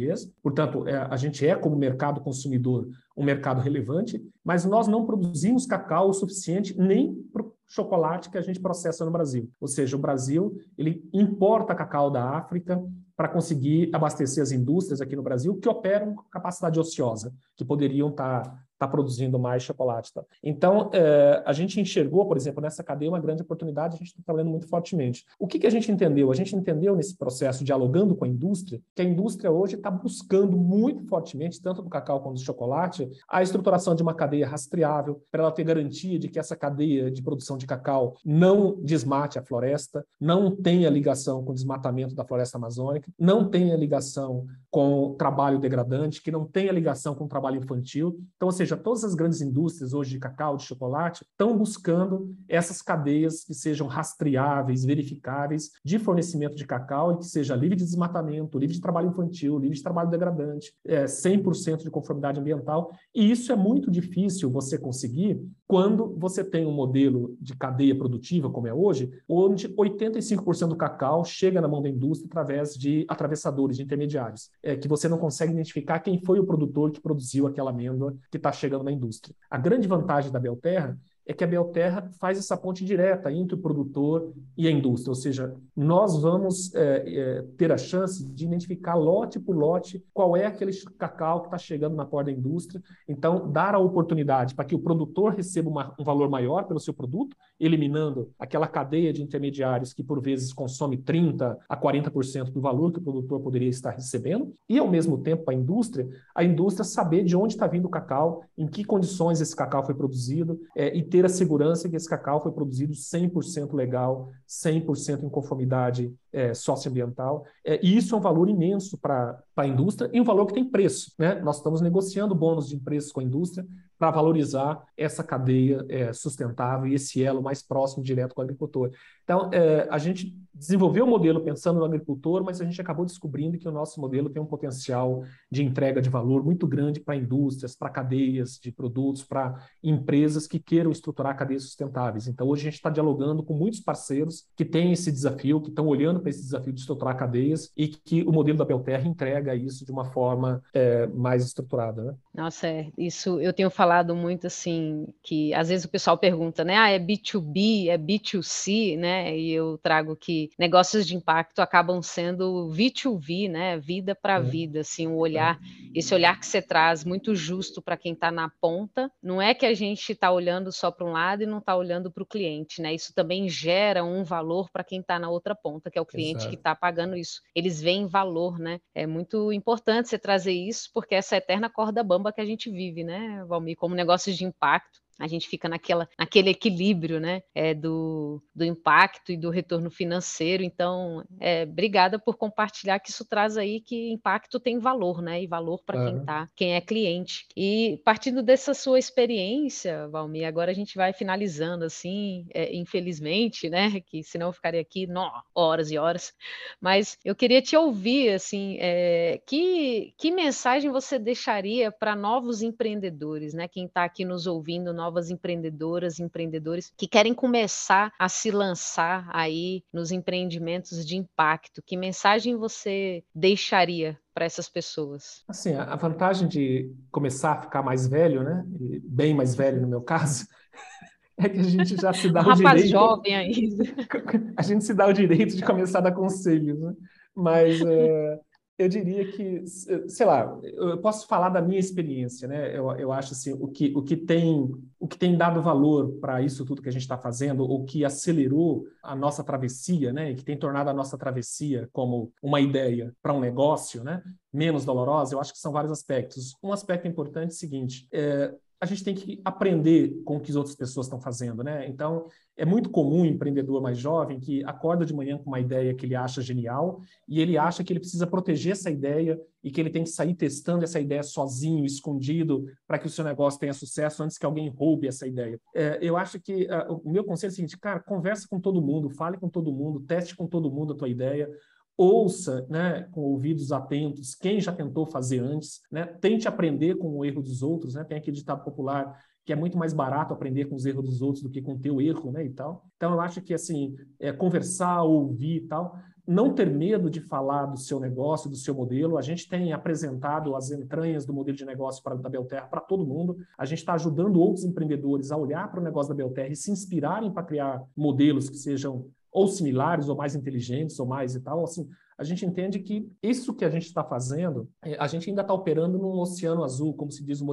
chocolatiers. 0.04 0.32
Portanto, 0.42 0.88
é, 0.88 0.96
a 1.10 1.16
gente 1.16 1.46
é, 1.48 1.56
como 1.56 1.76
mercado 1.76 2.22
consumidor, 2.22 2.88
um 3.16 3.24
mercado 3.24 3.62
relevante, 3.62 4.22
mas 4.44 4.66
nós 4.66 4.88
não 4.88 5.06
produzimos 5.06 5.66
cacau 5.66 6.10
o 6.10 6.14
suficiente 6.14 6.78
nem 6.78 7.16
para 7.32 7.44
o 7.44 7.54
chocolate 7.68 8.30
que 8.30 8.38
a 8.38 8.42
gente 8.42 8.60
processa 8.60 9.06
no 9.06 9.12
Brasil. 9.12 9.50
Ou 9.60 9.68
seja, 9.68 9.96
o 9.96 10.00
Brasil 10.00 10.56
ele 10.78 11.04
importa 11.14 11.76
cacau 11.76 12.12
da 12.12 12.38
África 12.38 12.82
para 13.16 13.28
conseguir 13.30 13.90
abastecer 13.94 14.42
as 14.42 14.52
indústrias 14.52 15.00
aqui 15.00 15.16
no 15.16 15.24
Brasil 15.24 15.56
que 15.58 15.70
operam 15.70 16.16
com 16.16 16.24
capacidade 16.24 16.80
ociosa, 16.80 17.32
que 17.56 17.64
poderiam 17.64 18.10
estar 18.10 18.42
tá 18.42 18.64
está 18.84 18.88
produzindo 18.88 19.40
mais 19.40 19.64
chocolate. 19.64 20.14
Tá? 20.14 20.24
Então, 20.44 20.90
é, 20.94 21.42
a 21.46 21.54
gente 21.54 21.80
enxergou, 21.80 22.26
por 22.26 22.38
exemplo, 22.38 22.62
nessa 22.62 22.84
cadeia 22.84 23.10
uma 23.10 23.20
grande 23.20 23.42
oportunidade, 23.42 23.96
a 23.96 23.98
gente 23.98 24.08
está 24.08 24.22
trabalhando 24.26 24.52
muito 24.52 24.68
fortemente. 24.68 25.26
O 25.40 25.48
que, 25.48 25.60
que 25.60 25.68
a 25.68 25.70
gente 25.70 25.92
entendeu? 25.92 26.32
A 26.32 26.36
gente 26.36 26.56
entendeu 26.56 26.96
nesse 26.96 27.18
processo, 27.18 27.64
dialogando 27.64 28.16
com 28.16 28.26
a 28.26 28.28
indústria, 28.28 28.82
que 28.96 29.02
a 29.02 29.06
indústria 29.06 29.52
hoje 29.52 29.76
está 29.76 29.90
buscando 29.90 30.58
muito 30.58 31.04
fortemente, 31.06 31.62
tanto 31.62 31.82
do 31.82 31.90
cacau 31.90 32.22
quanto 32.22 32.36
do 32.36 32.44
chocolate, 32.44 33.10
a 33.30 33.42
estruturação 33.42 33.96
de 33.96 34.04
uma 34.04 34.14
cadeia 34.14 34.48
rastreável, 34.48 35.22
para 35.32 35.44
ela 35.44 35.52
ter 35.52 35.64
garantia 35.64 36.20
de 36.20 36.28
que 36.28 36.40
essa 36.40 36.56
cadeia 36.56 37.10
de 37.10 37.22
produção 37.22 37.58
de 37.58 37.66
cacau 37.66 38.16
não 38.26 38.78
desmate 38.82 39.40
a 39.40 39.44
floresta, 39.44 40.06
não 40.20 40.56
tenha 40.56 40.90
ligação 40.90 41.44
com 41.44 41.52
o 41.52 41.56
desmatamento 41.56 42.16
da 42.16 42.26
floresta 42.26 42.58
amazônica, 42.58 43.12
não 43.18 43.50
tenha 43.50 43.76
ligação 43.76 44.46
com 44.74 45.14
trabalho 45.20 45.60
degradante, 45.60 46.20
que 46.20 46.32
não 46.32 46.46
tenha 46.46 46.72
ligação 46.72 47.14
com 47.14 47.28
trabalho 47.28 47.58
infantil. 47.58 48.20
Então, 48.36 48.48
ou 48.48 48.52
seja, 48.52 48.76
todas 48.76 49.04
as 49.04 49.14
grandes 49.14 49.40
indústrias 49.40 49.94
hoje 49.94 50.10
de 50.10 50.20
cacau, 50.20 50.58
de 50.58 50.64
chocolate, 50.64 51.24
estão 51.24 51.56
buscando 51.56 52.36
essas 52.50 52.82
cadeias 52.82 53.44
que 53.44 53.54
sejam 53.54 53.86
rastreáveis, 53.86 54.84
verificáveis 54.84 55.70
de 55.86 56.00
fornecimento 56.00 56.56
de 56.56 56.66
cacau 56.66 57.12
e 57.14 57.18
que 57.20 57.26
seja 57.26 57.56
livre 57.56 57.78
de 57.78 57.84
desmatamento, 57.84 58.58
livre 58.58 58.74
de 58.74 58.82
trabalho 58.82 59.10
infantil, 59.10 59.60
livre 59.60 59.78
de 59.78 59.84
trabalho 59.84 60.10
degradante, 60.10 60.74
é, 60.88 61.06
100% 61.06 61.84
de 61.84 61.92
conformidade 61.92 62.40
ambiental. 62.40 62.92
E 63.14 63.30
isso 63.30 63.52
é 63.52 63.56
muito 63.56 63.92
difícil 63.92 64.50
você 64.50 64.76
conseguir 64.76 65.40
quando 65.68 66.16
você 66.18 66.44
tem 66.44 66.66
um 66.66 66.72
modelo 66.72 67.38
de 67.40 67.56
cadeia 67.56 67.96
produtiva, 67.96 68.50
como 68.50 68.68
é 68.68 68.74
hoje, 68.74 69.12
onde 69.30 69.70
85% 69.70 70.68
do 70.68 70.76
cacau 70.76 71.24
chega 71.24 71.62
na 71.62 71.68
mão 71.68 71.82
da 71.82 71.90
indústria 71.90 72.28
através 72.28 72.74
de 72.74 73.06
atravessadores, 73.08 73.78
de 73.78 73.84
intermediários, 73.84 74.50
é, 74.64 74.76
que 74.78 74.88
você 74.88 75.10
não 75.10 75.18
consegue 75.18 75.52
identificar 75.52 76.00
quem 76.00 76.24
foi 76.24 76.40
o 76.40 76.46
produtor 76.46 76.92
que 76.92 77.02
produziu 77.02 77.46
aquela 77.46 77.70
amêndoa 77.70 78.16
que 78.32 78.38
está 78.38 78.52
chegando 78.52 78.84
na 78.84 78.92
indústria. 78.92 79.36
A 79.50 79.58
grande 79.58 79.88
vantagem 79.88 80.32
da 80.32 80.40
Belterra 80.40 80.98
é 81.26 81.34
que 81.34 81.44
a 81.44 81.48
Belterra 81.48 82.10
faz 82.20 82.38
essa 82.38 82.58
ponte 82.58 82.84
direta 82.84 83.32
entre 83.32 83.56
o 83.56 83.58
produtor 83.58 84.34
e 84.58 84.68
a 84.68 84.72
indústria, 84.72 85.12
ou 85.12 85.16
seja, 85.16 85.56
nós 85.76 86.22
vamos 86.22 86.74
é, 86.76 87.04
é, 87.06 87.42
ter 87.58 87.72
a 87.72 87.78
chance 87.78 88.26
de 88.26 88.46
identificar 88.46 88.96
lote 88.96 89.40
por 89.40 89.56
lote 89.56 90.04
qual 90.14 90.36
é 90.36 90.46
aquele 90.46 90.72
cacau 90.98 91.42
que 91.42 91.48
está 91.48 91.58
chegando 91.58 91.96
na 91.96 92.06
porta 92.06 92.32
da 92.32 92.38
indústria, 92.38 92.82
então 93.08 93.52
dar 93.52 93.74
a 93.74 93.80
oportunidade 93.80 94.54
para 94.54 94.66
que 94.66 94.76
o 94.76 94.80
produtor 94.80 95.34
receba 95.34 95.70
uma, 95.70 95.96
um 96.00 96.04
valor 96.04 96.30
maior 96.30 96.66
pelo 96.66 96.80
seu 96.80 96.94
produto, 96.94 97.36
eliminando 97.60 98.30
aquela 98.38 98.68
cadeia 98.68 99.14
de 99.14 99.22
intermediários 99.22 99.94
que 99.94 100.04
por 100.04 100.22
vezes 100.22 100.52
consome 100.54 100.98
30 100.98 101.58
a 101.68 101.78
40% 101.78 102.52
do 102.52 102.62
valor 102.62 102.92
que 102.92 103.00
o 103.00 103.04
produtor 103.04 103.40
poderia 103.40 103.70
estar 103.70 103.92
recebendo, 103.92 104.54
e 104.68 104.78
ao 104.78 104.90
mesmo 104.90 105.18
tempo 105.18 105.50
a 105.50 105.54
indústria, 105.54 106.08
a 106.36 106.44
indústria 106.44 106.84
saber 106.84 107.24
de 107.24 107.36
onde 107.36 107.54
está 107.54 107.68
vindo 107.68 107.86
o 107.86 107.90
cacau, 107.90 108.44
em 108.58 108.68
que 108.68 108.84
condições 108.84 109.40
esse 109.40 109.56
cacau 109.56 109.86
foi 109.86 109.96
produzido 109.96 110.60
é, 110.76 110.96
e 110.96 111.04
ter 111.14 111.24
a 111.24 111.30
segurança 111.30 111.88
que 111.88 111.96
esse 111.96 112.10
cacau 112.10 112.42
foi 112.42 112.52
produzido 112.52 112.92
100% 112.94 113.72
legal, 113.76 114.32
100% 114.50 115.22
em 115.22 115.30
conformidade 115.30 116.12
é, 116.32 116.56
socioambiental. 116.56 117.46
É, 117.64 117.80
e 117.86 117.96
isso 117.96 118.16
é 118.16 118.18
um 118.18 118.22
valor 118.22 118.50
imenso 118.50 118.98
para 118.98 119.40
a 119.56 119.68
indústria 119.68 120.10
e 120.12 120.20
um 120.20 120.24
valor 120.24 120.48
que 120.48 120.56
tem 120.56 120.68
preço. 120.68 121.14
Né? 121.20 121.36
Nós 121.36 121.58
estamos 121.58 121.82
negociando 121.82 122.34
bônus 122.34 122.68
de 122.68 122.78
preços 122.78 123.12
com 123.12 123.20
a 123.20 123.24
indústria 123.24 123.64
para 124.00 124.10
valorizar 124.10 124.84
essa 124.98 125.24
cadeia 125.24 125.86
é, 125.88 126.12
sustentável 126.12 126.88
e 126.88 126.96
esse 126.96 127.24
elo 127.24 127.44
mais 127.44 127.62
próximo, 127.62 128.04
direto 128.04 128.34
com 128.34 128.42
o 128.42 128.44
agricultor. 128.44 128.90
Então, 129.24 129.50
é, 129.54 129.88
a 129.90 129.98
gente 129.98 130.34
desenvolveu 130.54 131.06
o 131.06 131.08
modelo 131.08 131.42
pensando 131.42 131.80
no 131.80 131.86
agricultor, 131.86 132.44
mas 132.44 132.62
a 132.62 132.66
gente 132.66 132.80
acabou 132.80 133.06
descobrindo 133.06 133.58
que 133.58 133.68
o 133.68 133.72
nosso 133.72 134.00
modelo 134.00 134.30
tem 134.30 134.42
um 134.42 134.46
potencial 134.46 135.24
de 135.52 135.64
entrega 135.64 136.02
de 136.02 136.10
valor 136.10 136.44
muito 136.44 136.68
grande 136.68 137.00
para 137.00 137.16
indústrias, 137.16 137.76
para 137.76 137.90
cadeias 137.90 138.60
de 138.62 138.72
produtos, 138.72 139.24
para 139.24 139.56
empresas 139.84 140.48
que 140.48 140.60
queiram 140.60 140.92
estruturar 140.92 141.36
cadeias 141.36 141.64
sustentáveis. 141.64 142.28
Então, 142.28 142.48
hoje 142.48 142.62
a 142.62 142.66
gente 142.66 142.76
está 142.76 142.90
dialogando 142.90 143.44
com 143.44 143.54
muitos 143.54 143.80
parceiros 143.80 144.46
que 144.56 144.64
têm 144.64 144.92
esse 144.92 145.12
desafio, 145.12 145.60
que 145.60 145.70
estão 145.70 145.88
olhando 145.88 146.20
para 146.20 146.30
esse 146.30 146.42
desafio 146.42 146.72
de 146.72 146.80
estruturar 146.80 147.18
cadeias 147.18 147.72
e 147.76 147.88
que 147.88 148.22
o 148.24 148.32
modelo 148.32 148.58
da 148.58 148.66
Belterra 148.66 149.08
entrega 149.08 149.56
isso 149.56 149.86
de 149.86 149.92
uma 149.92 150.06
forma 150.06 150.62
é, 150.74 151.08
mais 151.08 151.44
estruturada. 151.44 152.04
Né? 152.04 152.16
Nossa, 152.34 152.68
é, 152.68 152.92
isso 152.98 153.40
eu 153.40 153.54
tenho 153.54 153.70
falado 153.70 154.16
muito 154.16 154.48
assim, 154.48 155.08
que 155.24 155.54
às 155.54 155.70
vezes 155.70 155.86
o 155.86 155.90
pessoal 155.90 156.18
pergunta, 156.18 156.64
né? 156.64 156.78
Ah, 156.78 156.90
é 156.90 157.00
B2B, 157.00 157.88
é 157.88 157.98
B2C, 157.98 158.98
né? 158.98 159.13
E 159.38 159.52
eu 159.52 159.78
trago 159.78 160.16
que 160.16 160.50
negócios 160.58 161.06
de 161.06 161.16
impacto 161.16 161.60
acabam 161.60 162.02
sendo 162.02 162.70
V2V, 162.70 163.50
né? 163.50 163.78
Vida 163.78 164.16
para 164.16 164.36
é. 164.36 164.42
vida, 164.42 164.82
assim, 164.82 165.08
o 165.08 165.18
olhar, 165.18 165.60
é. 165.62 166.00
esse 166.00 166.14
olhar 166.14 166.40
que 166.40 166.46
você 166.46 166.62
traz 166.62 167.04
muito 167.04 167.36
justo 167.36 167.82
para 167.82 167.98
quem 167.98 168.14
está 168.14 168.32
na 168.32 168.50
ponta. 168.62 169.12
Não 169.22 169.42
é 169.42 169.54
que 169.54 169.66
a 169.66 169.74
gente 169.74 170.12
está 170.12 170.32
olhando 170.32 170.72
só 170.72 170.92
para 170.92 171.06
um 171.06 171.12
lado 171.12 171.44
e 171.44 171.46
não 171.46 171.60
está 171.60 171.76
olhando 171.76 172.12
para 172.12 172.24
o 172.24 172.28
cliente, 172.28 172.82
né? 172.82 172.94
Isso 172.94 173.14
também 173.14 173.48
gera 173.50 174.04
um 174.04 174.24
valor 174.24 174.70
para 174.72 174.84
quem 174.84 175.00
está 175.00 175.20
na 175.20 175.30
outra 175.30 175.56
ponta, 175.56 175.92
que 175.92 175.98
é 175.98 176.02
o 176.02 176.06
cliente 176.06 176.38
Exato. 176.38 176.50
que 176.50 176.56
está 176.56 176.76
pagando 176.76 177.16
isso. 177.16 177.42
Eles 177.56 177.82
veem 177.82 178.08
valor, 178.08 178.58
né? 178.58 178.80
É 178.94 179.06
muito 179.06 179.52
importante 179.52 180.10
você 180.10 180.18
trazer 180.18 180.54
isso, 180.54 180.90
porque 180.94 181.16
essa 181.16 181.38
eterna 181.38 181.70
corda 181.70 182.04
bamba 182.04 182.32
que 182.32 182.42
a 182.42 182.46
gente 182.46 182.70
vive, 182.70 183.04
né, 183.04 183.44
Valmir, 183.48 183.76
como 183.76 183.96
negócios 183.96 184.38
de 184.38 184.46
impacto 184.46 185.03
a 185.20 185.28
gente 185.28 185.48
fica 185.48 185.70
naquela, 185.70 186.08
naquele 186.18 186.50
equilíbrio 186.50 187.20
né, 187.20 187.42
é, 187.54 187.74
do, 187.74 188.42
do 188.54 188.66
impacto 188.66 189.32
e 189.32 189.38
do 189.38 189.50
retorno 189.50 189.90
financeiro. 189.92 190.64
Então, 190.64 191.24
é, 191.40 191.64
obrigada 191.64 192.18
por 192.18 192.36
compartilhar 192.36 193.00
que 193.00 193.10
isso 193.10 193.26
traz 193.26 193.58
aí 193.58 193.80
que 193.80 194.12
impacto 194.12 194.60
tem 194.60 194.80
valor, 194.80 195.22
né? 195.22 195.42
E 195.42 195.48
valor 195.48 195.82
para 195.86 196.04
quem 196.04 196.26
tá, 196.26 196.50
quem 196.56 196.76
é 196.76 196.82
cliente. 196.82 197.46
E 197.56 198.02
partindo 198.04 198.42
dessa 198.42 198.74
sua 198.74 199.00
experiência, 199.00 200.08
Valmir, 200.10 200.48
agora 200.48 200.72
a 200.72 200.74
gente 200.74 200.96
vai 200.96 201.14
finalizando 201.14 201.86
assim, 201.86 202.46
é, 202.54 202.76
infelizmente, 202.76 203.70
né? 203.70 203.92
Que 204.14 204.22
senão 204.22 204.48
eu 204.48 204.54
ficaria 204.54 204.82
aqui 204.82 205.08
no, 205.08 205.32
horas 205.56 205.90
e 205.90 205.98
horas. 205.98 206.34
Mas 206.80 207.18
eu 207.24 207.36
queria 207.36 207.62
te 207.62 207.76
ouvir, 207.76 208.30
assim, 208.30 208.78
é, 208.80 209.42
que, 209.48 210.14
que 210.18 210.30
mensagem 210.30 210.92
você 210.92 211.18
deixaria 211.18 211.92
para 211.92 212.16
novos 212.16 212.62
empreendedores, 212.62 213.54
né? 213.54 213.68
Quem 213.68 213.86
está 213.86 214.04
aqui 214.04 214.26
nos 214.26 214.46
ouvindo, 214.46 214.94
novas 215.04 215.30
empreendedoras 215.30 216.18
e 216.18 216.24
empreendedores 216.24 216.92
que 216.98 217.08
querem 217.08 217.34
começar 217.34 218.14
a 218.18 218.30
se 218.30 218.50
lançar 218.52 219.30
aí 219.34 219.84
nos 219.92 220.12
empreendimentos 220.12 221.06
de 221.06 221.18
impacto? 221.18 221.82
Que 221.86 221.98
mensagem 221.98 222.56
você 222.56 223.22
deixaria 223.36 224.18
para 224.34 224.46
essas 224.46 224.70
pessoas? 224.70 225.44
Assim, 225.48 225.74
a 225.74 225.96
vantagem 225.96 226.48
de 226.48 226.90
começar 227.12 227.52
a 227.54 227.62
ficar 227.62 227.84
mais 227.84 228.08
velho, 228.08 228.44
né? 228.44 228.64
Bem 229.04 229.34
mais 229.36 229.56
velho 229.56 229.82
no 229.82 229.88
meu 229.88 230.02
caso, 230.02 230.48
é 231.38 231.50
que 231.50 231.60
a 231.60 231.64
gente 231.64 231.98
já 231.98 232.14
se 232.14 232.30
dá 232.30 232.42
um 232.42 232.46
o 232.46 232.50
rapaz 232.50 232.84
direito. 232.84 232.92
jovem 232.92 233.36
ainda. 233.36 233.84
A 234.56 234.62
gente 234.62 234.86
se 234.86 234.94
dá 234.94 235.08
o 235.08 235.14
direito 235.14 235.56
de 235.56 235.64
começar 235.64 236.00
a 236.00 236.04
dar 236.04 236.12
conselhos, 236.14 236.80
né? 236.80 236.94
Mas 237.36 237.82
é, 237.82 238.40
eu 238.78 238.90
diria 238.90 239.32
que, 239.32 239.64
sei 239.68 240.26
lá, 240.26 240.60
eu 240.64 240.98
posso 240.98 241.28
falar 241.28 241.50
da 241.50 241.62
minha 241.62 241.80
experiência, 241.80 242.48
né? 242.48 242.76
Eu, 242.76 242.92
eu 242.94 243.12
acho 243.12 243.34
assim, 243.34 243.54
o 243.54 243.68
que, 243.68 243.94
o 243.96 244.02
que 244.02 244.18
tem 244.18 244.72
o 245.00 245.08
que 245.08 245.18
tem 245.18 245.38
dado 245.38 245.62
valor 245.62 246.14
para 246.22 246.42
isso 246.42 246.66
tudo 246.66 246.82
que 246.82 246.88
a 246.88 246.92
gente 246.92 247.02
está 247.02 247.18
fazendo, 247.18 247.64
o 247.66 247.84
que 247.84 248.06
acelerou 248.06 248.86
a 249.04 249.14
nossa 249.14 249.44
travessia, 249.44 250.14
né? 250.14 250.32
E 250.32 250.36
que 250.36 250.46
tem 250.46 250.58
tornado 250.58 250.90
a 250.90 250.94
nossa 250.94 251.18
travessia 251.18 251.90
como 251.92 252.32
uma 252.42 252.62
ideia 252.62 253.14
para 253.22 253.34
um 253.34 253.40
negócio, 253.40 254.04
né? 254.04 254.24
Menos 254.52 254.86
dolorosa, 254.86 255.36
eu 255.36 255.42
acho 255.42 255.52
que 255.52 255.60
são 255.60 255.72
vários 255.72 255.92
aspectos. 255.92 256.56
Um 256.64 256.72
aspecto 256.72 257.08
importante 257.08 257.52
é 257.52 257.54
o 257.54 257.58
seguinte: 257.58 258.08
é, 258.12 258.54
a 258.84 258.86
gente 258.86 259.02
tem 259.02 259.16
que 259.16 259.42
aprender 259.46 260.22
com 260.26 260.36
o 260.36 260.40
que 260.42 260.52
as 260.52 260.58
outras 260.58 260.76
pessoas 260.76 261.06
estão 261.06 261.18
fazendo, 261.18 261.64
né? 261.64 261.88
Então, 261.88 262.28
é 262.58 262.66
muito 262.66 262.90
comum 262.90 263.22
um 263.22 263.26
empreendedor 263.26 263.82
mais 263.82 263.98
jovem 263.98 264.42
que 264.42 264.62
acorda 264.66 265.06
de 265.06 265.14
manhã 265.14 265.38
com 265.38 265.50
uma 265.50 265.60
ideia 265.62 265.94
que 265.94 266.06
ele 266.06 266.16
acha 266.16 266.42
genial 266.42 267.00
e 267.26 267.40
ele 267.40 267.58
acha 267.58 267.82
que 267.82 267.94
ele 267.94 268.02
precisa 268.02 268.28
proteger 268.28 268.74
essa 268.74 268.92
ideia 268.92 269.40
e 269.64 269.72
que 269.72 269.80
ele 269.80 269.90
tem 269.90 270.04
que 270.04 270.10
sair 270.10 270.36
testando 270.36 270.84
essa 270.84 271.00
ideia 271.00 271.24
sozinho, 271.24 271.86
escondido, 271.86 272.66
para 272.86 273.00
que 273.00 273.08
o 273.08 273.10
seu 273.10 273.24
negócio 273.24 273.58
tenha 273.58 273.72
sucesso 273.72 274.22
antes 274.22 274.38
que 274.38 274.46
alguém 274.46 274.68
roube 274.68 275.08
essa 275.08 275.26
ideia. 275.26 275.58
É, 275.74 276.00
eu 276.02 276.18
acho 276.18 276.38
que 276.42 276.66
uh, 276.66 277.02
o 277.06 277.10
meu 277.10 277.24
conselho 277.24 277.52
é 277.52 277.54
o 277.54 277.56
seguinte, 277.56 277.80
cara, 277.80 278.02
conversa 278.02 278.46
com 278.50 278.60
todo 278.60 278.82
mundo, 278.82 279.10
fale 279.10 279.38
com 279.38 279.48
todo 279.48 279.72
mundo, 279.72 280.02
teste 280.02 280.36
com 280.36 280.46
todo 280.46 280.70
mundo 280.70 280.92
a 280.92 280.98
tua 280.98 281.08
ideia, 281.08 281.50
ouça 281.98 282.66
né, 282.70 283.08
com 283.12 283.22
ouvidos 283.22 283.72
atentos 283.72 284.36
quem 284.36 284.60
já 284.60 284.72
tentou 284.72 285.06
fazer 285.06 285.40
antes, 285.40 285.82
né, 285.92 286.06
tente 286.06 286.48
aprender 286.48 286.96
com 286.96 287.18
o 287.18 287.26
erro 287.26 287.42
dos 287.42 287.62
outros, 287.62 287.94
né, 287.96 288.04
tem 288.04 288.18
aquele 288.18 288.36
ditado 288.36 288.64
popular 288.64 289.18
que 289.46 289.52
é 289.52 289.56
muito 289.56 289.78
mais 289.78 289.94
barato 289.94 290.34
aprender 290.34 290.66
com 290.66 290.76
os 290.76 290.86
erros 290.86 291.06
dos 291.06 291.22
outros 291.22 291.44
do 291.44 291.50
que 291.50 291.62
com 291.62 291.74
o 291.74 291.80
teu 291.80 292.00
erro, 292.00 292.32
né, 292.32 292.46
e 292.46 292.50
tal. 292.50 292.86
Então 292.96 293.12
eu 293.12 293.20
acho 293.20 293.42
que 293.42 293.54
assim, 293.54 293.94
é, 294.20 294.32
conversar, 294.32 295.04
ouvir 295.04 295.58
e 295.58 295.68
tal, 295.68 295.98
não 296.26 296.54
ter 296.54 296.70
medo 296.70 297.10
de 297.10 297.20
falar 297.20 297.66
do 297.66 297.78
seu 297.78 298.00
negócio, 298.00 298.50
do 298.50 298.56
seu 298.56 298.74
modelo. 298.74 299.18
A 299.18 299.22
gente 299.22 299.48
tem 299.48 299.74
apresentado 299.74 300.56
as 300.56 300.72
entranhas 300.72 301.26
do 301.26 301.34
modelo 301.34 301.58
de 301.58 301.66
negócio 301.66 302.02
para, 302.02 302.16
da 302.16 302.30
Belterra 302.30 302.68
para 302.68 302.80
todo 302.80 303.06
mundo. 303.06 303.38
A 303.58 303.66
gente 303.66 303.80
está 303.80 303.94
ajudando 303.94 304.40
outros 304.40 304.64
empreendedores 304.64 305.32
a 305.32 305.38
olhar 305.38 305.70
para 305.70 305.82
o 305.82 305.84
negócio 305.84 306.10
da 306.10 306.16
Belterra 306.16 306.50
e 306.50 306.56
se 306.56 306.72
inspirarem 306.72 307.32
para 307.32 307.44
criar 307.44 307.84
modelos 307.96 308.50
que 308.50 308.56
sejam 308.56 309.06
ou 309.34 309.48
similares, 309.48 310.08
ou 310.08 310.16
mais 310.16 310.36
inteligentes, 310.36 311.00
ou 311.00 311.06
mais 311.06 311.36
e 311.36 311.42
tal. 311.42 311.64
Assim, 311.64 311.90
a 312.18 312.24
gente 312.24 312.46
entende 312.46 312.80
que 312.80 313.12
isso 313.22 313.54
que 313.54 313.66
a 313.66 313.70
gente 313.70 313.88
está 313.88 314.04
fazendo, 314.04 314.70
é, 314.84 314.96
a 315.00 315.08
gente 315.08 315.30
ainda 315.30 315.42
está 315.42 315.54
operando 315.54 315.98
num 315.98 316.20
oceano 316.20 316.64
azul, 316.64 316.94
como 316.94 317.12
se 317.12 317.24
diz 317.24 317.42
no, 317.42 317.48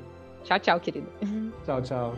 Tchau, 0.44 0.58
tchau, 0.60 0.80
querida. 0.80 1.08
Tchau, 1.64 1.82
tchau. 1.82 2.14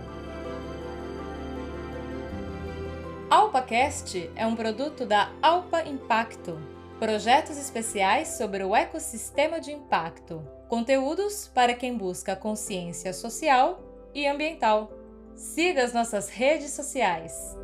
AlpaCast 3.30 4.30
é 4.36 4.46
um 4.46 4.54
produto 4.54 5.04
da 5.04 5.30
Alpa 5.42 5.82
Impacto. 5.82 6.58
Projetos 6.98 7.58
especiais 7.58 8.28
sobre 8.36 8.62
o 8.62 8.76
ecossistema 8.76 9.60
de 9.60 9.72
impacto. 9.72 10.40
Conteúdos 10.68 11.50
para 11.52 11.74
quem 11.74 11.96
busca 11.96 12.36
consciência 12.36 13.12
social 13.12 13.80
e 14.14 14.26
ambiental. 14.26 14.92
Siga 15.34 15.82
as 15.82 15.92
nossas 15.92 16.28
redes 16.28 16.70
sociais. 16.70 17.56